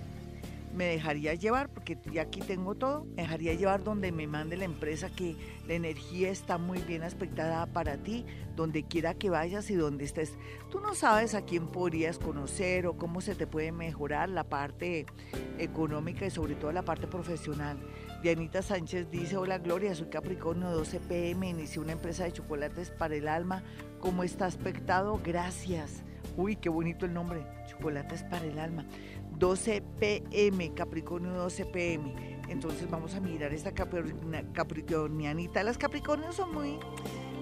Me 0.74 0.86
dejaría 0.88 1.34
llevar, 1.36 1.70
porque 1.70 1.98
ya 2.12 2.24
aquí 2.24 2.42
tengo 2.42 2.76
todo, 2.76 3.06
me 3.16 3.22
dejaría 3.22 3.54
llevar 3.54 3.82
donde 3.82 4.12
me 4.12 4.28
mande 4.28 4.58
la 4.58 4.66
empresa 4.66 5.10
que 5.10 5.38
la 5.66 5.74
energía 5.74 6.30
está 6.30 6.58
muy 6.58 6.80
bien 6.80 7.04
aspectada 7.04 7.66
para 7.68 7.96
ti, 7.96 8.26
donde 8.58 8.84
quiera 8.84 9.14
que 9.14 9.30
vayas 9.30 9.70
y 9.70 9.76
donde 9.76 10.04
estés. 10.04 10.34
Tú 10.70 10.82
no 10.82 10.94
sabes 10.94 11.34
a 11.34 11.44
quién 11.44 11.68
podrías 11.68 12.20
conocer 12.20 12.88
o 12.88 12.98
cómo 12.98 13.22
se 13.22 13.36
te 13.36 13.48
puede 13.48 13.72
mejorar 13.72 14.28
la 14.28 14.44
parte 14.44 15.06
económica 15.60 16.26
y 16.26 16.30
sobre 16.30 16.56
todo 16.56 16.74
la 16.74 16.84
parte 16.84 17.08
profesional. 17.08 17.78
Dianita 18.22 18.62
Sánchez 18.62 19.12
dice, 19.12 19.38
hola 19.38 19.60
Gloria, 19.60 19.94
soy 19.94 20.08
Capricornio 20.08 20.72
12 20.72 21.00
pm, 21.02 21.50
inicié 21.50 21.82
una 21.82 21.92
empresa 21.92 22.24
de 22.24 22.34
chocolates 22.34 22.90
para 22.90 23.16
el 23.16 23.28
alma 23.28 23.64
¿Cómo 24.06 24.24
está 24.24 24.46
aspectado? 24.46 25.20
Gracias. 25.24 26.04
Uy, 26.38 26.58
qué 26.58 26.70
bonito 26.70 27.08
el 27.08 27.14
nombre. 27.16 27.44
Chocolates 27.68 28.22
para 28.22 28.46
el 28.46 28.60
alma. 28.60 28.86
12 29.40 29.82
pm, 30.00 30.76
Capricornio 30.76 31.32
12 31.32 31.66
pm. 31.66 32.40
Entonces 32.48 32.88
vamos 32.88 33.16
a 33.16 33.20
mirar 33.20 33.52
esta 33.52 33.72
capricornianita. 33.74 35.64
Las 35.64 35.80
capricornios 35.80 36.36
son 36.36 36.54
muy 36.54 36.78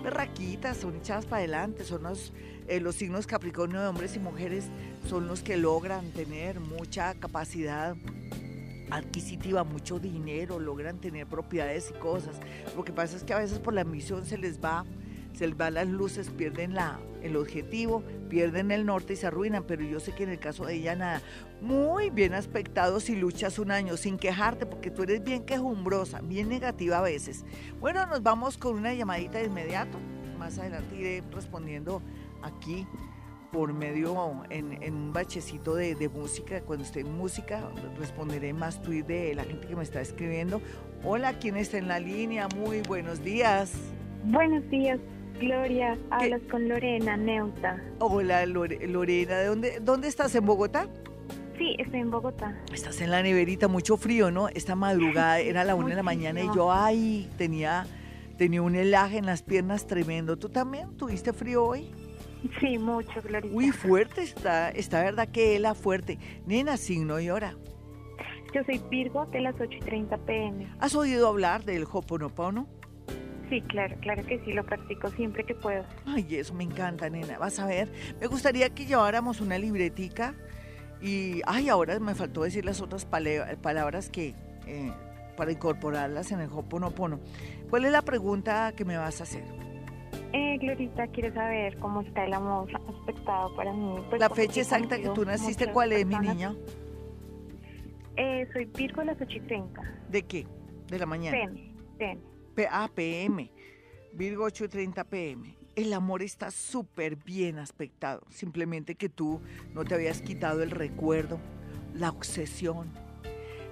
berraquitas, 0.06 0.78
son 0.78 0.96
echadas 0.96 1.26
para 1.26 1.40
adelante, 1.40 1.84
son 1.84 2.04
los, 2.04 2.32
eh, 2.70 2.80
los 2.80 2.96
signos 2.96 3.28
capricornio 3.28 3.82
de 3.82 3.88
hombres 3.88 4.16
y 4.16 4.20
mujeres, 4.20 4.70
son 5.10 5.28
los 5.28 5.44
que 5.44 5.58
logran 5.58 6.12
tener 6.12 6.62
mucha 6.62 7.14
capacidad 7.16 7.98
adquisitiva, 8.90 9.64
mucho 9.64 10.00
dinero, 10.00 10.60
logran 10.60 11.00
tener 11.00 11.28
propiedades 11.28 11.92
y 11.96 12.00
cosas. 12.00 12.40
Lo 12.76 12.84
que 12.84 12.92
pasa 12.92 13.18
es 13.18 13.24
que 13.24 13.34
a 13.34 13.40
veces 13.40 13.60
por 13.60 13.74
la 13.74 13.82
ambición 13.82 14.26
se 14.26 14.38
les 14.38 14.60
va 14.60 14.86
se 15.34 15.48
van 15.48 15.74
las 15.74 15.88
luces, 15.88 16.30
pierden 16.30 16.76
la, 16.76 17.00
el 17.22 17.36
objetivo, 17.36 18.04
pierden 18.30 18.72
el 18.72 18.86
norte 18.86 19.14
y 19.14 19.16
se 19.16 19.28
arruinan, 19.28 19.64
pero 19.64 19.84
yo 19.84 20.00
sé 20.00 20.14
que 20.14 20.24
en 20.24 20.30
el 20.30 20.40
caso 20.40 20.66
de 20.66 20.76
ella 20.76 20.96
nada. 20.96 21.22
Muy 21.62 22.10
bien 22.10 22.34
aspectado 22.34 23.00
si 23.00 23.16
luchas 23.16 23.58
un 23.58 23.72
año 23.72 23.98
sin 23.98 24.18
quejarte, 24.18 24.66
porque 24.66 24.92
tú 24.92 25.04
eres 25.04 25.24
bien 25.24 25.44
quejumbrosa, 25.44 26.22
bien 26.22 26.50
negativa 26.50 27.00
a 27.00 27.02
veces. 27.02 27.46
Bueno, 27.80 28.06
nos 28.06 28.22
vamos 28.22 28.58
con 28.58 28.76
una 28.76 28.94
llamadita 28.94 29.40
de 29.40 29.46
inmediato. 29.46 29.98
Más 30.38 30.60
adelante 30.60 30.96
iré 30.96 31.24
respondiendo 31.32 32.02
aquí 32.42 32.86
por 33.54 33.72
medio 33.72 34.44
en, 34.50 34.94
un 34.94 35.14
bachecito 35.14 35.76
de, 35.76 36.10
música. 36.10 36.62
Cuando 36.62 36.84
esté 36.84 37.02
en 37.02 37.16
música, 37.16 37.62
responderé 38.00 38.52
más 38.52 38.82
tweets 38.82 39.08
de 39.08 39.36
la 39.36 39.44
gente 39.44 39.68
que 39.68 39.76
me 39.76 39.84
está 39.84 40.02
escribiendo. 40.02 40.60
Hola, 41.04 41.38
¿quién 41.40 41.56
está 41.56 41.78
en 41.78 41.88
la 41.88 42.00
línea? 42.00 42.48
Muy 42.58 42.82
buenos 42.82 43.24
días. 43.24 43.72
Buenos 44.26 44.68
días, 44.72 45.00
Gloria. 45.40 45.98
Hablas 46.10 46.42
con 46.50 46.68
Lorena 46.68 47.16
Neuta. 47.16 47.80
Hola, 48.00 48.44
Lorena. 48.48 49.38
¿De 49.38 49.46
dónde, 49.46 49.80
dónde 49.80 50.08
estás? 50.08 50.34
¿En 50.34 50.46
Bogotá? 50.46 50.88
Sí, 51.58 51.76
estoy 51.78 52.00
en 52.00 52.10
Bogotá. 52.10 52.58
Estás 52.74 53.00
en 53.02 53.12
la 53.12 53.22
neverita, 53.22 53.68
mucho 53.68 53.98
frío, 53.98 54.32
¿no? 54.32 54.50
Esta 54.50 54.76
madrugada 54.76 55.40
era 55.40 55.64
la 55.64 55.76
una 55.76 55.90
de 55.90 55.96
la 55.96 56.04
mañana 56.04 56.42
y 56.42 56.48
yo, 56.56 56.72
ay, 56.72 57.30
tenía, 57.38 57.86
tenía 58.36 58.64
un 58.64 58.74
helaje 58.74 59.20
en 59.20 59.28
las 59.28 59.44
piernas 59.44 59.86
tremendo. 59.86 60.38
¿Tú 60.38 60.50
también 60.50 60.98
tuviste 60.98 61.34
frío 61.34 61.64
hoy? 61.64 61.92
Sí, 62.60 62.78
mucho, 62.78 63.22
Gloria. 63.24 63.50
Uy, 63.54 63.72
fuerte 63.72 64.22
está, 64.22 64.70
está 64.70 65.02
verdad 65.02 65.30
que 65.30 65.60
la 65.60 65.76
fuerte. 65.76 66.20
Nena, 66.46 66.78
signo 66.78 67.20
y 67.20 67.30
hora. 67.30 67.56
Yo 68.54 68.64
soy 68.66 68.80
Virgo 68.90 69.26
de 69.28 69.42
las 69.42 69.56
8 69.56 69.70
y 69.72 69.80
30 69.80 70.18
pm. 70.26 70.68
¿Has 70.80 70.94
oído 70.94 71.28
hablar 71.28 71.64
del 71.64 71.86
Hoponopono? 71.92 72.68
Sí, 73.50 73.62
claro, 73.62 73.96
claro 74.02 74.26
que 74.26 74.40
sí, 74.46 74.54
lo 74.54 74.64
practico 74.64 75.10
siempre 75.10 75.44
que 75.44 75.56
puedo. 75.56 75.84
Ay, 76.06 76.36
eso 76.36 76.54
me 76.54 76.64
encanta, 76.64 77.10
nena. 77.10 77.38
Vas 77.40 77.60
a 77.60 77.66
ver, 77.66 77.92
me 78.20 78.28
gustaría 78.28 78.70
que 78.70 78.86
lleváramos 78.86 79.42
una 79.42 79.58
libretica 79.58 80.36
y, 81.02 81.42
ay, 81.46 81.70
ahora 81.70 82.00
me 82.00 82.16
faltó 82.16 82.44
decir 82.44 82.64
las 82.64 82.82
otras 82.82 83.06
palabras 83.06 84.10
que, 84.10 84.36
eh, 84.68 84.94
para 85.36 85.52
incorporarlas 85.52 86.32
en 86.32 86.40
el 86.40 86.50
Hoponopono. 86.52 87.20
¿Cuál 87.70 87.86
es 87.86 87.92
la 87.92 88.04
pregunta 88.04 88.74
que 88.76 88.86
me 88.86 88.98
vas 88.98 89.20
a 89.20 89.24
hacer? 89.24 89.44
Eh, 90.34 90.58
Glorita, 90.58 91.08
quiero 91.08 91.32
saber 91.36 91.78
cómo 91.78 92.02
está 92.02 92.26
el 92.26 92.34
amor 92.34 92.68
aspectado 92.90 93.56
para 93.56 93.72
mí. 93.72 94.04
Pues, 94.10 94.20
la 94.20 94.32
fecha 94.32 94.62
exacta 94.62 95.00
que 95.00 95.10
tú 95.10 95.24
naciste, 95.24 95.72
¿cuál 95.72 95.92
es, 95.94 96.08
mi 96.08 96.18
niña? 96.18 96.56
Eh, 98.18 98.48
soy 98.52 98.66
Virgo 98.66 99.02
a 99.02 99.06
las 99.06 99.22
8 99.22 99.32
y 99.32 99.40
30. 99.42 99.82
¿De 100.10 100.24
qué? 100.24 100.48
¿De 100.88 100.98
la 100.98 101.06
mañana? 101.06 101.38
PM. 101.38 101.76
PM. 101.98 102.68
ah, 102.72 102.90
PM. 102.94 103.52
Virgo 104.14 104.46
8 104.46 104.66
y 104.66 104.68
30 104.70 105.04
PM. 105.04 105.56
El 105.76 105.94
amor 105.94 106.24
está 106.24 106.50
súper 106.50 107.16
bien 107.16 107.60
aspectado. 107.60 108.24
Simplemente 108.30 108.96
que 108.96 109.10
tú 109.10 109.40
no 109.74 109.86
te 109.86 109.94
habías 109.94 110.22
quitado 110.24 110.64
el 110.64 110.72
recuerdo, 110.72 111.40
la 111.94 112.10
obsesión, 112.10 112.92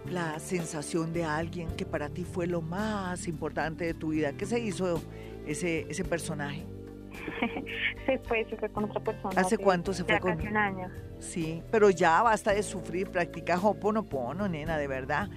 la 0.09 0.39
sensación 0.39 1.11
de 1.11 1.25
alguien 1.25 1.69
que 1.75 1.85
para 1.85 2.09
ti 2.09 2.23
fue 2.23 2.45
lo 2.45 2.61
más 2.61 3.27
importante 3.27 3.85
de 3.85 3.93
tu 3.95 4.09
vida. 4.09 4.33
¿Qué 4.33 4.45
se 4.45 4.59
hizo 4.59 5.01
ese, 5.47 5.85
ese 5.89 6.03
personaje? 6.03 6.65
se 8.05 8.19
fue, 8.19 8.45
se 8.49 8.57
fue 8.57 8.69
con 8.69 8.85
otra 8.85 9.03
persona. 9.03 9.39
¿Hace 9.39 9.57
cuánto 9.57 9.93
se 9.93 10.03
fue 10.03 10.19
con? 10.19 10.31
Hace 10.31 10.47
un 10.47 10.57
año. 10.57 10.89
Sí, 11.19 11.61
pero 11.71 11.89
ya 11.89 12.21
basta 12.21 12.53
de 12.53 12.63
sufrir, 12.63 13.09
practica 13.09 13.59
Hoponopono, 13.59 14.47
nena, 14.47 14.77
de 14.77 14.87
verdad. 14.87 15.29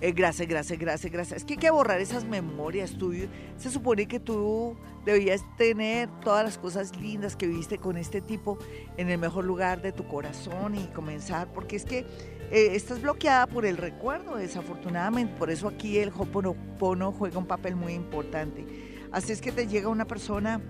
Eh, 0.00 0.12
gracias, 0.12 0.46
gracias, 0.46 0.78
gracias, 0.78 1.12
gracias. 1.12 1.36
Es 1.38 1.44
que 1.44 1.54
hay 1.54 1.58
que 1.58 1.70
borrar 1.70 2.00
esas 2.00 2.24
memorias. 2.24 2.96
Tú, 2.96 3.12
se 3.56 3.70
supone 3.70 4.06
que 4.06 4.20
tú 4.20 4.76
debías 5.04 5.44
tener 5.56 6.08
todas 6.22 6.44
las 6.44 6.58
cosas 6.58 6.96
lindas 7.00 7.34
que 7.34 7.48
viste 7.48 7.78
con 7.78 7.96
este 7.96 8.20
tipo 8.20 8.58
en 8.96 9.10
el 9.10 9.18
mejor 9.18 9.44
lugar 9.44 9.82
de 9.82 9.90
tu 9.92 10.06
corazón 10.06 10.76
y 10.76 10.86
comenzar, 10.88 11.48
porque 11.52 11.76
es 11.76 11.84
que 11.84 12.06
eh, 12.50 12.70
estás 12.74 13.02
bloqueada 13.02 13.48
por 13.48 13.66
el 13.66 13.76
recuerdo, 13.76 14.36
desafortunadamente. 14.36 15.34
Por 15.36 15.50
eso 15.50 15.66
aquí 15.66 15.98
el 15.98 16.10
Hoponopono 16.16 17.10
juega 17.10 17.38
un 17.38 17.46
papel 17.46 17.74
muy 17.74 17.94
importante. 17.94 18.64
Así 19.12 19.32
es 19.32 19.40
que 19.40 19.52
te 19.52 19.66
llega 19.66 19.88
una 19.88 20.06
persona 20.06 20.60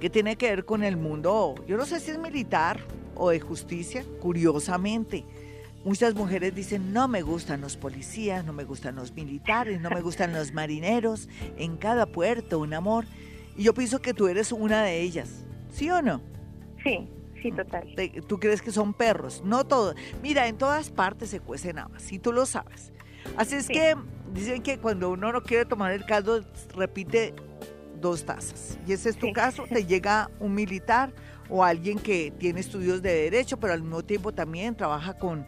que 0.00 0.10
tiene 0.10 0.36
que 0.36 0.48
ver 0.50 0.64
con 0.64 0.84
el 0.84 0.96
mundo, 0.96 1.54
yo 1.66 1.76
no 1.76 1.84
sé 1.84 2.00
si 2.00 2.12
es 2.12 2.18
militar 2.18 2.80
o 3.14 3.30
de 3.30 3.40
justicia, 3.40 4.04
curiosamente. 4.20 5.24
Muchas 5.84 6.14
mujeres 6.14 6.54
dicen, 6.54 6.92
no 6.92 7.08
me 7.08 7.22
gustan 7.22 7.60
los 7.60 7.76
policías, 7.76 8.44
no 8.44 8.52
me 8.52 8.64
gustan 8.64 8.96
los 8.96 9.12
militares, 9.12 9.80
no 9.80 9.90
me 9.90 10.00
gustan 10.00 10.32
los 10.32 10.52
marineros, 10.52 11.28
en 11.56 11.76
cada 11.76 12.06
puerto 12.06 12.58
un 12.58 12.74
amor. 12.74 13.06
Y 13.56 13.64
yo 13.64 13.74
pienso 13.74 14.00
que 14.00 14.14
tú 14.14 14.28
eres 14.28 14.52
una 14.52 14.82
de 14.82 15.00
ellas, 15.00 15.44
¿sí 15.70 15.90
o 15.90 16.02
no? 16.02 16.20
Sí, 16.82 17.08
sí, 17.42 17.50
total. 17.52 17.94
¿Tú 18.26 18.38
crees 18.38 18.62
que 18.62 18.70
son 18.70 18.92
perros? 18.92 19.42
No 19.44 19.64
todos. 19.66 19.94
Mira, 20.22 20.46
en 20.46 20.58
todas 20.58 20.90
partes 20.90 21.30
se 21.30 21.40
cuecen 21.40 21.78
habas, 21.78 22.02
si 22.02 22.18
tú 22.18 22.32
lo 22.32 22.46
sabes. 22.46 22.92
Así 23.36 23.54
es 23.56 23.68
que 23.68 23.96
dicen 24.32 24.62
que 24.62 24.78
cuando 24.78 25.10
uno 25.10 25.32
no 25.32 25.42
quiere 25.42 25.64
tomar 25.64 25.92
el 25.92 26.04
caldo, 26.04 26.44
repite 26.74 27.34
dos 28.00 28.24
tazas. 28.24 28.78
Y 28.86 28.92
ese 28.92 29.10
es 29.10 29.16
tu 29.16 29.32
caso, 29.32 29.64
te 29.68 29.84
llega 29.86 30.30
un 30.40 30.54
militar 30.54 31.12
o 31.48 31.64
alguien 31.64 31.98
que 31.98 32.32
tiene 32.38 32.60
estudios 32.60 33.02
de 33.02 33.12
derecho, 33.14 33.56
pero 33.58 33.72
al 33.72 33.82
mismo 33.82 34.02
tiempo 34.02 34.32
también 34.32 34.76
trabaja 34.76 35.14
con 35.14 35.46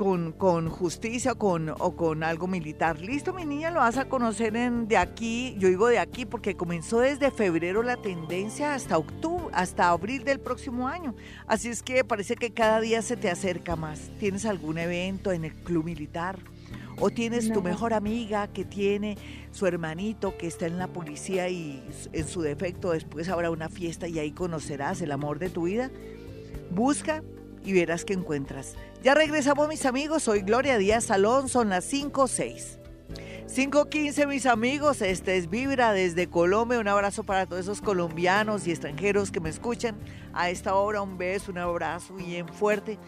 con, 0.00 0.32
con 0.32 0.70
justicia 0.70 1.34
con, 1.34 1.68
o 1.68 1.94
con 1.94 2.22
algo 2.22 2.46
militar. 2.46 2.98
Listo, 3.02 3.34
mi 3.34 3.44
niña, 3.44 3.70
lo 3.70 3.80
vas 3.80 3.98
a 3.98 4.06
conocer 4.06 4.56
en, 4.56 4.88
de 4.88 4.96
aquí, 4.96 5.54
yo 5.58 5.68
digo 5.68 5.88
de 5.88 5.98
aquí 5.98 6.24
porque 6.24 6.56
comenzó 6.56 7.00
desde 7.00 7.30
febrero 7.30 7.82
la 7.82 7.98
tendencia 7.98 8.72
hasta 8.72 8.96
octubre, 8.96 9.48
hasta 9.52 9.90
abril 9.90 10.24
del 10.24 10.40
próximo 10.40 10.88
año. 10.88 11.14
Así 11.46 11.68
es 11.68 11.82
que 11.82 12.02
parece 12.02 12.34
que 12.36 12.50
cada 12.50 12.80
día 12.80 13.02
se 13.02 13.18
te 13.18 13.28
acerca 13.28 13.76
más. 13.76 14.10
¿Tienes 14.18 14.46
algún 14.46 14.78
evento 14.78 15.32
en 15.32 15.44
el 15.44 15.52
club 15.52 15.84
militar? 15.84 16.38
¿O 17.02 17.08
tienes 17.08 17.50
tu 17.50 17.62
mejor 17.62 17.94
amiga 17.94 18.46
que 18.48 18.66
tiene 18.66 19.16
su 19.52 19.66
hermanito 19.66 20.36
que 20.36 20.46
está 20.46 20.66
en 20.66 20.76
la 20.76 20.86
policía 20.86 21.48
y 21.48 21.82
en 22.12 22.28
su 22.28 22.42
defecto 22.42 22.90
después 22.90 23.30
habrá 23.30 23.50
una 23.50 23.70
fiesta 23.70 24.06
y 24.06 24.18
ahí 24.18 24.32
conocerás 24.32 25.00
el 25.00 25.10
amor 25.10 25.38
de 25.38 25.48
tu 25.48 25.62
vida? 25.62 25.90
Busca 26.70 27.22
y 27.64 27.72
verás 27.72 28.04
que 28.04 28.12
encuentras. 28.12 28.74
Ya 29.02 29.14
regresamos 29.14 29.66
mis 29.66 29.86
amigos, 29.86 30.24
soy 30.24 30.42
Gloria 30.42 30.76
Díaz 30.76 31.04
Salón, 31.04 31.48
son 31.48 31.70
las 31.70 31.90
5.06. 31.90 32.78
5.15 33.48 34.28
mis 34.28 34.44
amigos, 34.44 35.00
este 35.00 35.38
es 35.38 35.48
Vibra 35.48 35.92
desde 35.92 36.28
Colombia, 36.28 36.78
un 36.78 36.86
abrazo 36.86 37.24
para 37.24 37.46
todos 37.46 37.62
esos 37.62 37.80
colombianos 37.80 38.66
y 38.66 38.72
extranjeros 38.72 39.30
que 39.30 39.40
me 39.40 39.48
escuchan. 39.48 39.96
A 40.34 40.50
esta 40.50 40.74
hora 40.74 41.00
un 41.00 41.16
beso, 41.16 41.50
un 41.50 41.58
abrazo 41.58 42.14
bien 42.14 42.46
fuerte 42.46 42.98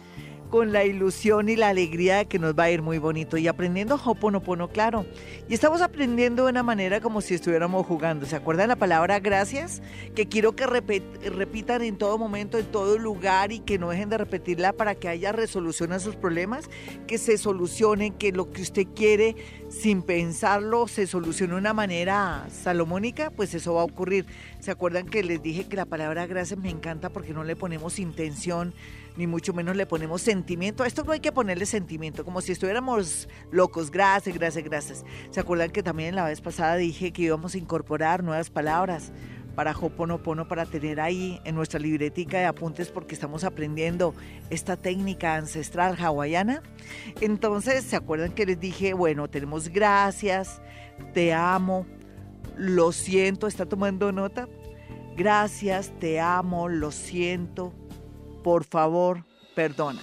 con 0.53 0.71
la 0.71 0.85
ilusión 0.85 1.49
y 1.49 1.57
la 1.57 1.71
alegría 1.71 2.19
de 2.19 2.27
que 2.27 2.39
nos 2.39 2.53
va 2.53 2.65
a 2.65 2.71
ir 2.71 2.83
muy 2.83 2.99
bonito 2.99 3.39
y 3.39 3.49
aprendiendo 3.49 3.95
Hoponopono, 3.95 4.69
claro. 4.69 5.07
Y 5.49 5.55
estamos 5.55 5.81
aprendiendo 5.81 6.45
de 6.45 6.51
una 6.51 6.63
manera 6.63 7.01
como 7.01 7.23
si 7.23 7.33
estuviéramos 7.33 7.87
jugando. 7.87 8.27
¿Se 8.27 8.37
acuerdan 8.37 8.69
la 8.69 8.77
palabra 8.77 9.19
gracias? 9.19 9.81
Que 10.15 10.29
quiero 10.29 10.55
que 10.55 10.67
repitan 10.67 11.81
en 11.81 11.97
todo 11.97 12.19
momento, 12.19 12.59
en 12.59 12.67
todo 12.67 12.99
lugar 12.99 13.51
y 13.51 13.61
que 13.61 13.79
no 13.79 13.89
dejen 13.89 14.11
de 14.11 14.19
repetirla 14.19 14.75
para 14.75 14.95
que 14.95 15.09
haya 15.09 15.33
resolución 15.33 15.91
a 15.95 15.99
sus 16.01 16.17
problemas, 16.17 16.69
que 17.07 17.17
se 17.17 17.39
solucionen, 17.39 18.13
que 18.13 18.31
lo 18.31 18.51
que 18.51 18.61
usted 18.61 18.87
quiere 18.95 19.37
sin 19.71 20.03
pensarlo 20.03 20.87
se 20.87 21.07
solucione 21.07 21.55
de 21.55 21.61
una 21.61 21.73
manera 21.73 22.47
salomónica, 22.51 23.31
pues 23.31 23.55
eso 23.55 23.73
va 23.73 23.81
a 23.81 23.85
ocurrir. 23.85 24.27
¿Se 24.61 24.71
acuerdan 24.71 25.07
que 25.09 25.23
les 25.23 25.43
dije 25.43 25.65
que 25.65 25.77
la 25.77 25.87
palabra 25.87 26.27
gracias 26.27 26.61
me 26.61 26.69
encanta 26.69 27.09
porque 27.09 27.33
no 27.33 27.43
le 27.43 27.57
ponemos 27.57 27.99
intención? 27.99 28.75
Ni 29.17 29.27
mucho 29.27 29.53
menos 29.53 29.77
le 29.77 29.87
ponemos 29.87 30.23
sentimiento. 30.23 30.83
A 30.83 30.87
esto 30.87 31.05
no 31.05 31.13
hay 31.13 31.21
que 31.21 31.33
ponerle 31.33 31.67
sentimiento, 31.67 32.25
como 32.25 32.41
si 32.41 32.53
estuviéramos 32.53 33.29
locos. 33.51 33.91
Gracias, 33.91 34.37
gracias, 34.37 34.65
gracias. 34.65 35.05
¿Se 35.31 35.41
acuerdan 35.41 35.71
que 35.71 35.83
también 35.83 36.15
la 36.15 36.25
vez 36.25 36.41
pasada 36.41 36.77
dije 36.77 37.13
que 37.13 37.23
íbamos 37.23 37.55
a 37.55 37.59
incorporar 37.59 38.23
nuevas 38.23 38.51
palabras? 38.51 39.13
para 39.55 39.73
Hoponopono 39.73 40.49
para 40.49 40.67
tener 40.67 41.01
ahí 41.01 41.41
en 41.45 41.55
nuestra 41.55 41.79
libretica 41.79 42.39
de 42.39 42.47
apuntes 42.47 42.91
porque 42.91 43.15
estamos 43.15 43.45
aprendiendo 43.45 44.15
esta 44.51 44.77
técnica 44.77 45.35
ancestral 45.35 45.97
hawaiana. 45.99 46.63
Entonces, 47.21 47.85
¿se 47.85 47.97
acuerdan 47.97 48.33
que 48.33 48.47
les 48.47 48.59
dije, 48.59 48.95
bueno, 48.95 49.29
tenemos 49.29 49.69
gracias, 49.69 50.61
te 51.13 51.33
amo, 51.33 51.87
lo 52.57 52.93
siento, 52.93 53.47
está 53.47 53.67
tomando 53.67 54.13
nota? 54.13 54.49
Gracias, 55.17 55.93
te 55.99 56.21
amo, 56.21 56.69
lo 56.69 56.91
siento, 56.91 57.75
por 58.43 58.65
favor, 58.65 59.25
perdona. 59.55 60.01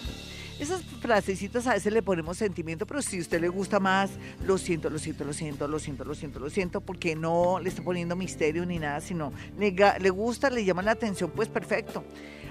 Esas 0.59 0.81
frasecitas 0.99 1.65
a 1.67 1.73
veces 1.73 1.93
le 1.93 2.03
ponemos 2.03 2.37
sentimiento, 2.37 2.85
pero 2.85 3.01
si 3.01 3.17
a 3.17 3.21
usted 3.21 3.39
le 3.39 3.47
gusta 3.47 3.79
más, 3.79 4.11
lo 4.45 4.57
siento, 4.57 4.89
lo 4.89 4.99
siento, 4.99 5.23
lo 5.23 5.31
siento, 5.31 5.69
lo 5.69 5.79
siento, 5.79 6.03
lo 6.03 6.15
siento, 6.15 6.39
lo 6.39 6.49
siento, 6.49 6.81
porque 6.81 7.15
no 7.15 7.59
le 7.61 7.69
está 7.69 7.81
poniendo 7.81 8.17
misterio 8.17 8.65
ni 8.65 8.77
nada, 8.77 8.99
sino 8.99 9.31
le, 9.57 10.09
gusta, 10.09 10.49
le 10.49 10.65
llama 10.65 10.81
la 10.81 10.91
atención, 10.91 11.31
pues 11.33 11.47
perfecto. 11.47 12.03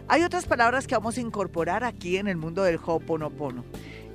Hay 0.09 0.22
otras 0.22 0.47
palabras 0.47 0.86
que 0.86 0.95
vamos 0.95 1.18
a 1.18 1.20
incorporar 1.20 1.84
aquí 1.84 2.16
en 2.16 2.28
el 2.28 2.39
mundo 2.39 2.62
del 2.62 2.78
Ho'oponopono. 2.82 3.62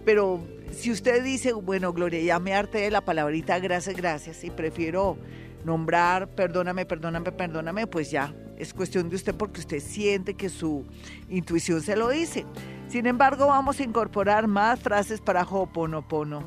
Pero 0.04 0.44
si 0.72 0.90
usted 0.90 1.24
dice, 1.24 1.54
bueno, 1.54 1.94
Gloria, 1.94 2.20
ya 2.20 2.40
me 2.40 2.56
harté 2.56 2.80
de 2.80 2.90
la 2.90 3.02
palabrita 3.02 3.60
gracias, 3.60 3.96
gracias, 3.96 4.44
y 4.44 4.50
prefiero 4.50 5.20
nombrar, 5.66 6.30
perdóname, 6.30 6.88
perdóname, 6.88 7.32
perdóname, 7.32 7.86
pues 7.86 8.10
ya, 8.10 8.34
Es 8.58 8.74
cuestión 8.74 9.10
de 9.10 9.16
usted 9.16 9.34
porque 9.36 9.62
usted 9.62 9.80
siente 9.80 10.36
que 10.36 10.50
su 10.50 10.86
intuición 11.30 11.82
se 11.82 11.96
lo 11.96 12.10
dice. 12.10 12.46
Sin 12.88 13.08
embargo, 13.08 13.48
vamos 13.48 13.80
a 13.80 13.84
incorporar 13.84 14.48
más 14.48 14.80
frases 14.80 15.20
para 15.20 15.44
Ho'oponopono. 15.44 16.44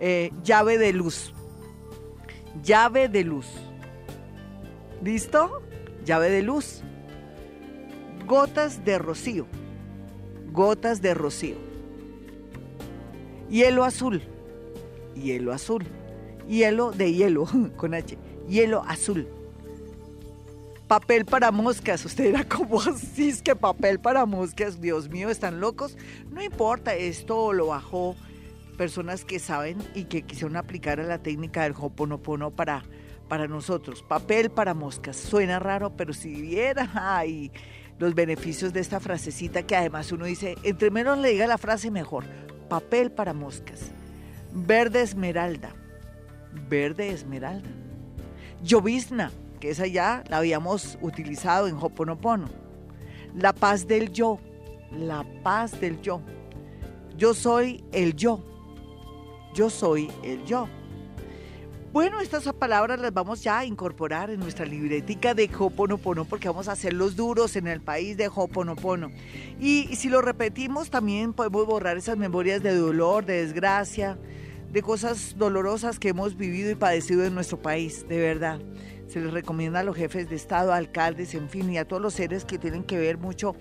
Eh, 0.00 0.32
llave 0.42 0.78
de 0.78 0.92
luz. 0.92 1.32
Llave 2.62 3.08
de 3.08 3.24
luz. 3.24 3.46
¿Listo? 5.02 5.62
Llave 6.04 6.30
de 6.30 6.42
luz. 6.42 6.82
Gotas 8.26 8.84
de 8.84 8.98
rocío. 8.98 9.46
Gotas 10.52 11.00
de 11.00 11.14
rocío. 11.14 11.56
Hielo 13.48 13.84
azul. 13.84 14.22
Hielo 15.14 15.52
azul. 15.52 15.84
Hielo 16.48 16.92
de 16.92 17.12
hielo, 17.12 17.46
con 17.76 17.94
H. 17.94 18.18
Hielo 18.48 18.82
azul. 18.86 19.28
Papel 20.88 21.26
para 21.26 21.50
moscas. 21.50 22.02
Usted 22.06 22.24
era 22.24 22.44
como 22.48 22.80
así, 22.80 23.28
es 23.28 23.42
que 23.42 23.54
papel 23.54 24.00
para 24.00 24.24
moscas. 24.24 24.80
Dios 24.80 25.10
mío, 25.10 25.28
están 25.28 25.60
locos. 25.60 25.98
No 26.30 26.42
importa, 26.42 26.94
esto 26.94 27.52
lo 27.52 27.66
bajó 27.68 28.16
personas 28.78 29.24
que 29.24 29.38
saben 29.38 29.76
y 29.94 30.04
que 30.04 30.22
quisieron 30.22 30.56
aplicar 30.56 30.98
a 31.00 31.02
la 31.02 31.18
técnica 31.18 31.64
del 31.64 31.74
Hoponopono 31.76 32.52
para, 32.52 32.84
para 33.28 33.46
nosotros. 33.46 34.02
Papel 34.02 34.50
para 34.50 34.72
moscas. 34.72 35.16
Suena 35.16 35.58
raro, 35.58 35.94
pero 35.94 36.14
si 36.14 36.40
viera 36.40 36.90
ay, 36.94 37.52
los 37.98 38.14
beneficios 38.14 38.72
de 38.72 38.80
esta 38.80 38.98
frasecita 38.98 39.64
que 39.64 39.76
además 39.76 40.10
uno 40.10 40.24
dice, 40.24 40.56
entre 40.62 40.90
menos 40.90 41.18
le 41.18 41.30
diga 41.30 41.46
la 41.46 41.58
frase 41.58 41.90
mejor. 41.90 42.24
Papel 42.70 43.10
para 43.10 43.34
moscas. 43.34 43.90
Verde 44.52 45.02
esmeralda. 45.02 45.74
Verde 46.70 47.10
esmeralda. 47.10 47.68
Llovizna, 48.62 49.32
que 49.58 49.70
esa 49.70 49.86
ya 49.86 50.24
la 50.28 50.38
habíamos 50.38 50.98
utilizado 51.00 51.68
en 51.68 51.76
Hoponopono. 51.76 52.48
La 53.34 53.52
paz 53.52 53.86
del 53.86 54.12
yo. 54.12 54.38
La 54.90 55.24
paz 55.42 55.80
del 55.80 56.00
yo. 56.00 56.20
Yo 57.16 57.34
soy 57.34 57.84
el 57.92 58.14
yo. 58.14 58.44
Yo 59.54 59.70
soy 59.70 60.10
el 60.22 60.44
yo. 60.44 60.68
Bueno, 61.90 62.20
estas 62.20 62.44
palabras 62.52 63.00
las 63.00 63.14
vamos 63.14 63.42
ya 63.42 63.60
a 63.60 63.64
incorporar 63.64 64.30
en 64.30 64.40
nuestra 64.40 64.66
libretica 64.66 65.32
de 65.32 65.50
Hoponopono 65.58 66.26
porque 66.26 66.46
vamos 66.46 66.68
a 66.68 66.72
hacer 66.72 66.92
los 66.92 67.16
duros 67.16 67.56
en 67.56 67.66
el 67.66 67.80
país 67.80 68.16
de 68.16 68.28
Hoponopono. 68.28 69.10
Y, 69.58 69.88
y 69.90 69.96
si 69.96 70.10
lo 70.10 70.20
repetimos, 70.20 70.90
también 70.90 71.32
podemos 71.32 71.66
borrar 71.66 71.96
esas 71.96 72.18
memorias 72.18 72.62
de 72.62 72.76
dolor, 72.76 73.24
de 73.24 73.44
desgracia, 73.44 74.18
de 74.70 74.82
cosas 74.82 75.34
dolorosas 75.38 75.98
que 75.98 76.10
hemos 76.10 76.36
vivido 76.36 76.70
y 76.70 76.74
padecido 76.74 77.24
en 77.24 77.34
nuestro 77.34 77.60
país, 77.60 78.06
de 78.06 78.18
verdad. 78.18 78.60
Se 79.08 79.20
les 79.20 79.32
recomienda 79.32 79.80
a 79.80 79.84
los 79.84 79.96
jefes 79.96 80.28
de 80.28 80.36
Estado, 80.36 80.72
alcaldes, 80.72 81.34
en 81.34 81.48
fin, 81.48 81.70
y 81.72 81.78
a 81.78 81.88
todos 81.88 82.02
los 82.02 82.12
seres 82.12 82.44
que 82.44 82.58
tienen 82.58 82.84
que 82.84 82.98
ver 82.98 83.16
mucho 83.16 83.56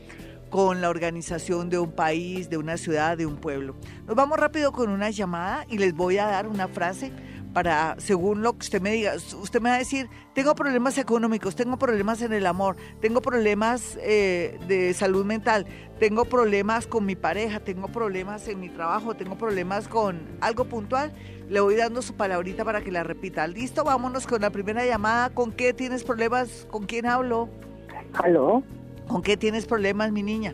con 0.49 0.81
la 0.81 0.89
organización 0.89 1.69
de 1.69 1.79
un 1.79 1.91
país, 1.91 2.49
de 2.49 2.57
una 2.57 2.77
ciudad, 2.77 3.17
de 3.17 3.25
un 3.25 3.37
pueblo. 3.37 3.75
Nos 4.05 4.15
vamos 4.15 4.37
rápido 4.37 4.71
con 4.73 4.89
una 4.89 5.09
llamada 5.09 5.65
y 5.69 5.77
les 5.77 5.93
voy 5.93 6.17
a 6.17 6.25
dar 6.25 6.47
una 6.47 6.67
frase 6.67 7.11
para, 7.53 7.95
según 7.99 8.41
lo 8.41 8.53
que 8.53 8.59
usted 8.59 8.81
me 8.81 8.91
diga, 8.91 9.15
usted 9.15 9.61
me 9.61 9.69
va 9.69 9.75
a 9.75 9.79
decir, 9.79 10.09
tengo 10.33 10.53
problemas 10.55 10.97
económicos, 10.97 11.55
tengo 11.55 11.77
problemas 11.77 12.21
en 12.21 12.33
el 12.33 12.45
amor, 12.45 12.75
tengo 13.01 13.21
problemas 13.21 13.97
eh, 14.01 14.59
de 14.67 14.93
salud 14.93 15.25
mental, 15.25 15.65
tengo 15.99 16.25
problemas 16.25 16.87
con 16.87 17.05
mi 17.05 17.15
pareja, 17.15 17.59
tengo 17.59 17.87
problemas 17.87 18.47
en 18.47 18.59
mi 18.59 18.69
trabajo, 18.69 19.15
tengo 19.15 19.37
problemas 19.37 19.87
con 19.87 20.21
algo 20.41 20.65
puntual, 20.65 21.13
le 21.49 21.59
voy 21.59 21.75
dando 21.75 22.01
su 22.01 22.13
palabrita 22.15 22.65
para 22.65 22.81
que 22.81 22.91
la 22.91 23.03
repita. 23.03 23.47
Listo, 23.47 23.83
vámonos 23.83 24.27
con 24.27 24.41
la 24.41 24.49
primera 24.49 24.85
llamada. 24.85 25.29
¿Con 25.29 25.51
qué 25.51 25.73
tienes 25.73 26.03
problemas? 26.03 26.67
¿Con 26.69 26.85
quién 26.85 27.05
hablo? 27.05 27.49
¿Aló? 28.13 28.63
¿Con 29.07 29.21
qué 29.21 29.37
tienes 29.37 29.65
problemas, 29.65 30.11
mi 30.11 30.23
niña? 30.23 30.53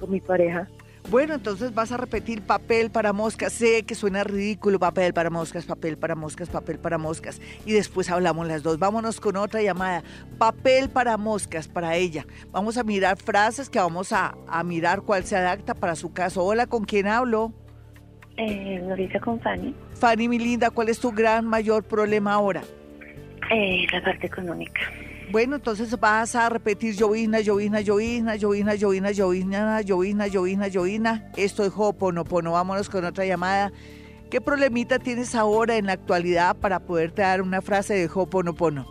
Con 0.00 0.10
mi 0.10 0.20
pareja. 0.20 0.68
Bueno, 1.10 1.34
entonces 1.34 1.74
vas 1.74 1.92
a 1.92 1.96
repetir 1.98 2.42
papel 2.42 2.90
para 2.90 3.12
moscas. 3.12 3.52
Sé 3.52 3.82
que 3.82 3.94
suena 3.94 4.24
ridículo, 4.24 4.78
papel 4.78 5.12
para 5.12 5.28
moscas, 5.30 5.66
papel 5.66 5.98
para 5.98 6.14
moscas, 6.14 6.48
papel 6.48 6.78
para 6.78 6.96
moscas. 6.96 7.40
Y 7.66 7.72
después 7.72 8.08
hablamos 8.10 8.46
las 8.46 8.62
dos. 8.62 8.78
Vámonos 8.78 9.20
con 9.20 9.36
otra 9.36 9.60
llamada. 9.60 10.02
Papel 10.38 10.88
para 10.88 11.16
moscas, 11.18 11.68
para 11.68 11.96
ella. 11.96 12.26
Vamos 12.50 12.78
a 12.78 12.84
mirar 12.84 13.18
frases 13.18 13.68
que 13.68 13.78
vamos 13.78 14.12
a, 14.12 14.34
a 14.48 14.64
mirar 14.64 15.02
cuál 15.02 15.24
se 15.24 15.36
adapta 15.36 15.74
para 15.74 15.96
su 15.96 16.12
caso. 16.12 16.44
Hola, 16.44 16.66
¿con 16.66 16.84
quién 16.84 17.06
hablo? 17.06 17.52
Eh, 18.38 18.80
Norita 18.82 19.20
con 19.20 19.38
Fanny. 19.40 19.74
Fanny, 19.94 20.28
mi 20.28 20.38
linda, 20.38 20.70
¿cuál 20.70 20.88
es 20.88 20.98
tu 20.98 21.12
gran 21.12 21.46
mayor 21.46 21.84
problema 21.84 22.32
ahora? 22.32 22.62
Eh, 23.50 23.86
la 23.92 24.02
parte 24.02 24.26
económica. 24.26 24.80
Bueno, 25.32 25.56
entonces 25.56 25.98
vas 25.98 26.36
a 26.36 26.50
repetir 26.50 26.94
llovina, 26.94 27.40
llovina, 27.40 27.80
llovina, 27.80 28.36
llovina, 28.36 28.74
llovina, 28.74 29.10
llovina, 29.12 29.80
llovina, 29.80 30.26
llovina, 30.26 30.68
llovina. 30.68 31.32
Esto 31.38 31.64
es 31.64 31.72
Hoponopono. 31.74 32.52
Vámonos 32.52 32.90
con 32.90 33.06
otra 33.06 33.24
llamada. 33.24 33.72
¿Qué 34.28 34.42
problemita 34.42 34.98
tienes 34.98 35.34
ahora 35.34 35.76
en 35.76 35.86
la 35.86 35.94
actualidad 35.94 36.54
para 36.56 36.80
poderte 36.80 37.22
dar 37.22 37.40
una 37.40 37.62
frase 37.62 37.94
de 37.94 38.10
Hoponopono? 38.12 38.86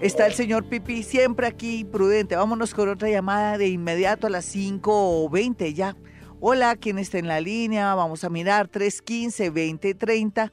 Está 0.00 0.26
el 0.26 0.32
señor 0.32 0.64
Pipi 0.64 1.02
siempre 1.02 1.46
aquí, 1.46 1.84
prudente. 1.84 2.34
Vámonos 2.36 2.72
con 2.72 2.88
otra 2.88 3.10
llamada 3.10 3.58
de 3.58 3.68
inmediato 3.68 4.26
a 4.26 4.30
las 4.30 4.46
5 4.46 5.24
o 5.24 5.28
20 5.28 5.74
ya. 5.74 5.96
Hola, 6.40 6.76
¿quién 6.76 6.98
está 6.98 7.18
en 7.18 7.28
la 7.28 7.42
línea? 7.42 7.94
Vamos 7.94 8.24
a 8.24 8.30
mirar 8.30 8.68
315 8.68 9.50
2030 9.50 10.50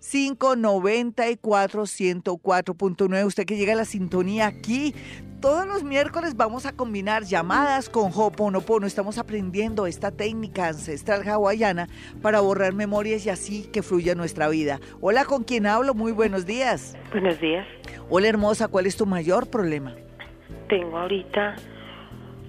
594 0.00 1.82
104.9. 1.82 3.26
Usted 3.26 3.44
que 3.44 3.56
llega 3.56 3.74
a 3.74 3.76
la 3.76 3.84
sintonía 3.84 4.46
aquí. 4.46 4.94
Todos 5.40 5.66
los 5.66 5.84
miércoles 5.84 6.36
vamos 6.36 6.66
a 6.66 6.72
combinar 6.72 7.22
llamadas 7.24 7.88
con 7.88 8.10
Hoponopono. 8.14 8.86
Estamos 8.86 9.16
aprendiendo 9.16 9.86
esta 9.86 10.10
técnica 10.10 10.68
ancestral 10.68 11.26
hawaiana 11.26 11.88
para 12.20 12.40
borrar 12.40 12.74
memorias 12.74 13.24
y 13.24 13.30
así 13.30 13.66
que 13.72 13.82
fluya 13.82 14.14
nuestra 14.14 14.48
vida. 14.48 14.80
Hola, 15.00 15.24
¿con 15.24 15.44
quién 15.44 15.66
hablo? 15.66 15.94
Muy 15.94 16.12
buenos 16.12 16.44
días. 16.44 16.94
Buenos 17.12 17.40
días. 17.40 17.66
Hola, 18.10 18.28
hermosa, 18.28 18.68
¿cuál 18.68 18.84
es 18.84 18.96
tu 18.96 19.06
mayor 19.06 19.48
problema? 19.48 19.94
Tengo 20.68 20.98
ahorita 20.98 21.56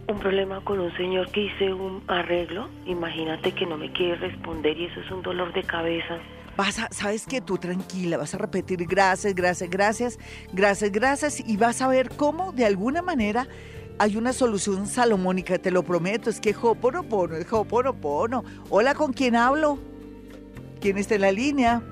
un 0.09 0.19
problema 0.19 0.61
con 0.65 0.79
un 0.79 0.95
señor 0.97 1.31
que 1.31 1.45
hice 1.45 1.73
un 1.73 2.03
arreglo. 2.07 2.67
Imagínate 2.85 3.53
que 3.53 3.65
no 3.65 3.77
me 3.77 3.91
quiere 3.93 4.15
responder 4.15 4.77
y 4.77 4.85
eso 4.85 4.99
es 4.99 5.11
un 5.11 5.21
dolor 5.21 5.53
de 5.53 5.63
cabeza 5.63 6.17
vas 6.57 6.79
a, 6.79 6.87
sabes 6.91 7.25
que 7.25 7.41
tú 7.41 7.57
tranquila, 7.57 8.17
vas 8.17 8.33
a 8.33 8.37
repetir 8.37 8.85
gracias, 8.85 9.33
gracias, 9.35 9.69
gracias, 9.69 10.19
gracias, 10.53 10.91
gracias 10.91 11.39
y 11.39 11.57
vas 11.57 11.81
a 11.81 11.87
ver 11.87 12.09
cómo 12.09 12.51
de 12.51 12.65
alguna 12.65 13.01
manera 13.01 13.47
hay 13.99 14.17
una 14.17 14.33
solución 14.33 14.87
salomónica, 14.87 15.59
te 15.59 15.69
lo 15.69 15.83
prometo, 15.83 16.29
es 16.29 16.39
que 16.39 16.55
Hoponopono, 16.59 17.35
es 17.35 17.51
Hoponopono. 17.53 18.43
Hola, 18.69 18.95
¿con 18.95 19.13
quién 19.13 19.35
hablo? 19.35 19.77
¿Quién 20.79 20.97
está 20.97 21.15
en 21.15 21.21
la 21.21 21.31
línea? 21.31 21.83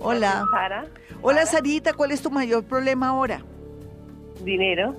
Hola. 0.00 0.44
Sara. 0.52 0.86
Hola, 1.22 1.46
Sarita, 1.46 1.94
¿cuál 1.94 2.10
es 2.10 2.20
tu 2.20 2.30
mayor 2.30 2.64
problema 2.64 3.08
ahora? 3.08 3.42
Dinero. 4.44 4.94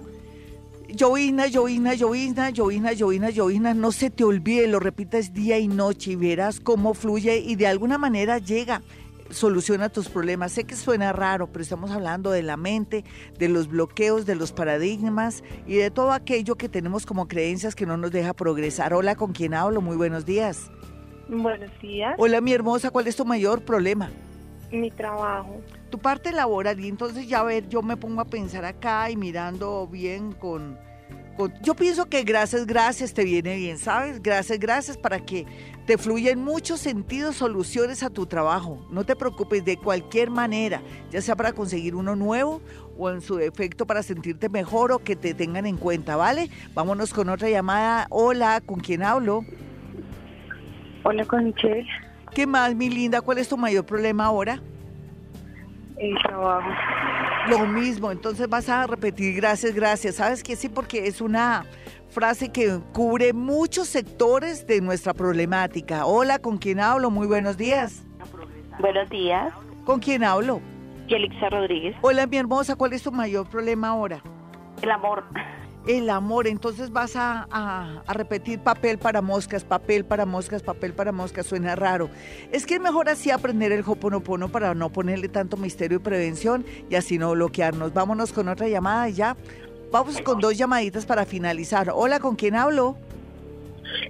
Llovina, 0.88 1.47
llovina, 1.47 1.95
llovina, 1.95 2.51
llovina, 2.51 2.93
llovina, 2.93 3.29
llovina, 3.31 3.73
no 3.73 3.91
se 3.91 4.11
te 4.11 4.23
olvide, 4.23 4.67
lo 4.67 4.79
repitas 4.79 5.33
día 5.33 5.57
y 5.57 5.67
noche 5.67 6.11
y 6.11 6.15
verás 6.15 6.59
cómo 6.59 6.93
fluye 6.93 7.39
y 7.39 7.55
de 7.55 7.65
alguna 7.65 7.97
manera 7.97 8.38
llega, 8.38 8.83
soluciona 9.31 9.89
tus 9.89 10.09
problemas. 10.09 10.51
Sé 10.51 10.65
que 10.65 10.75
suena 10.75 11.11
raro, 11.11 11.47
pero 11.47 11.63
estamos 11.63 11.89
hablando 11.89 12.29
de 12.29 12.43
la 12.43 12.55
mente, 12.55 13.03
de 13.39 13.49
los 13.49 13.67
bloqueos, 13.67 14.27
de 14.27 14.36
los 14.36 14.51
paradigmas 14.51 15.43
y 15.65 15.75
de 15.75 15.89
todo 15.89 16.11
aquello 16.11 16.55
que 16.55 16.69
tenemos 16.69 17.07
como 17.07 17.27
creencias 17.27 17.73
que 17.73 17.88
no 17.88 17.97
nos 17.97 18.11
deja 18.11 18.33
progresar. 18.33 18.93
Hola, 18.93 19.15
¿con 19.15 19.33
quién 19.33 19.55
hablo? 19.55 19.81
Muy 19.81 19.97
buenos 19.97 20.25
días. 20.25 20.69
Buenos 21.27 21.71
días. 21.81 22.13
Hola, 22.19 22.41
mi 22.41 22.53
hermosa, 22.53 22.91
¿cuál 22.91 23.07
es 23.07 23.15
tu 23.15 23.25
mayor 23.25 23.63
problema? 23.63 24.11
Mi 24.71 24.91
trabajo. 24.91 25.61
Tu 25.89 25.99
parte 25.99 26.31
laboral, 26.31 26.79
y 26.79 26.88
entonces 26.88 27.27
ya 27.27 27.39
a 27.39 27.43
ver, 27.43 27.67
yo 27.69 27.81
me 27.81 27.97
pongo 27.97 28.21
a 28.21 28.25
pensar 28.25 28.65
acá 28.65 29.09
y 29.09 29.15
mirando 29.15 29.88
bien 29.88 30.31
con 30.33 30.77
yo 31.61 31.75
pienso 31.75 32.05
que 32.05 32.23
gracias, 32.23 32.65
gracias 32.65 33.13
te 33.13 33.25
viene 33.25 33.57
bien, 33.57 33.77
¿sabes? 33.77 34.23
Gracias, 34.23 34.57
gracias 34.57 34.97
para 34.97 35.19
que 35.19 35.45
te 35.86 35.97
fluya 35.97 36.31
en 36.31 36.41
muchos 36.41 36.79
sentidos 36.79 37.36
soluciones 37.36 38.03
a 38.03 38.09
tu 38.09 38.25
trabajo. 38.25 38.88
No 38.89 39.03
te 39.03 39.15
preocupes 39.15 39.65
de 39.65 39.75
cualquier 39.75 40.29
manera, 40.29 40.81
ya 41.11 41.21
sea 41.21 41.36
para 41.36 41.51
conseguir 41.51 41.93
uno 41.95 42.15
nuevo 42.15 42.61
o 42.97 43.09
en 43.09 43.19
su 43.19 43.36
defecto 43.36 43.86
para 43.86 44.01
sentirte 44.01 44.47
mejor 44.47 44.93
o 44.93 44.99
que 44.99 45.17
te 45.17 45.33
tengan 45.33 45.65
en 45.65 45.75
cuenta, 45.75 46.15
¿vale? 46.15 46.49
Vámonos 46.73 47.13
con 47.13 47.27
otra 47.27 47.49
llamada. 47.49 48.07
Hola, 48.09 48.61
¿con 48.61 48.79
quién 48.79 49.03
hablo? 49.03 49.43
Hola, 51.03 51.25
con 51.25 51.43
Michelle. 51.43 51.86
¿Qué 52.33 52.47
más, 52.47 52.73
mi 52.75 52.89
linda? 52.89 53.21
¿Cuál 53.21 53.39
es 53.39 53.49
tu 53.49 53.57
mayor 53.57 53.86
problema 53.86 54.25
ahora? 54.25 54.61
El 56.06 56.18
trabajo. 56.22 56.70
Lo 57.49 57.66
mismo, 57.66 58.12
entonces 58.12 58.47
vas 58.47 58.70
a 58.70 58.86
repetir 58.86 59.36
gracias, 59.36 59.74
gracias. 59.74 60.16
¿Sabes 60.16 60.43
qué? 60.43 60.56
Sí, 60.56 60.70
porque 60.70 61.08
es 61.08 61.20
una 61.20 61.66
frase 62.10 62.51
que 62.51 62.80
cubre 62.93 63.34
muchos 63.34 63.88
sectores 63.88 64.68
de 64.68 64.82
nuestra 64.82 65.14
problemática. 65.16 66.06
Hola, 66.06 66.38
¿con 66.38 66.58
quién 66.58 66.80
hablo? 66.80 67.10
Muy 67.10 67.26
buenos 67.26 67.58
días. 67.58 68.06
Buenos 68.80 69.10
días. 69.10 69.51
¿Con 69.84 69.99
quién 69.99 70.24
hablo? 70.24 70.62
Yelixa 71.08 71.49
Rodríguez. 71.49 71.95
Hola, 72.01 72.28
mi 72.28 72.38
hermosa, 72.38 72.76
¿cuál 72.76 72.93
es 72.93 73.01
tu 73.01 73.12
mayor 73.12 73.49
problema 73.49 73.89
ahora? 73.89 74.22
El 74.82 74.91
amor. 74.91 75.24
El 75.88 76.09
amor, 76.09 76.47
entonces 76.47 76.91
vas 76.91 77.15
a, 77.15 77.47
a, 77.51 78.13
repetir 78.13 78.59
papel 78.59 78.97
para 78.97 79.21
moscas, 79.21 79.63
papel 79.63 80.03
para 80.03 80.25
moscas, 80.25 80.63
papel 80.63 80.93
para 80.93 81.11
moscas, 81.11 81.45
suena 81.45 81.75
raro. 81.75 82.09
Es 82.51 82.65
que 82.65 82.75
es 82.75 82.81
mejor 82.81 83.07
así 83.07 83.29
aprender 83.29 83.71
el 83.71 83.83
hoponopono 83.86 84.49
para 84.49 84.73
no 84.73 84.91
ponerle 84.91 85.29
tanto 85.29 85.57
misterio 85.57 85.97
y 85.97 86.01
prevención 86.01 86.65
y 86.89 86.95
así 86.95 87.19
no 87.19 87.31
bloquearnos. 87.31 87.93
Vámonos 87.93 88.33
con 88.33 88.47
otra 88.47 88.67
llamada 88.67 89.09
y 89.09 89.13
ya. 89.13 89.38
Vamos 89.91 90.19
con 90.21 90.39
dos 90.39 90.57
llamaditas 90.57 91.05
para 91.05 91.23
finalizar. 91.23 91.91
Hola, 91.93 92.19
¿con 92.19 92.36
quién 92.36 92.55
hablo? 92.55 92.97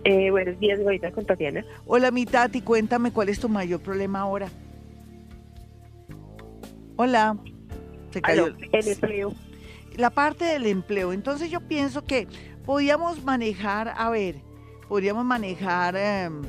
Eh, 0.05 0.31
buenos 0.31 0.57
días, 0.59 0.79
ahorita 0.79 1.11
con 1.11 1.25
Tatiana. 1.25 1.65
Hola, 1.85 2.09
mi 2.09 2.25
Tati, 2.25 2.61
cuéntame 2.61 3.11
cuál 3.11 3.27
es 3.29 3.39
tu 3.39 3.49
mayor 3.49 3.81
problema 3.81 4.21
ahora. 4.21 4.47
Hola. 6.95 7.37
Se 8.11 8.21
cayó. 8.21 8.47
el. 8.71 9.35
La 9.97 10.09
parte 10.09 10.45
del 10.45 10.65
empleo. 10.65 11.13
Entonces 11.13 11.49
yo 11.49 11.61
pienso 11.61 12.03
que 12.03 12.27
podríamos 12.65 13.23
manejar, 13.23 13.93
a 13.95 14.09
ver, 14.09 14.41
podríamos 14.87 15.25
manejar, 15.25 15.95
em, 15.95 16.41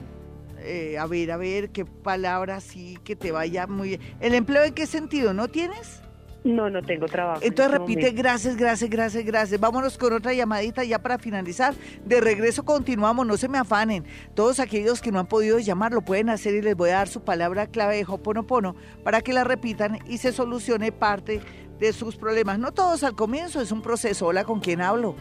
eh, 0.58 0.98
a 0.98 1.06
ver, 1.06 1.30
a 1.30 1.36
ver, 1.36 1.70
qué 1.70 1.84
palabra 1.84 2.60
sí 2.60 2.98
que 3.04 3.16
te 3.16 3.32
vaya 3.32 3.66
muy 3.66 3.90
bien. 3.90 4.00
¿El 4.20 4.34
empleo 4.34 4.64
en 4.64 4.74
qué 4.74 4.86
sentido? 4.86 5.32
¿No 5.32 5.48
tienes? 5.48 6.02
No, 6.46 6.70
no 6.70 6.80
tengo 6.80 7.06
trabajo. 7.06 7.40
Entonces 7.42 7.74
este 7.74 7.78
repite, 7.78 8.10
gracias, 8.12 8.56
gracias, 8.56 8.88
gracias, 8.88 9.24
gracias. 9.24 9.60
Vámonos 9.60 9.98
con 9.98 10.12
otra 10.12 10.32
llamadita 10.32 10.84
ya 10.84 11.00
para 11.00 11.18
finalizar. 11.18 11.74
De 12.04 12.20
regreso 12.20 12.64
continuamos, 12.64 13.26
no 13.26 13.36
se 13.36 13.48
me 13.48 13.58
afanen. 13.58 14.04
Todos 14.34 14.60
aquellos 14.60 15.00
que 15.00 15.10
no 15.10 15.18
han 15.18 15.26
podido 15.26 15.58
llamar 15.58 15.92
lo 15.92 16.02
pueden 16.02 16.30
hacer 16.30 16.54
y 16.54 16.62
les 16.62 16.76
voy 16.76 16.90
a 16.90 16.98
dar 16.98 17.08
su 17.08 17.22
palabra 17.22 17.66
clave 17.66 17.96
de 17.96 18.04
Hoponopono 18.06 18.76
para 19.02 19.22
que 19.22 19.32
la 19.32 19.42
repitan 19.42 19.98
y 20.06 20.18
se 20.18 20.30
solucione 20.32 20.92
parte 20.92 21.40
de 21.78 21.92
sus 21.92 22.16
problemas. 22.16 22.58
No 22.58 22.72
todos 22.72 23.04
al 23.04 23.14
comienzo, 23.14 23.60
es 23.60 23.72
un 23.72 23.82
proceso. 23.82 24.26
Hola, 24.26 24.44
¿con 24.44 24.60
quién 24.60 24.80
hablo? 24.80 25.14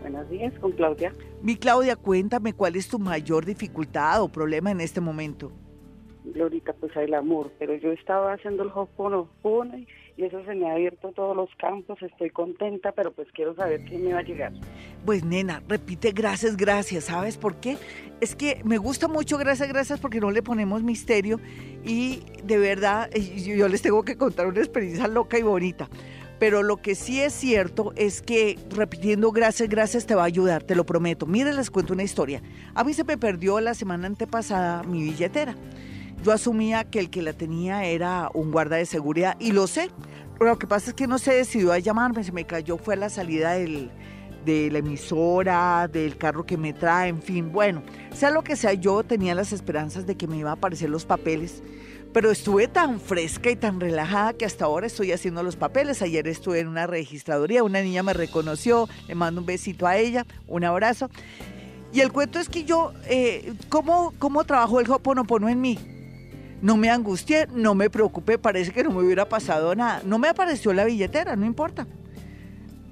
Buenos 0.00 0.28
días, 0.28 0.52
con 0.60 0.72
Claudia. 0.72 1.14
Mi 1.42 1.56
Claudia, 1.56 1.96
cuéntame 1.96 2.52
cuál 2.52 2.76
es 2.76 2.88
tu 2.88 2.98
mayor 2.98 3.44
dificultad 3.44 4.22
o 4.22 4.28
problema 4.28 4.70
en 4.70 4.80
este 4.80 5.00
momento. 5.00 5.50
Glorita, 6.24 6.72
pues 6.74 6.94
el 6.96 7.14
amor, 7.14 7.50
pero 7.58 7.74
yo 7.74 7.92
estaba 7.92 8.32
haciendo 8.32 8.62
el 8.62 8.70
Hoponopono 8.74 9.76
y 9.76 9.86
y 10.16 10.24
eso 10.24 10.44
se 10.44 10.54
me 10.54 10.70
ha 10.70 10.74
abierto 10.74 11.12
todos 11.12 11.36
los 11.36 11.50
campos, 11.56 12.00
estoy 12.02 12.30
contenta, 12.30 12.92
pero 12.92 13.12
pues 13.12 13.28
quiero 13.32 13.54
saber 13.54 13.84
quién 13.84 14.04
me 14.04 14.12
va 14.12 14.20
a 14.20 14.22
llegar. 14.22 14.52
Pues 15.04 15.24
nena, 15.24 15.62
repite 15.68 16.12
gracias, 16.12 16.56
gracias, 16.56 17.04
¿sabes 17.04 17.36
por 17.36 17.56
qué? 17.56 17.76
Es 18.20 18.36
que 18.36 18.60
me 18.64 18.78
gusta 18.78 19.08
mucho 19.08 19.38
gracias, 19.38 19.68
gracias 19.68 20.00
porque 20.00 20.20
no 20.20 20.30
le 20.30 20.42
ponemos 20.42 20.82
misterio 20.82 21.40
y 21.84 22.22
de 22.44 22.58
verdad 22.58 23.10
yo 23.12 23.68
les 23.68 23.82
tengo 23.82 24.04
que 24.04 24.16
contar 24.16 24.46
una 24.46 24.60
experiencia 24.60 25.08
loca 25.08 25.38
y 25.38 25.42
bonita. 25.42 25.88
Pero 26.38 26.62
lo 26.62 26.78
que 26.78 26.94
sí 26.94 27.20
es 27.20 27.32
cierto 27.32 27.92
es 27.96 28.20
que 28.20 28.58
repitiendo 28.70 29.30
gracias, 29.30 29.68
gracias 29.68 30.04
te 30.04 30.14
va 30.14 30.22
a 30.22 30.26
ayudar, 30.26 30.62
te 30.62 30.74
lo 30.74 30.84
prometo. 30.84 31.26
Miren, 31.26 31.56
les 31.56 31.70
cuento 31.70 31.92
una 31.92 32.02
historia. 32.02 32.42
A 32.74 32.82
mí 32.82 32.92
se 32.92 33.04
me 33.04 33.16
perdió 33.16 33.60
la 33.60 33.74
semana 33.74 34.08
antepasada 34.08 34.82
mi 34.82 35.02
billetera. 35.02 35.54
Yo 36.24 36.32
asumía 36.32 36.84
que 36.84 37.00
el 37.00 37.10
que 37.10 37.20
la 37.20 37.34
tenía 37.34 37.84
era 37.84 38.30
un 38.32 38.50
guarda 38.50 38.76
de 38.76 38.86
seguridad 38.86 39.36
y 39.38 39.52
lo 39.52 39.66
sé. 39.66 39.90
Lo 40.40 40.58
que 40.58 40.66
pasa 40.66 40.88
es 40.88 40.94
que 40.94 41.06
no 41.06 41.18
se 41.18 41.34
decidió 41.34 41.70
a 41.70 41.78
llamarme, 41.78 42.24
se 42.24 42.32
me 42.32 42.46
cayó, 42.46 42.78
fue 42.78 42.94
a 42.94 42.96
la 42.96 43.10
salida 43.10 43.52
del, 43.52 43.90
de 44.46 44.70
la 44.70 44.78
emisora, 44.78 45.86
del 45.86 46.16
carro 46.16 46.46
que 46.46 46.56
me 46.56 46.72
trae, 46.72 47.10
en 47.10 47.20
fin. 47.20 47.52
Bueno, 47.52 47.82
sea 48.14 48.30
lo 48.30 48.42
que 48.42 48.56
sea, 48.56 48.72
yo 48.72 49.02
tenía 49.04 49.34
las 49.34 49.52
esperanzas 49.52 50.06
de 50.06 50.16
que 50.16 50.26
me 50.26 50.38
iba 50.38 50.48
a 50.48 50.54
aparecer 50.54 50.88
los 50.88 51.04
papeles, 51.04 51.62
pero 52.14 52.30
estuve 52.30 52.68
tan 52.68 53.00
fresca 53.00 53.50
y 53.50 53.56
tan 53.56 53.78
relajada 53.78 54.32
que 54.32 54.46
hasta 54.46 54.64
ahora 54.64 54.86
estoy 54.86 55.12
haciendo 55.12 55.42
los 55.42 55.56
papeles. 55.56 56.00
Ayer 56.00 56.26
estuve 56.26 56.60
en 56.60 56.68
una 56.68 56.86
registraduría, 56.86 57.62
una 57.62 57.82
niña 57.82 58.02
me 58.02 58.14
reconoció, 58.14 58.88
le 59.08 59.14
mando 59.14 59.42
un 59.42 59.46
besito 59.46 59.86
a 59.86 59.98
ella, 59.98 60.24
un 60.48 60.64
abrazo. 60.64 61.10
Y 61.92 62.00
el 62.00 62.12
cuento 62.12 62.38
es 62.38 62.48
que 62.48 62.64
yo, 62.64 62.94
eh, 63.08 63.52
¿cómo, 63.68 64.14
¿cómo 64.18 64.44
trabajó 64.44 64.80
el 64.80 64.90
Hoponopono 64.90 65.50
en 65.50 65.60
mí? 65.60 65.93
No 66.64 66.78
me 66.78 66.88
angustié, 66.88 67.46
no 67.52 67.74
me 67.74 67.90
preocupé, 67.90 68.38
parece 68.38 68.72
que 68.72 68.82
no 68.82 68.90
me 68.90 69.02
hubiera 69.02 69.28
pasado 69.28 69.74
nada. 69.74 70.00
No 70.02 70.18
me 70.18 70.28
apareció 70.28 70.72
la 70.72 70.86
billetera, 70.86 71.36
no 71.36 71.44
importa. 71.44 71.86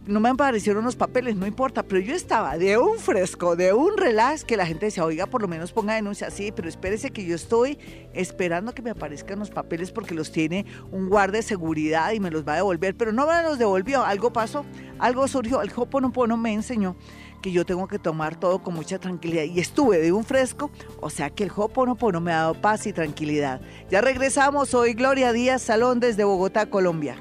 No 0.07 0.21
me 0.21 0.29
aparecieron 0.29 0.85
los 0.85 0.95
papeles, 0.95 1.37
no 1.37 1.47
importa, 1.47 1.83
pero 1.83 1.99
yo 2.03 2.15
estaba 2.15 2.59
de 2.59 2.77
un 2.77 2.99
fresco, 2.99 3.57
de 3.57 3.73
un 3.73 3.97
relax, 3.97 4.45
que 4.45 4.59
la 4.59 4.67
gente 4.67 4.85
decía, 4.85 5.07
oiga, 5.07 5.25
por 5.25 5.41
lo 5.41 5.49
menos 5.49 5.73
ponga 5.73 5.95
denuncia, 5.95 6.31
sí, 6.31 6.53
pero 6.55 6.69
espérese 6.69 7.13
que 7.13 7.25
yo 7.25 7.35
estoy 7.35 7.79
esperando 8.13 8.75
que 8.75 8.83
me 8.83 8.91
aparezcan 8.91 9.39
los 9.39 9.49
papeles 9.49 9.91
porque 9.91 10.15
los 10.15 10.31
tiene 10.33 10.67
un 10.91 11.09
guardia 11.09 11.39
de 11.39 11.43
seguridad 11.43 12.13
y 12.13 12.21
me 12.21 12.31
los 12.31 12.47
va 12.47 12.53
a 12.53 12.57
devolver, 12.57 12.95
pero 12.95 13.11
no 13.11 13.27
me 13.27 13.43
los 13.43 13.59
devolvió, 13.59 14.05
algo 14.05 14.35
pasó, 14.35 14.67
algo 14.99 15.27
surgió, 15.29 15.63
el 15.63 15.73
Hoponopono 15.75 16.37
me 16.37 16.53
enseñó 16.53 16.95
que 17.43 17.53
yo 17.53 17.67
tengo 17.67 17.89
que 17.89 17.99
tomar 17.99 18.37
todo 18.37 18.63
con 18.63 18.73
mucha 18.75 18.99
tranquilidad. 18.99 19.45
Y 19.45 19.61
estuve 19.61 19.99
de 19.99 20.13
un 20.13 20.25
fresco, 20.25 20.71
o 21.01 21.11
sea 21.11 21.29
que 21.29 21.45
el 21.45 21.53
Hoponopono 21.55 22.21
me 22.21 22.33
ha 22.33 22.37
dado 22.37 22.55
paz 22.55 22.87
y 22.87 22.93
tranquilidad. 22.93 23.61
Ya 23.91 24.01
regresamos 24.01 24.73
hoy, 24.73 24.95
Gloria 24.95 25.33
Díaz 25.33 25.61
Salón 25.63 26.01
desde 26.01 26.25
Bogotá, 26.25 26.67
Colombia. 26.67 27.17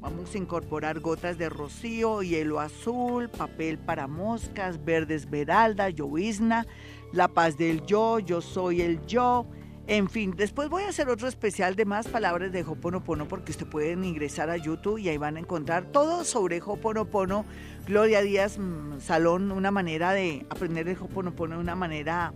Vamos 0.00 0.34
a 0.34 0.38
incorporar 0.38 1.00
gotas 1.00 1.38
de 1.38 1.48
rocío, 1.48 2.22
hielo 2.22 2.60
azul, 2.60 3.28
papel 3.28 3.78
para 3.78 4.06
moscas, 4.06 4.84
verde 4.84 5.14
esmeralda, 5.14 5.90
llovizna, 5.90 6.66
la 7.12 7.28
paz 7.28 7.56
del 7.56 7.84
yo, 7.86 8.18
yo 8.18 8.40
soy 8.40 8.82
el 8.82 9.04
yo. 9.06 9.46
En 9.88 10.08
fin, 10.08 10.34
después 10.36 10.68
voy 10.68 10.82
a 10.82 10.88
hacer 10.88 11.08
otro 11.08 11.28
especial 11.28 11.76
de 11.76 11.84
más 11.84 12.08
palabras 12.08 12.50
de 12.52 12.62
Hoponopono 12.64 13.28
porque 13.28 13.52
ustedes 13.52 13.70
pueden 13.70 14.04
ingresar 14.04 14.50
a 14.50 14.56
YouTube 14.56 14.98
y 14.98 15.08
ahí 15.08 15.16
van 15.16 15.36
a 15.36 15.40
encontrar 15.40 15.92
todo 15.92 16.24
sobre 16.24 16.60
Hoponopono. 16.60 17.44
Gloria 17.86 18.20
Díaz 18.20 18.58
mm, 18.58 18.98
Salón, 18.98 19.52
una 19.52 19.70
manera 19.70 20.12
de 20.12 20.44
aprender 20.50 20.88
el 20.88 20.98
Hoponopono 20.98 21.54
de 21.54 21.60
una 21.60 21.76
manera 21.76 22.34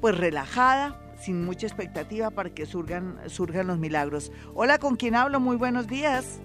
pues 0.00 0.18
relajada, 0.18 1.00
sin 1.20 1.44
mucha 1.44 1.66
expectativa 1.66 2.30
para 2.30 2.50
que 2.50 2.66
surgan, 2.66 3.18
surgan 3.26 3.68
los 3.68 3.78
milagros. 3.78 4.32
Hola, 4.54 4.78
¿con 4.78 4.96
quién 4.96 5.14
hablo? 5.14 5.38
Muy 5.38 5.56
buenos 5.56 5.86
días. 5.86 6.40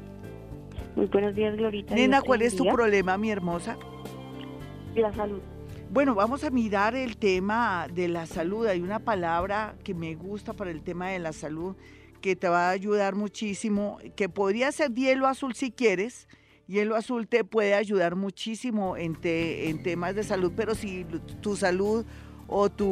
Muy 0.96 1.08
buenos 1.08 1.36
días, 1.36 1.58
Glorita. 1.58 1.94
Nena, 1.94 2.22
¿cuál 2.22 2.42
es 2.42 2.56
tu 2.56 2.66
problema, 2.66 3.18
mi 3.18 3.30
hermosa? 3.30 3.78
La 4.96 5.14
salud. 5.14 5.42
Bueno, 5.90 6.16
vamos 6.16 6.44
a 6.44 6.50
mirar 6.50 6.96
el 6.96 7.18
tema 7.18 7.88
de 7.94 8.08
la 8.08 8.26
salud. 8.26 8.66
Hay 8.66 8.82
una 8.82 9.00
palabra 9.00 9.76
que 9.84 9.94
me 9.94 10.16
gusta 10.16 10.54
para 10.54 10.72
el 10.72 10.82
tema 10.84 11.10
de 11.10 11.20
la 11.20 11.34
salud 11.34 11.76
que 12.22 12.36
te 12.36 12.48
va 12.48 12.70
a 12.70 12.72
ayudar 12.72 13.14
muchísimo, 13.14 14.00
que 14.16 14.30
podría 14.30 14.72
ser 14.72 14.94
hielo 14.94 15.28
azul 15.28 15.54
si 15.54 15.72
quieres. 15.72 16.28
Hielo 16.66 16.96
azul 16.96 17.28
te 17.28 17.44
puede 17.44 17.76
ayudar 17.76 18.16
muchísimo 18.16 18.98
en, 18.98 19.18
en 19.22 19.84
temas 19.84 20.16
de 20.16 20.24
salud, 20.24 20.54
pero 20.56 20.74
si 20.76 21.06
tu 21.42 21.56
salud 21.56 22.06
o 22.48 22.70
tu 22.70 22.86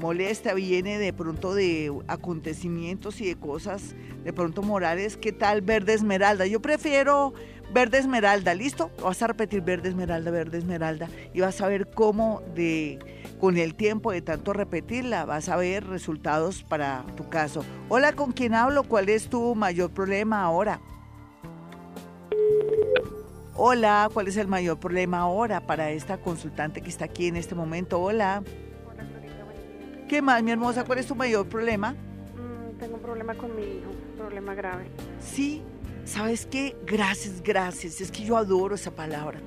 molestia 0.00 0.54
viene 0.54 0.98
de 0.98 1.12
pronto 1.12 1.54
de 1.54 1.92
acontecimientos 2.06 3.20
y 3.20 3.26
de 3.26 3.36
cosas 3.36 3.94
de 4.24 4.32
pronto 4.32 4.62
morales, 4.62 5.16
¿qué 5.16 5.32
tal 5.32 5.62
verde 5.62 5.94
esmeralda? 5.94 6.46
Yo 6.46 6.60
prefiero 6.60 7.32
verde 7.72 7.98
esmeralda, 7.98 8.54
¿listo? 8.54 8.90
Vas 9.02 9.22
a 9.22 9.26
repetir 9.26 9.62
verde 9.62 9.88
esmeralda, 9.88 10.30
verde 10.30 10.58
esmeralda 10.58 11.08
y 11.32 11.40
vas 11.40 11.60
a 11.60 11.68
ver 11.68 11.90
cómo 11.90 12.42
de 12.54 12.98
con 13.40 13.56
el 13.58 13.74
tiempo 13.74 14.12
de 14.12 14.22
tanto 14.22 14.52
repetirla 14.52 15.24
vas 15.24 15.48
a 15.48 15.56
ver 15.56 15.86
resultados 15.86 16.62
para 16.62 17.04
tu 17.16 17.28
caso. 17.28 17.64
Hola, 17.88 18.12
¿con 18.12 18.32
quién 18.32 18.54
hablo? 18.54 18.84
¿Cuál 18.84 19.08
es 19.08 19.28
tu 19.28 19.54
mayor 19.54 19.90
problema 19.90 20.42
ahora? 20.42 20.80
Hola, 23.56 24.10
¿cuál 24.12 24.28
es 24.28 24.36
el 24.36 24.48
mayor 24.48 24.78
problema 24.78 25.20
ahora 25.20 25.60
para 25.60 25.90
esta 25.90 26.18
consultante 26.18 26.80
que 26.80 26.88
está 26.88 27.04
aquí 27.06 27.28
en 27.28 27.36
este 27.36 27.54
momento? 27.54 28.00
Hola. 28.00 28.42
¿Qué 30.08 30.20
más, 30.20 30.42
mi 30.42 30.50
hermosa? 30.50 30.84
¿Cuál 30.84 30.98
es 30.98 31.06
tu 31.06 31.14
mayor 31.14 31.46
problema? 31.46 31.92
Mm, 31.92 32.78
tengo 32.78 32.96
un 32.96 33.02
problema 33.02 33.34
con 33.34 33.56
mi 33.56 33.62
hijo, 33.62 33.90
un 33.90 34.18
problema 34.18 34.54
grave. 34.54 34.86
Sí, 35.20 35.62
¿sabes 36.04 36.46
qué? 36.46 36.76
Gracias, 36.86 37.42
gracias. 37.42 38.00
Es 38.00 38.10
que 38.10 38.22
yo 38.22 38.36
adoro 38.36 38.74
esa 38.74 38.90
palabra. 38.90 39.40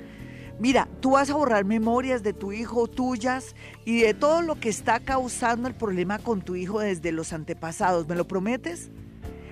Mira, 0.59 0.87
tú 0.99 1.11
vas 1.11 1.29
a 1.29 1.35
borrar 1.35 1.65
memorias 1.65 2.23
de 2.23 2.33
tu 2.33 2.51
hijo, 2.51 2.87
tuyas 2.87 3.55
y 3.85 4.01
de 4.01 4.15
todo 4.15 4.41
lo 4.41 4.59
que 4.59 4.69
está 4.69 4.99
causando 4.99 5.67
el 5.67 5.75
problema 5.75 6.17
con 6.17 6.41
tu 6.41 6.55
hijo 6.55 6.79
desde 6.79 7.11
los 7.11 7.33
antepasados. 7.33 8.07
¿Me 8.07 8.15
lo 8.15 8.27
prometes? 8.27 8.89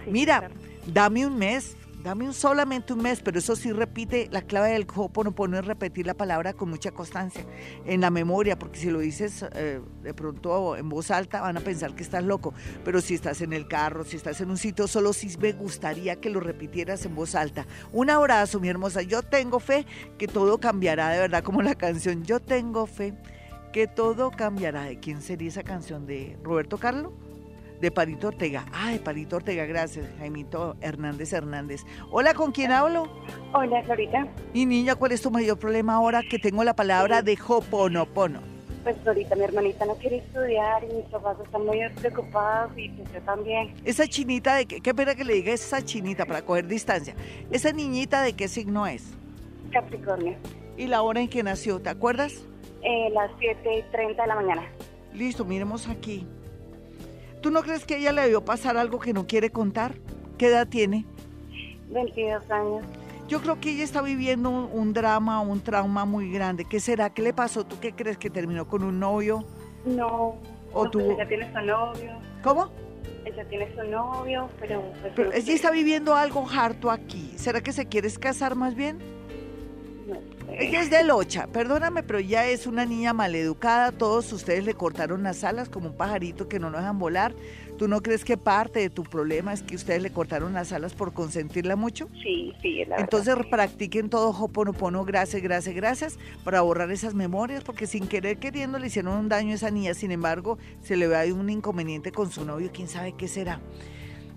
Mira, 0.09 0.49
dame 0.91 1.27
un 1.27 1.37
mes, 1.37 1.77
dame 2.05 2.25
un, 2.25 2.35
solamente 2.35 2.93
un 2.93 3.01
mes, 3.01 3.19
pero 3.21 3.39
eso 3.39 3.55
sí 3.55 3.71
repite, 3.71 4.29
la 4.31 4.43
clave 4.43 4.73
del 4.73 4.85
Ho'oponopono 4.85 5.57
es 5.57 5.65
repetir 5.65 6.05
la 6.05 6.13
palabra 6.13 6.53
con 6.53 6.69
mucha 6.69 6.91
constancia 6.91 7.43
en 7.83 7.99
la 7.99 8.11
memoria, 8.11 8.59
porque 8.59 8.77
si 8.77 8.91
lo 8.91 8.99
dices 8.99 9.43
eh, 9.53 9.81
de 10.03 10.13
pronto 10.13 10.77
en 10.77 10.87
voz 10.87 11.09
alta 11.09 11.41
van 11.41 11.57
a 11.57 11.61
pensar 11.61 11.95
que 11.95 12.03
estás 12.03 12.23
loco, 12.23 12.53
pero 12.83 13.01
si 13.01 13.15
estás 13.15 13.41
en 13.41 13.53
el 13.53 13.67
carro, 13.67 14.03
si 14.03 14.17
estás 14.17 14.39
en 14.39 14.51
un 14.51 14.57
sitio, 14.57 14.87
solo 14.87 15.13
sí 15.13 15.35
me 15.39 15.53
gustaría 15.53 16.17
que 16.17 16.29
lo 16.29 16.39
repitieras 16.39 17.03
en 17.07 17.15
voz 17.15 17.33
alta. 17.33 17.65
Un 17.91 18.11
abrazo, 18.11 18.59
mi 18.59 18.69
hermosa, 18.69 19.01
yo 19.01 19.23
tengo 19.23 19.59
fe 19.59 19.87
que 20.19 20.27
todo 20.27 20.59
cambiará, 20.59 21.09
de 21.09 21.17
verdad, 21.17 21.43
como 21.43 21.63
la 21.63 21.73
canción, 21.73 22.23
yo 22.23 22.39
tengo 22.39 22.85
fe 22.85 23.15
que 23.73 23.87
todo 23.87 24.29
cambiará. 24.29 24.83
¿De 24.83 24.99
quién 24.99 25.23
sería 25.23 25.49
esa 25.49 25.63
canción? 25.63 26.05
¿De 26.05 26.37
Roberto 26.43 26.77
Carlos? 26.77 27.13
De 27.80 27.91
Parito 27.91 28.28
Ortega. 28.28 28.65
Ah, 28.73 28.91
de 28.91 28.99
Parito 28.99 29.38
Ortega, 29.38 29.65
gracias, 29.65 30.07
Jaimito 30.17 30.76
Hernández 30.82 31.34
Hernández. 31.34 31.84
Hola, 32.11 32.34
¿con 32.34 32.51
quién 32.51 32.71
hablo? 32.71 33.07
Hola, 33.53 33.84
Florita. 33.84 34.28
Y 34.53 34.65
niña, 34.65 34.95
¿cuál 34.95 35.11
es 35.11 35.21
tu 35.21 35.32
mayor 35.32 35.57
problema 35.57 35.95
ahora 35.95 36.21
que 36.30 36.39
tengo 36.39 36.63
la 36.63 36.76
palabra 36.76 37.21
de 37.21 37.38
Hoponopono? 37.47 38.41
Pues 38.84 38.95
ahorita 39.05 39.36
mi 39.36 39.43
hermanita 39.43 39.86
no 39.86 39.95
quiere 39.95 40.17
estudiar 40.17 40.84
y 40.84 40.93
mis 40.93 41.05
papás 41.05 41.38
están 41.43 41.65
muy 41.65 41.80
preocupados 41.99 42.71
y 42.78 42.89
pues 42.89 43.11
yo 43.13 43.21
también. 43.21 43.73
Esa 43.84 44.07
chinita 44.07 44.55
de 44.55 44.67
qué, 44.67 44.80
qué 44.80 44.93
pena 44.93 45.15
que 45.15 45.23
le 45.23 45.34
diga 45.34 45.51
esa 45.53 45.84
chinita 45.84 46.26
para 46.26 46.43
coger 46.43 46.67
distancia. 46.67 47.15
¿Esa 47.49 47.71
niñita 47.71 48.21
de 48.21 48.34
qué 48.34 48.47
signo 48.47 48.86
es? 48.86 49.13
Capricornio. 49.71 50.36
¿Y 50.78 50.88
la 50.88 51.01
hora 51.01 51.21
en 51.21 51.30
que 51.30 51.41
nació, 51.41 51.82
te 51.82 51.89
acuerdas? 51.89 52.45
Eh, 52.84 53.09
las 53.11 53.32
7 53.39 53.80
y 53.80 53.91
30 53.91 54.21
de 54.21 54.28
la 54.28 54.36
mañana. 54.36 54.63
Listo, 55.13 55.45
miremos 55.45 55.88
aquí. 55.88 56.28
¿Tú 57.45 57.51
no 57.51 57.61
crees 57.61 57.85
que 57.85 57.97
ella 57.97 58.11
le 58.11 58.23
debió 58.23 58.43
pasar 58.43 58.75
algo 58.75 58.97
que 58.97 59.13
no 59.13 59.27
quiere 59.27 59.51
contar? 59.51 59.93
¿Qué 60.39 60.47
edad 60.47 60.67
tiene? 60.67 61.05
22 61.91 62.49
años. 62.49 62.83
Yo 63.27 63.39
creo 63.39 63.59
que 63.59 63.69
ella 63.69 63.83
está 63.83 64.01
viviendo 64.01 64.49
un, 64.49 64.93
drama, 64.93 65.41
un 65.41 65.61
trauma 65.61 66.05
muy 66.05 66.31
grande. 66.31 66.65
¿Qué 66.65 66.79
será? 66.79 67.11
¿Qué 67.11 67.21
le 67.21 67.33
pasó? 67.33 67.63
¿Tú 67.63 67.79
qué 67.79 67.93
crees 67.93 68.17
que 68.17 68.31
terminó 68.31 68.67
con 68.67 68.81
un 68.81 68.99
novio? 68.99 69.45
No. 69.85 70.37
¿O 70.73 70.89
tú? 70.89 71.01
Ella 71.01 71.27
tiene 71.27 71.53
su 71.53 71.61
novio. 71.61 72.13
¿Cómo? 72.41 72.71
Ella 73.25 73.45
tiene 73.47 73.71
su 73.75 73.83
novio, 73.91 74.49
pero... 74.59 74.81
Pues, 75.01 75.13
pero 75.15 75.31
ella 75.31 75.53
está 75.53 75.69
viviendo 75.69 76.15
algo 76.15 76.47
harto 76.49 76.89
aquí. 76.89 77.31
¿Será 77.35 77.61
que 77.61 77.73
se 77.73 77.85
quiere 77.85 78.11
casar 78.13 78.55
más 78.55 78.73
bien? 78.73 78.97
Ella 80.57 80.81
es 80.81 80.89
de 80.89 81.03
Locha, 81.03 81.47
perdóname, 81.47 82.03
pero 82.03 82.19
ya 82.19 82.45
es 82.45 82.67
una 82.67 82.85
niña 82.85 83.13
maleducada. 83.13 83.91
Todos 83.91 84.31
ustedes 84.31 84.63
le 84.63 84.73
cortaron 84.73 85.23
las 85.23 85.43
alas 85.43 85.69
como 85.69 85.89
un 85.89 85.97
pajarito 85.97 86.47
que 86.47 86.59
no 86.59 86.69
lo 86.69 86.77
dejan 86.77 86.99
volar. 86.99 87.33
¿Tú 87.77 87.89
no 87.89 88.01
crees 88.01 88.23
que 88.23 88.37
parte 88.37 88.79
de 88.79 88.89
tu 88.89 89.03
problema 89.03 89.51
es 89.51 89.61
que 89.61 89.75
ustedes 89.75 90.01
le 90.01 90.11
cortaron 90.11 90.53
las 90.53 90.71
alas 90.71 90.93
por 90.93 91.13
consentirla 91.13 91.75
mucho? 91.75 92.07
Sí, 92.23 92.53
sí, 92.61 92.81
es 92.81 92.87
la 92.87 92.97
Entonces 92.97 93.35
practiquen 93.49 94.09
todo 94.09 94.29
Hoponopono, 94.29 95.03
gracias, 95.03 95.41
gracias, 95.41 95.75
gracias, 95.75 96.19
para 96.45 96.61
borrar 96.61 96.89
esas 96.91 97.13
memorias, 97.15 97.63
porque 97.65 97.85
sin 97.85 98.07
querer 98.07 98.37
queriendo 98.37 98.79
le 98.79 98.87
hicieron 98.87 99.17
un 99.17 99.27
daño 99.29 99.51
a 99.51 99.55
esa 99.55 99.71
niña. 99.71 99.93
Sin 99.93 100.11
embargo, 100.11 100.57
se 100.81 100.95
le 100.95 101.07
ve 101.07 101.33
un 101.33 101.49
inconveniente 101.49 102.11
con 102.11 102.31
su 102.31 102.45
novio, 102.45 102.69
quién 102.73 102.87
sabe 102.87 103.13
qué 103.17 103.27
será. 103.27 103.59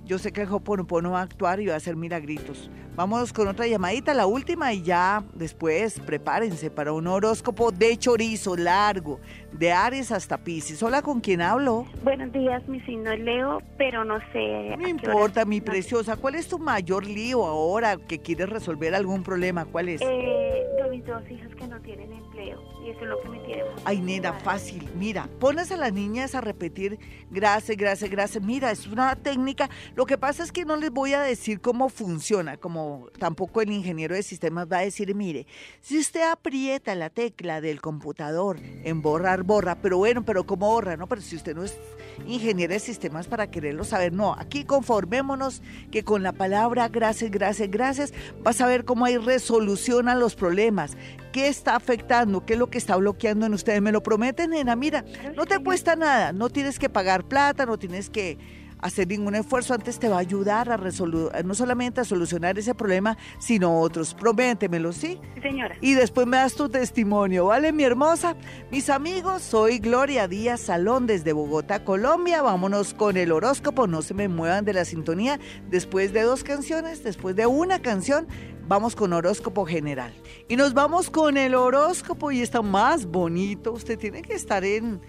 Yo 0.08 0.16
sé 0.16 0.32
que 0.32 0.40
el 0.40 0.50
Hoponopono 0.50 1.10
va 1.10 1.20
a 1.20 1.24
actuar 1.24 1.60
y 1.60 1.66
va 1.66 1.74
a 1.74 1.76
hacer 1.76 1.94
milagritos. 1.94 2.70
Vamos 2.96 3.30
con 3.30 3.46
otra 3.46 3.66
llamadita, 3.66 4.14
la 4.14 4.24
última, 4.24 4.72
y 4.72 4.80
ya 4.80 5.22
después 5.34 6.00
prepárense 6.00 6.70
para 6.70 6.92
un 6.94 7.06
horóscopo 7.06 7.70
de 7.70 7.94
chorizo 7.98 8.56
largo, 8.56 9.20
de 9.52 9.70
Aries 9.70 10.10
hasta 10.10 10.38
Pisces. 10.38 10.82
Hola, 10.82 11.02
¿con 11.02 11.20
quién 11.20 11.42
hablo? 11.42 11.84
Buenos 12.02 12.32
días, 12.32 12.66
mi 12.68 12.80
signo 12.80 13.12
es 13.12 13.20
Leo, 13.20 13.60
pero 13.76 14.02
no 14.02 14.18
sé. 14.32 14.74
No 14.78 14.88
importa, 14.88 15.44
mi 15.44 15.60
preciosa. 15.60 16.16
¿Cuál 16.16 16.36
es 16.36 16.48
tu 16.48 16.58
mayor 16.58 17.04
lío 17.04 17.44
ahora 17.44 17.98
que 17.98 18.18
quieres 18.18 18.48
resolver 18.48 18.94
algún 18.94 19.22
problema? 19.22 19.66
¿Cuál 19.66 19.90
es? 19.90 20.00
Eh, 20.00 20.64
de 20.88 20.96
mis 20.96 21.06
dos 21.06 21.22
hijas 21.30 21.54
que 21.54 21.66
no 21.66 21.80
tienen 21.80 22.12
empleo, 22.12 22.60
y 22.84 22.90
eso 22.90 23.00
es 23.00 23.08
lo 23.08 23.20
que 23.22 23.28
me 23.28 23.38
tiene. 23.40 23.64
Ay, 23.84 24.00
nena, 24.00 24.32
fácil. 24.32 24.88
Mira, 24.96 25.28
pones 25.38 25.70
a 25.72 25.76
las 25.76 25.92
niñas 25.92 26.34
a 26.34 26.40
repetir 26.40 26.98
gracias, 27.30 27.76
gracias, 27.76 28.10
gracias. 28.10 28.42
Mira, 28.42 28.70
es 28.70 28.86
una 28.86 29.14
técnica. 29.16 29.68
Lo 29.94 30.06
que 30.06 30.18
pasa 30.18 30.42
es 30.42 30.52
que 30.52 30.64
no 30.64 30.76
les 30.76 30.90
voy 30.90 31.14
a 31.14 31.22
decir 31.22 31.60
cómo 31.60 31.88
funciona, 31.88 32.56
como 32.56 33.08
tampoco 33.18 33.60
el 33.60 33.70
ingeniero 33.70 34.14
de 34.14 34.22
sistemas 34.22 34.66
va 34.70 34.78
a 34.78 34.82
decir, 34.82 35.14
mire, 35.14 35.46
si 35.80 35.98
usted 35.98 36.22
aprieta 36.30 36.94
la 36.94 37.10
tecla 37.10 37.60
del 37.60 37.80
computador 37.80 38.58
en 38.60 39.02
borrar, 39.02 39.42
borra, 39.42 39.76
pero 39.76 39.98
bueno, 39.98 40.24
pero 40.24 40.44
¿cómo 40.44 40.68
borra? 40.68 40.96
No, 40.96 41.06
pero 41.06 41.20
si 41.20 41.36
usted 41.36 41.54
no 41.54 41.64
es 41.64 41.78
ingeniero 42.26 42.72
de 42.72 42.80
sistemas 42.80 43.26
para 43.26 43.50
quererlo 43.50 43.84
saber, 43.84 44.12
no, 44.12 44.34
aquí 44.34 44.64
conformémonos 44.64 45.62
que 45.90 46.04
con 46.04 46.22
la 46.22 46.32
palabra 46.32 46.88
gracias, 46.88 47.30
gracias, 47.30 47.70
gracias, 47.70 48.14
vas 48.42 48.60
a 48.60 48.66
ver 48.66 48.84
cómo 48.84 49.04
hay 49.04 49.16
resolución 49.16 50.08
a 50.08 50.14
los 50.14 50.34
problemas, 50.34 50.96
qué 51.32 51.48
está 51.48 51.76
afectando, 51.76 52.44
qué 52.44 52.54
es 52.54 52.58
lo 52.58 52.70
que 52.70 52.78
está 52.78 52.96
bloqueando 52.96 53.46
en 53.46 53.54
ustedes, 53.54 53.82
me 53.82 53.92
lo 53.92 54.02
prometen, 54.02 54.50
nena, 54.50 54.76
mira, 54.76 55.04
no 55.36 55.46
te 55.46 55.58
cuesta 55.58 55.96
nada, 55.96 56.32
no 56.32 56.50
tienes 56.50 56.78
que 56.78 56.88
pagar 56.88 57.24
plata, 57.24 57.66
no 57.66 57.78
tienes 57.78 58.10
que 58.10 58.38
hacer 58.80 59.08
ningún 59.08 59.34
esfuerzo, 59.34 59.74
antes 59.74 59.98
te 59.98 60.08
va 60.08 60.16
a 60.16 60.20
ayudar 60.20 60.70
a 60.70 60.76
resolver, 60.76 61.44
no 61.44 61.54
solamente 61.54 62.00
a 62.00 62.04
solucionar 62.04 62.58
ese 62.58 62.74
problema, 62.74 63.16
sino 63.38 63.80
otros. 63.80 64.14
Prométemelo, 64.14 64.92
¿sí? 64.92 65.20
Sí, 65.34 65.40
señora. 65.40 65.76
Y 65.80 65.94
después 65.94 66.26
me 66.26 66.36
das 66.36 66.54
tu 66.54 66.68
testimonio, 66.68 67.46
¿vale, 67.46 67.72
mi 67.72 67.84
hermosa? 67.84 68.36
Mis 68.70 68.90
amigos, 68.90 69.42
soy 69.42 69.78
Gloria 69.78 70.28
Díaz 70.28 70.60
Salón 70.60 71.06
desde 71.06 71.32
Bogotá, 71.32 71.84
Colombia. 71.84 72.42
Vámonos 72.42 72.94
con 72.94 73.16
el 73.16 73.32
horóscopo, 73.32 73.86
no 73.86 74.02
se 74.02 74.14
me 74.14 74.28
muevan 74.28 74.64
de 74.64 74.72
la 74.72 74.84
sintonía. 74.84 75.38
Después 75.70 76.12
de 76.12 76.22
dos 76.22 76.44
canciones, 76.44 77.02
después 77.02 77.36
de 77.36 77.46
una 77.46 77.80
canción, 77.80 78.26
vamos 78.66 78.94
con 78.94 79.12
horóscopo 79.12 79.64
general. 79.64 80.12
Y 80.48 80.56
nos 80.56 80.74
vamos 80.74 81.10
con 81.10 81.36
el 81.36 81.54
horóscopo 81.54 82.30
y 82.30 82.42
está 82.42 82.62
más 82.62 83.06
bonito. 83.06 83.72
Usted 83.72 83.98
tiene 83.98 84.22
que 84.22 84.34
estar 84.34 84.64
en, 84.64 85.00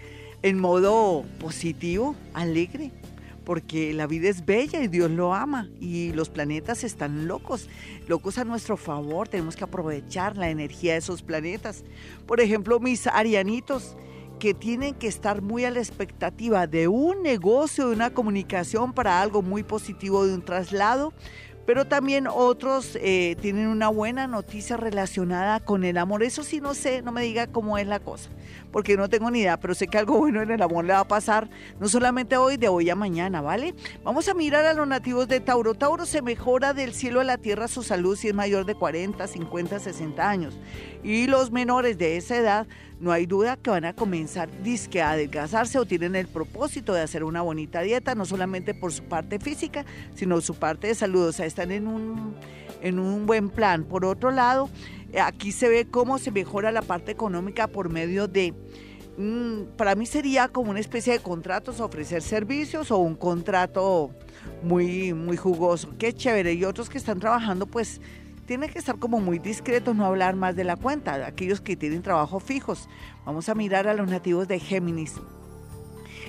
en 0.42 0.58
modo 0.58 1.24
positivo, 1.38 2.16
alegre 2.34 2.90
porque 3.50 3.92
la 3.92 4.06
vida 4.06 4.28
es 4.28 4.46
bella 4.46 4.80
y 4.80 4.86
Dios 4.86 5.10
lo 5.10 5.34
ama 5.34 5.68
y 5.80 6.12
los 6.12 6.28
planetas 6.28 6.84
están 6.84 7.26
locos, 7.26 7.68
locos 8.06 8.38
a 8.38 8.44
nuestro 8.44 8.76
favor, 8.76 9.26
tenemos 9.26 9.56
que 9.56 9.64
aprovechar 9.64 10.36
la 10.36 10.50
energía 10.50 10.92
de 10.92 11.00
esos 11.00 11.22
planetas. 11.22 11.82
Por 12.28 12.40
ejemplo, 12.40 12.78
mis 12.78 13.08
arianitos 13.08 13.96
que 14.38 14.54
tienen 14.54 14.94
que 14.94 15.08
estar 15.08 15.42
muy 15.42 15.64
a 15.64 15.72
la 15.72 15.80
expectativa 15.80 16.68
de 16.68 16.86
un 16.86 17.24
negocio, 17.24 17.88
de 17.88 17.96
una 17.96 18.10
comunicación 18.10 18.92
para 18.92 19.20
algo 19.20 19.42
muy 19.42 19.64
positivo, 19.64 20.24
de 20.24 20.32
un 20.32 20.44
traslado, 20.44 21.12
pero 21.70 21.84
también 21.84 22.26
otros 22.26 22.98
eh, 23.00 23.36
tienen 23.40 23.68
una 23.68 23.86
buena 23.86 24.26
noticia 24.26 24.76
relacionada 24.76 25.60
con 25.60 25.84
el 25.84 25.98
amor. 25.98 26.24
Eso 26.24 26.42
sí, 26.42 26.60
no 26.60 26.74
sé, 26.74 27.00
no 27.00 27.12
me 27.12 27.22
diga 27.22 27.46
cómo 27.46 27.78
es 27.78 27.86
la 27.86 28.00
cosa, 28.00 28.28
porque 28.72 28.96
no 28.96 29.08
tengo 29.08 29.30
ni 29.30 29.38
idea, 29.38 29.56
pero 29.56 29.76
sé 29.76 29.86
que 29.86 29.96
algo 29.96 30.18
bueno 30.18 30.42
en 30.42 30.50
el 30.50 30.60
amor 30.62 30.84
le 30.84 30.94
va 30.94 30.98
a 30.98 31.06
pasar, 31.06 31.48
no 31.78 31.86
solamente 31.86 32.36
hoy, 32.36 32.56
de 32.56 32.66
hoy 32.66 32.90
a 32.90 32.96
mañana, 32.96 33.40
¿vale? 33.40 33.76
Vamos 34.02 34.28
a 34.28 34.34
mirar 34.34 34.64
a 34.66 34.74
los 34.74 34.88
nativos 34.88 35.28
de 35.28 35.38
Tauro. 35.38 35.74
Tauro 35.74 36.06
se 36.06 36.22
mejora 36.22 36.74
del 36.74 36.92
cielo 36.92 37.20
a 37.20 37.24
la 37.24 37.38
tierra 37.38 37.68
su 37.68 37.84
salud 37.84 38.16
si 38.16 38.26
es 38.26 38.34
mayor 38.34 38.64
de 38.64 38.74
40, 38.74 39.24
50, 39.24 39.78
60 39.78 40.28
años. 40.28 40.58
Y 41.02 41.26
los 41.26 41.50
menores 41.50 41.96
de 41.98 42.16
esa 42.16 42.36
edad 42.36 42.66
no 43.00 43.12
hay 43.12 43.24
duda 43.24 43.56
que 43.56 43.70
van 43.70 43.86
a 43.86 43.94
comenzar 43.94 44.50
disque 44.62 45.00
a 45.00 45.12
adelgazarse 45.12 45.78
o 45.78 45.86
tienen 45.86 46.14
el 46.14 46.28
propósito 46.28 46.92
de 46.92 47.00
hacer 47.00 47.24
una 47.24 47.40
bonita 47.40 47.80
dieta, 47.80 48.14
no 48.14 48.26
solamente 48.26 48.74
por 48.74 48.92
su 48.92 49.04
parte 49.04 49.38
física, 49.38 49.86
sino 50.14 50.40
su 50.42 50.54
parte 50.54 50.88
de 50.88 50.94
salud. 50.94 51.28
O 51.28 51.32
sea, 51.32 51.46
están 51.46 51.70
en 51.70 51.86
un, 51.86 52.34
en 52.82 52.98
un 52.98 53.24
buen 53.24 53.48
plan. 53.48 53.84
Por 53.84 54.04
otro 54.04 54.30
lado, 54.30 54.68
aquí 55.18 55.52
se 55.52 55.68
ve 55.68 55.86
cómo 55.90 56.18
se 56.18 56.30
mejora 56.30 56.70
la 56.72 56.82
parte 56.82 57.10
económica 57.10 57.66
por 57.66 57.88
medio 57.88 58.28
de 58.28 58.52
mm, 59.16 59.76
para 59.78 59.94
mí 59.94 60.04
sería 60.04 60.48
como 60.48 60.70
una 60.70 60.80
especie 60.80 61.14
de 61.14 61.20
contratos, 61.20 61.80
ofrecer 61.80 62.20
servicios 62.20 62.90
o 62.90 62.98
un 62.98 63.14
contrato 63.14 64.10
muy, 64.62 65.14
muy 65.14 65.38
jugoso. 65.38 65.94
Qué 65.98 66.12
chévere. 66.12 66.52
Y 66.52 66.64
otros 66.64 66.90
que 66.90 66.98
están 66.98 67.18
trabajando, 67.18 67.66
pues 67.66 68.00
tiene 68.50 68.68
que 68.68 68.80
estar 68.80 68.98
como 68.98 69.20
muy 69.20 69.38
discreto, 69.38 69.94
no 69.94 70.04
hablar 70.04 70.34
más 70.34 70.56
de 70.56 70.64
la 70.64 70.74
cuenta, 70.74 71.24
aquellos 71.24 71.60
que 71.60 71.76
tienen 71.76 72.02
trabajo 72.02 72.40
fijos. 72.40 72.88
Vamos 73.24 73.48
a 73.48 73.54
mirar 73.54 73.86
a 73.86 73.94
los 73.94 74.08
nativos 74.08 74.48
de 74.48 74.58
Géminis. 74.58 75.20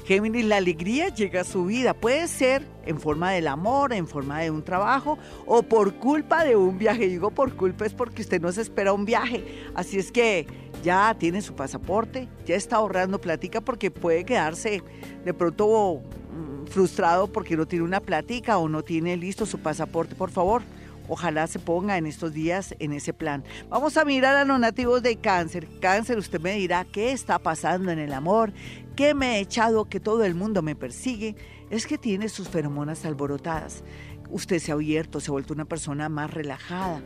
Géminis, 0.05 0.45
la 0.45 0.57
alegría 0.57 1.09
llega 1.09 1.41
a 1.41 1.43
su 1.43 1.65
vida. 1.65 1.95
Puede 1.95 2.27
ser 2.27 2.67
en 2.85 2.99
forma 2.99 3.31
del 3.31 3.47
amor, 3.47 3.91
en 3.91 4.05
forma 4.05 4.39
de 4.39 4.51
un 4.51 4.61
trabajo 4.61 5.17
o 5.47 5.63
por 5.63 5.95
culpa 5.95 6.45
de 6.45 6.55
un 6.55 6.77
viaje. 6.77 7.07
Digo 7.07 7.31
por 7.31 7.55
culpa 7.55 7.87
es 7.87 7.95
porque 7.95 8.21
usted 8.21 8.39
no 8.39 8.51
se 8.51 8.61
espera 8.61 8.93
un 8.93 9.05
viaje. 9.05 9.43
Así 9.73 9.97
es 9.97 10.11
que 10.11 10.45
ya 10.83 11.15
tiene 11.17 11.41
su 11.41 11.55
pasaporte, 11.55 12.29
ya 12.45 12.53
está 12.53 12.75
ahorrando 12.75 13.19
platica 13.19 13.61
porque 13.61 13.89
puede 13.89 14.25
quedarse 14.25 14.83
de 15.25 15.33
pronto 15.33 16.03
mm, 16.03 16.67
frustrado 16.67 17.31
porque 17.31 17.57
no 17.57 17.65
tiene 17.65 17.83
una 17.83 17.99
platica 17.99 18.59
o 18.59 18.69
no 18.69 18.83
tiene 18.83 19.17
listo 19.17 19.47
su 19.47 19.57
pasaporte. 19.57 20.13
Por 20.13 20.29
favor, 20.29 20.61
Ojalá 21.07 21.47
se 21.47 21.59
ponga 21.59 21.97
en 21.97 22.05
estos 22.05 22.33
días 22.33 22.75
en 22.79 22.93
ese 22.93 23.13
plan. 23.13 23.43
Vamos 23.69 23.97
a 23.97 24.05
mirar 24.05 24.35
a 24.35 24.45
los 24.45 24.59
nativos 24.59 25.03
de 25.03 25.17
cáncer. 25.17 25.67
Cáncer, 25.79 26.17
usted 26.17 26.39
me 26.39 26.53
dirá 26.53 26.85
qué 26.85 27.11
está 27.11 27.39
pasando 27.39 27.91
en 27.91 27.99
el 27.99 28.13
amor, 28.13 28.53
qué 28.95 29.13
me 29.13 29.37
he 29.37 29.39
echado 29.39 29.85
que 29.85 29.99
todo 29.99 30.23
el 30.23 30.35
mundo 30.35 30.61
me 30.61 30.75
persigue. 30.75 31.35
Es 31.69 31.87
que 31.87 31.97
tiene 31.97 32.29
sus 32.29 32.49
feromonas 32.49 33.05
alborotadas. 33.05 33.83
Usted 34.29 34.59
se 34.59 34.71
ha 34.71 34.75
abierto, 34.75 35.19
se 35.19 35.29
ha 35.29 35.33
vuelto 35.33 35.53
una 35.53 35.65
persona 35.65 36.07
más 36.07 36.31
relajada, 36.31 37.01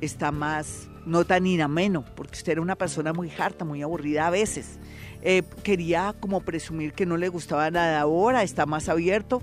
está 0.00 0.32
más, 0.32 0.88
no 1.06 1.24
tan 1.24 1.46
inameno, 1.46 2.04
porque 2.16 2.38
usted 2.38 2.52
era 2.52 2.60
una 2.60 2.76
persona 2.76 3.12
muy 3.12 3.30
harta, 3.38 3.64
muy 3.64 3.82
aburrida 3.82 4.26
a 4.26 4.30
veces. 4.30 4.78
Eh, 5.22 5.42
quería 5.62 6.14
como 6.18 6.40
presumir 6.40 6.92
que 6.92 7.06
no 7.06 7.16
le 7.16 7.28
gustaba 7.28 7.70
nada 7.70 8.00
ahora, 8.00 8.42
está 8.42 8.66
más 8.66 8.88
abierto 8.88 9.42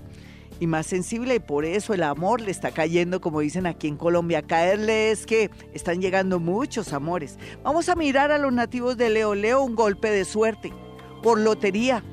y 0.62 0.68
más 0.68 0.86
sensible 0.86 1.34
y 1.34 1.38
por 1.40 1.64
eso 1.64 1.92
el 1.92 2.04
amor 2.04 2.40
le 2.40 2.52
está 2.52 2.70
cayendo, 2.70 3.20
como 3.20 3.40
dicen 3.40 3.66
aquí 3.66 3.88
en 3.88 3.96
Colombia. 3.96 4.42
Caerle 4.42 5.10
es 5.10 5.26
que 5.26 5.50
están 5.74 6.00
llegando 6.00 6.38
muchos 6.38 6.92
amores. 6.92 7.36
Vamos 7.64 7.88
a 7.88 7.96
mirar 7.96 8.30
a 8.30 8.38
los 8.38 8.52
nativos 8.52 8.96
de 8.96 9.10
Leo. 9.10 9.34
Leo 9.34 9.64
un 9.64 9.74
golpe 9.74 10.08
de 10.08 10.24
suerte 10.24 10.72
por 11.20 11.40
lotería, 11.40 12.04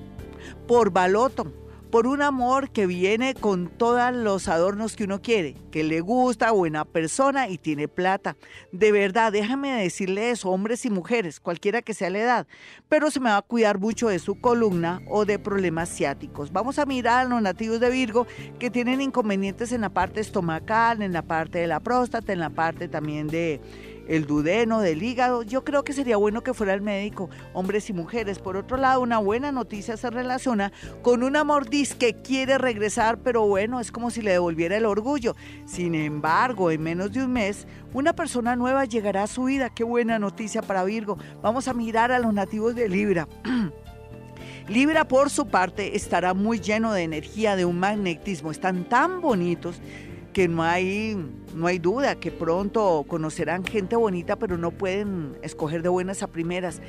por 0.68 0.90
baloto, 0.90 1.54
por 1.92 2.06
un 2.06 2.22
amor 2.22 2.70
que 2.70 2.86
viene 2.86 3.34
con 3.34 3.68
todos 3.68 4.14
los 4.14 4.48
adornos 4.48 4.96
que 4.96 5.06
uno 5.06 5.22
quiere, 5.22 5.56
que 5.72 5.84
le 5.84 6.02
gusta, 6.02 6.52
buena 6.52 6.86
persona 6.86 7.50
y 7.50 7.58
tiene 7.58 7.88
plata. 7.88 8.36
De 8.72 8.92
verdad, 8.92 9.32
déjame 9.32 9.72
decirle 9.82 10.30
eso, 10.30 10.50
hombres 10.50 10.86
y 10.86 10.90
mujeres, 10.90 11.40
cualquiera 11.40 11.82
que 11.82 11.94
sea 11.94 12.10
la 12.10 12.20
edad, 12.20 12.48
pero 12.88 13.10
se 13.10 13.20
me 13.20 13.30
va 13.30 13.38
a 13.38 13.42
cuidar 13.42 13.80
mucho 13.80 14.10
de 14.10 14.20
su 14.20 14.40
columna 14.40 15.02
o 15.08 15.26
de 15.26 15.40
problemas 15.40 15.90
ciáticos. 15.90 16.52
Vamos 16.52 16.80
a 16.80 16.86
mirar 16.86 17.26
a 17.26 17.30
los 17.30 17.42
nativos 17.42 17.80
de 17.80 17.90
Virgo 17.90 18.28
que 18.60 18.70
tienen 18.70 19.02
inconvenientes 19.02 19.72
en 19.72 19.82
la 19.82 19.90
parte 19.90 20.22
estomacal, 20.22 21.02
en 21.02 21.14
la 21.14 21.24
parte 21.24 21.60
de 21.60 21.68
la 21.68 21.80
próstata, 21.80 22.32
en 22.32 22.40
la 22.40 22.52
parte 22.52 22.88
también 22.88 23.28
de 23.28 23.62
el 24.10 24.26
dudeno, 24.26 24.82
del 24.82 25.02
hígado. 25.02 25.44
Yo 25.44 25.64
creo 25.64 25.84
que 25.84 25.94
sería 25.94 26.18
bueno 26.18 26.44
que 26.44 26.54
fuera 26.54 26.74
el 26.74 26.82
médico, 26.82 27.30
hombres 27.54 27.90
y 27.90 27.94
mujeres. 27.94 28.40
Por 28.40 28.58
otro 28.58 28.76
lado, 28.76 29.02
una 29.02 29.20
buena 29.20 29.54
noticia 29.54 29.96
se 29.96 30.10
relaciona 30.10 30.74
con 31.02 31.24
un 31.24 31.38
amor 31.38 31.70
que 31.70 32.16
quiere 32.24 32.58
regresar, 32.58 33.20
pero 33.20 33.46
bueno, 33.46 33.80
es 33.80 33.92
como 33.92 34.10
si 34.10 34.24
le 34.24 34.32
devolviera 34.32 34.76
el 34.76 34.86
orgullo. 34.86 35.36
Sin 35.66 35.94
embargo, 35.94 36.72
en 36.72 36.82
menos 36.82 37.12
de 37.12 37.24
un 37.24 37.32
mes, 37.32 37.68
una 37.94 38.14
persona 38.14 38.56
nueva 38.56 38.86
llegará 38.86 39.24
a 39.24 39.28
su 39.28 39.44
vida. 39.44 39.70
Qué 39.70 39.84
buena 39.84 40.18
noticia 40.18 40.64
para 40.64 40.84
Virgo. 40.84 41.18
Vamos 41.44 41.68
a 41.68 41.74
mirar 41.74 42.12
a 42.12 42.18
los 42.18 42.34
nativos 42.34 42.74
de 42.74 42.90
Libra. 42.90 43.28
Libra, 44.68 45.08
por 45.08 45.30
su 45.30 45.48
parte, 45.48 45.96
estará 45.96 46.34
muy 46.34 46.60
lleno 46.60 46.92
de 46.92 47.04
energía, 47.04 47.56
de 47.56 47.66
un 47.66 47.80
magnetismo. 47.80 48.50
Están 48.50 48.86
tan 48.86 49.22
bonitos 49.22 49.80
que 50.34 50.48
no 50.48 50.64
hay, 50.64 51.18
no 51.56 51.68
hay 51.68 51.80
duda 51.80 52.16
que 52.16 52.32
pronto 52.32 53.06
conocerán 53.08 53.66
gente 53.66 53.96
bonita, 53.96 54.36
pero 54.38 54.58
no 54.58 54.72
pueden 54.72 55.38
escoger 55.42 55.82
de 55.82 55.90
buenas 55.90 56.24
a 56.24 56.28
primeras. 56.28 56.82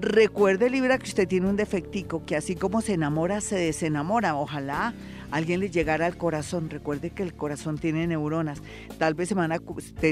Recuerde, 0.00 0.70
Libra, 0.70 0.98
que 0.98 1.08
usted 1.08 1.28
tiene 1.28 1.48
un 1.48 1.56
defectico, 1.56 2.24
que 2.24 2.36
así 2.36 2.56
como 2.56 2.80
se 2.80 2.94
enamora, 2.94 3.40
se 3.40 3.56
desenamora. 3.56 4.34
Ojalá 4.36 4.94
alguien 5.30 5.60
le 5.60 5.70
llegara 5.70 6.06
al 6.06 6.16
corazón. 6.16 6.70
Recuerde 6.70 7.10
que 7.10 7.22
el 7.22 7.34
corazón 7.34 7.78
tiene 7.78 8.06
neuronas. 8.06 8.62
Tal 8.98 9.14
vez 9.14 9.28
se, 9.28 9.34
van 9.34 9.52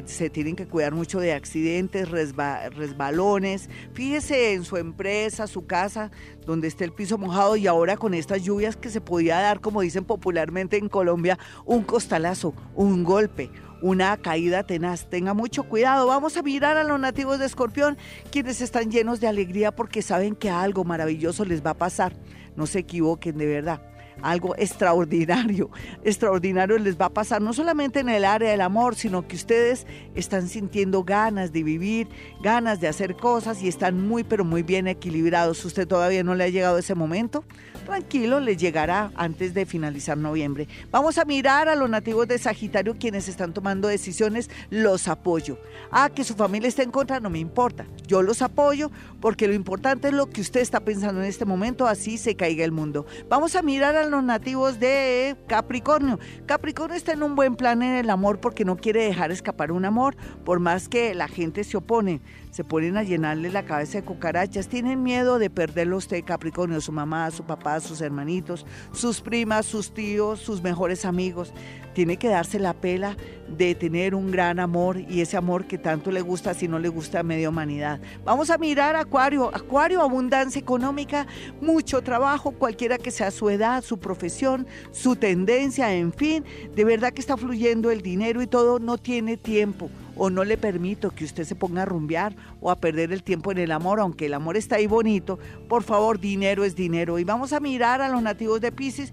se 0.06 0.30
tienen 0.30 0.56
que 0.56 0.66
cuidar 0.66 0.94
mucho 0.94 1.20
de 1.20 1.32
accidentes, 1.32 2.08
resbalones. 2.10 3.68
Fíjese 3.92 4.54
en 4.54 4.64
su 4.64 4.76
empresa, 4.76 5.46
su 5.46 5.66
casa, 5.66 6.10
donde 6.46 6.68
esté 6.68 6.84
el 6.84 6.92
piso 6.92 7.18
mojado 7.18 7.56
y 7.56 7.66
ahora 7.66 7.96
con 7.96 8.14
estas 8.14 8.42
lluvias 8.42 8.76
que 8.76 8.90
se 8.90 9.00
podía 9.00 9.40
dar, 9.40 9.60
como 9.60 9.80
dicen 9.80 10.04
popularmente 10.04 10.76
en 10.76 10.88
Colombia, 10.88 11.38
un 11.64 11.82
costalazo, 11.82 12.54
un 12.74 13.04
golpe 13.04 13.50
una 13.80 14.16
caída 14.16 14.64
tenaz. 14.64 15.08
Tenga 15.08 15.34
mucho 15.34 15.62
cuidado. 15.62 16.08
Vamos 16.08 16.36
a 16.36 16.42
mirar 16.42 16.76
a 16.76 16.82
los 16.82 16.98
nativos 16.98 17.38
de 17.38 17.46
Escorpión, 17.46 17.96
quienes 18.32 18.60
están 18.60 18.90
llenos 18.90 19.20
de 19.20 19.28
alegría 19.28 19.70
porque 19.70 20.02
saben 20.02 20.34
que 20.34 20.50
algo 20.50 20.82
maravilloso 20.82 21.44
les 21.44 21.64
va 21.64 21.70
a 21.70 21.78
pasar. 21.78 22.12
No 22.56 22.66
se 22.66 22.80
equivoquen 22.80 23.38
de 23.38 23.46
verdad 23.46 23.80
algo 24.22 24.54
extraordinario, 24.56 25.70
extraordinario 26.04 26.78
les 26.78 26.98
va 26.98 27.06
a 27.06 27.10
pasar, 27.10 27.40
no 27.40 27.52
solamente 27.52 28.00
en 28.00 28.08
el 28.08 28.24
área 28.24 28.50
del 28.50 28.60
amor, 28.60 28.94
sino 28.94 29.26
que 29.26 29.36
ustedes 29.36 29.86
están 30.14 30.48
sintiendo 30.48 31.04
ganas 31.04 31.52
de 31.52 31.62
vivir, 31.62 32.08
ganas 32.42 32.80
de 32.80 32.88
hacer 32.88 33.16
cosas 33.16 33.62
y 33.62 33.68
están 33.68 34.06
muy, 34.06 34.24
pero 34.24 34.44
muy 34.44 34.62
bien 34.62 34.88
equilibrados. 34.88 35.64
¿Usted 35.64 35.86
todavía 35.86 36.22
no 36.22 36.34
le 36.34 36.44
ha 36.44 36.48
llegado 36.48 36.78
ese 36.78 36.94
momento? 36.94 37.44
Tranquilo, 37.88 38.38
les 38.38 38.58
llegará 38.58 39.10
antes 39.16 39.54
de 39.54 39.64
finalizar 39.64 40.18
noviembre. 40.18 40.68
Vamos 40.90 41.16
a 41.16 41.24
mirar 41.24 41.70
a 41.70 41.74
los 41.74 41.88
nativos 41.88 42.28
de 42.28 42.36
Sagitario 42.36 42.98
quienes 42.98 43.28
están 43.28 43.54
tomando 43.54 43.88
decisiones, 43.88 44.50
los 44.68 45.08
apoyo. 45.08 45.58
Ah, 45.90 46.10
que 46.10 46.22
su 46.22 46.34
familia 46.34 46.68
esté 46.68 46.82
en 46.82 46.90
contra, 46.90 47.18
no 47.18 47.30
me 47.30 47.38
importa. 47.38 47.86
Yo 48.06 48.20
los 48.20 48.42
apoyo 48.42 48.90
porque 49.22 49.48
lo 49.48 49.54
importante 49.54 50.08
es 50.08 50.12
lo 50.12 50.28
que 50.28 50.42
usted 50.42 50.60
está 50.60 50.80
pensando 50.80 51.22
en 51.22 51.28
este 51.28 51.46
momento, 51.46 51.86
así 51.86 52.18
se 52.18 52.36
caiga 52.36 52.62
el 52.62 52.72
mundo. 52.72 53.06
Vamos 53.30 53.56
a 53.56 53.62
mirar 53.62 53.96
a 53.96 54.04
los 54.04 54.22
nativos 54.22 54.78
de 54.78 55.34
Capricornio. 55.46 56.18
Capricornio 56.44 56.94
está 56.94 57.14
en 57.14 57.22
un 57.22 57.36
buen 57.36 57.56
plan 57.56 57.80
en 57.80 57.94
el 57.94 58.10
amor 58.10 58.38
porque 58.38 58.66
no 58.66 58.76
quiere 58.76 59.04
dejar 59.04 59.32
escapar 59.32 59.72
un 59.72 59.86
amor, 59.86 60.14
por 60.44 60.60
más 60.60 60.90
que 60.90 61.14
la 61.14 61.26
gente 61.26 61.64
se 61.64 61.78
opone 61.78 62.20
se 62.50 62.64
ponen 62.64 62.96
a 62.96 63.02
llenarle 63.02 63.50
la 63.50 63.64
cabeza 63.64 63.98
de 63.98 64.04
cucarachas, 64.04 64.68
tienen 64.68 65.02
miedo 65.02 65.38
de 65.38 65.50
perderlo 65.50 65.96
usted, 65.96 66.24
Capricornio, 66.24 66.80
su 66.80 66.92
mamá, 66.92 67.30
su 67.30 67.44
papá, 67.44 67.77
sus 67.82 68.00
hermanitos, 68.00 68.66
sus 68.92 69.20
primas, 69.20 69.66
sus 69.66 69.92
tíos, 69.92 70.40
sus 70.40 70.62
mejores 70.62 71.04
amigos. 71.04 71.52
Tiene 71.94 72.16
que 72.16 72.28
darse 72.28 72.58
la 72.58 72.74
pela 72.74 73.16
de 73.56 73.74
tener 73.74 74.14
un 74.14 74.30
gran 74.30 74.60
amor 74.60 75.00
y 75.00 75.20
ese 75.20 75.36
amor 75.36 75.66
que 75.66 75.78
tanto 75.78 76.12
le 76.12 76.20
gusta 76.20 76.54
si 76.54 76.68
no 76.68 76.78
le 76.78 76.88
gusta 76.88 77.20
a 77.20 77.22
media 77.22 77.48
humanidad. 77.48 78.00
Vamos 78.24 78.50
a 78.50 78.58
mirar 78.58 78.94
Acuario. 78.94 79.50
Acuario, 79.54 80.00
abundancia 80.00 80.60
económica, 80.60 81.26
mucho 81.60 82.02
trabajo, 82.02 82.52
cualquiera 82.52 82.98
que 82.98 83.10
sea 83.10 83.30
su 83.30 83.50
edad, 83.50 83.82
su 83.82 83.98
profesión, 83.98 84.66
su 84.92 85.16
tendencia, 85.16 85.92
en 85.92 86.12
fin, 86.12 86.44
de 86.74 86.84
verdad 86.84 87.12
que 87.12 87.20
está 87.20 87.36
fluyendo 87.36 87.90
el 87.90 88.02
dinero 88.02 88.42
y 88.42 88.46
todo, 88.46 88.78
no 88.78 88.98
tiene 88.98 89.36
tiempo 89.36 89.90
o 90.18 90.28
no 90.28 90.44
le 90.44 90.58
permito 90.58 91.10
que 91.10 91.24
usted 91.24 91.44
se 91.44 91.54
ponga 91.54 91.82
a 91.82 91.86
rumbear 91.86 92.34
o 92.60 92.70
a 92.70 92.76
perder 92.76 93.12
el 93.12 93.22
tiempo 93.22 93.52
en 93.52 93.58
el 93.58 93.72
amor, 93.72 94.00
aunque 94.00 94.26
el 94.26 94.34
amor 94.34 94.56
está 94.56 94.76
ahí 94.76 94.86
bonito, 94.86 95.38
por 95.68 95.84
favor, 95.84 96.20
dinero 96.20 96.64
es 96.64 96.76
dinero. 96.76 97.18
Y 97.18 97.24
vamos 97.24 97.52
a 97.52 97.60
mirar 97.60 98.02
a 98.02 98.08
los 98.08 98.22
nativos 98.22 98.60
de 98.60 98.72
Pisces 98.72 99.12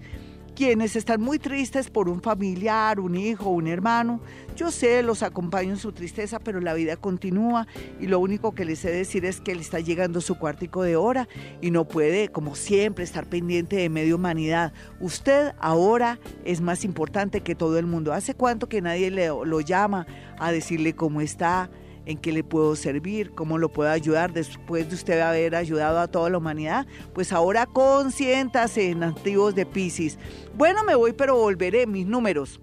quienes 0.56 0.96
están 0.96 1.20
muy 1.20 1.38
tristes 1.38 1.90
por 1.90 2.08
un 2.08 2.22
familiar, 2.22 2.98
un 2.98 3.14
hijo, 3.14 3.50
un 3.50 3.68
hermano. 3.68 4.20
Yo 4.56 4.70
sé, 4.70 5.02
los 5.02 5.22
acompaño 5.22 5.72
en 5.72 5.76
su 5.76 5.92
tristeza, 5.92 6.40
pero 6.40 6.60
la 6.60 6.72
vida 6.72 6.96
continúa 6.96 7.66
y 8.00 8.06
lo 8.06 8.18
único 8.18 8.54
que 8.54 8.64
les 8.64 8.78
sé 8.78 8.90
decir 8.90 9.26
es 9.26 9.42
que 9.42 9.54
le 9.54 9.60
está 9.60 9.80
llegando 9.80 10.22
su 10.22 10.38
cuartico 10.38 10.82
de 10.82 10.96
hora 10.96 11.28
y 11.60 11.70
no 11.70 11.86
puede, 11.86 12.30
como 12.30 12.56
siempre, 12.56 13.04
estar 13.04 13.26
pendiente 13.28 13.76
de 13.76 13.90
medio 13.90 14.16
humanidad. 14.16 14.72
Usted 14.98 15.52
ahora 15.60 16.18
es 16.46 16.62
más 16.62 16.84
importante 16.84 17.42
que 17.42 17.54
todo 17.54 17.78
el 17.78 17.86
mundo. 17.86 18.14
¿Hace 18.14 18.32
cuánto 18.32 18.66
que 18.66 18.80
nadie 18.80 19.10
le, 19.10 19.26
lo 19.26 19.60
llama 19.60 20.06
a 20.38 20.52
decirle 20.52 20.96
cómo 20.96 21.20
está? 21.20 21.68
En 22.06 22.16
qué 22.18 22.32
le 22.32 22.42
puedo 22.42 22.74
servir, 22.76 23.32
cómo 23.32 23.58
lo 23.58 23.68
puedo 23.68 23.90
ayudar 23.90 24.32
después 24.32 24.88
de 24.88 24.94
usted 24.94 25.20
haber 25.20 25.54
ayudado 25.54 25.98
a 25.98 26.08
toda 26.08 26.30
la 26.30 26.38
humanidad. 26.38 26.86
Pues 27.12 27.30
ahora 27.32 27.66
consiéntase, 27.66 28.94
nativos 28.94 29.54
de 29.54 29.66
Pisces. 29.66 30.18
Bueno, 30.54 30.82
me 30.84 30.94
voy, 30.94 31.12
pero 31.12 31.36
volveré. 31.36 31.86
Mis 31.86 32.06
números. 32.06 32.62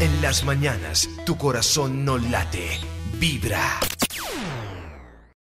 En 0.00 0.20
las 0.20 0.44
mañanas, 0.44 1.08
tu 1.24 1.38
corazón 1.38 2.04
no 2.04 2.18
late, 2.18 2.66
vibra. 3.18 3.80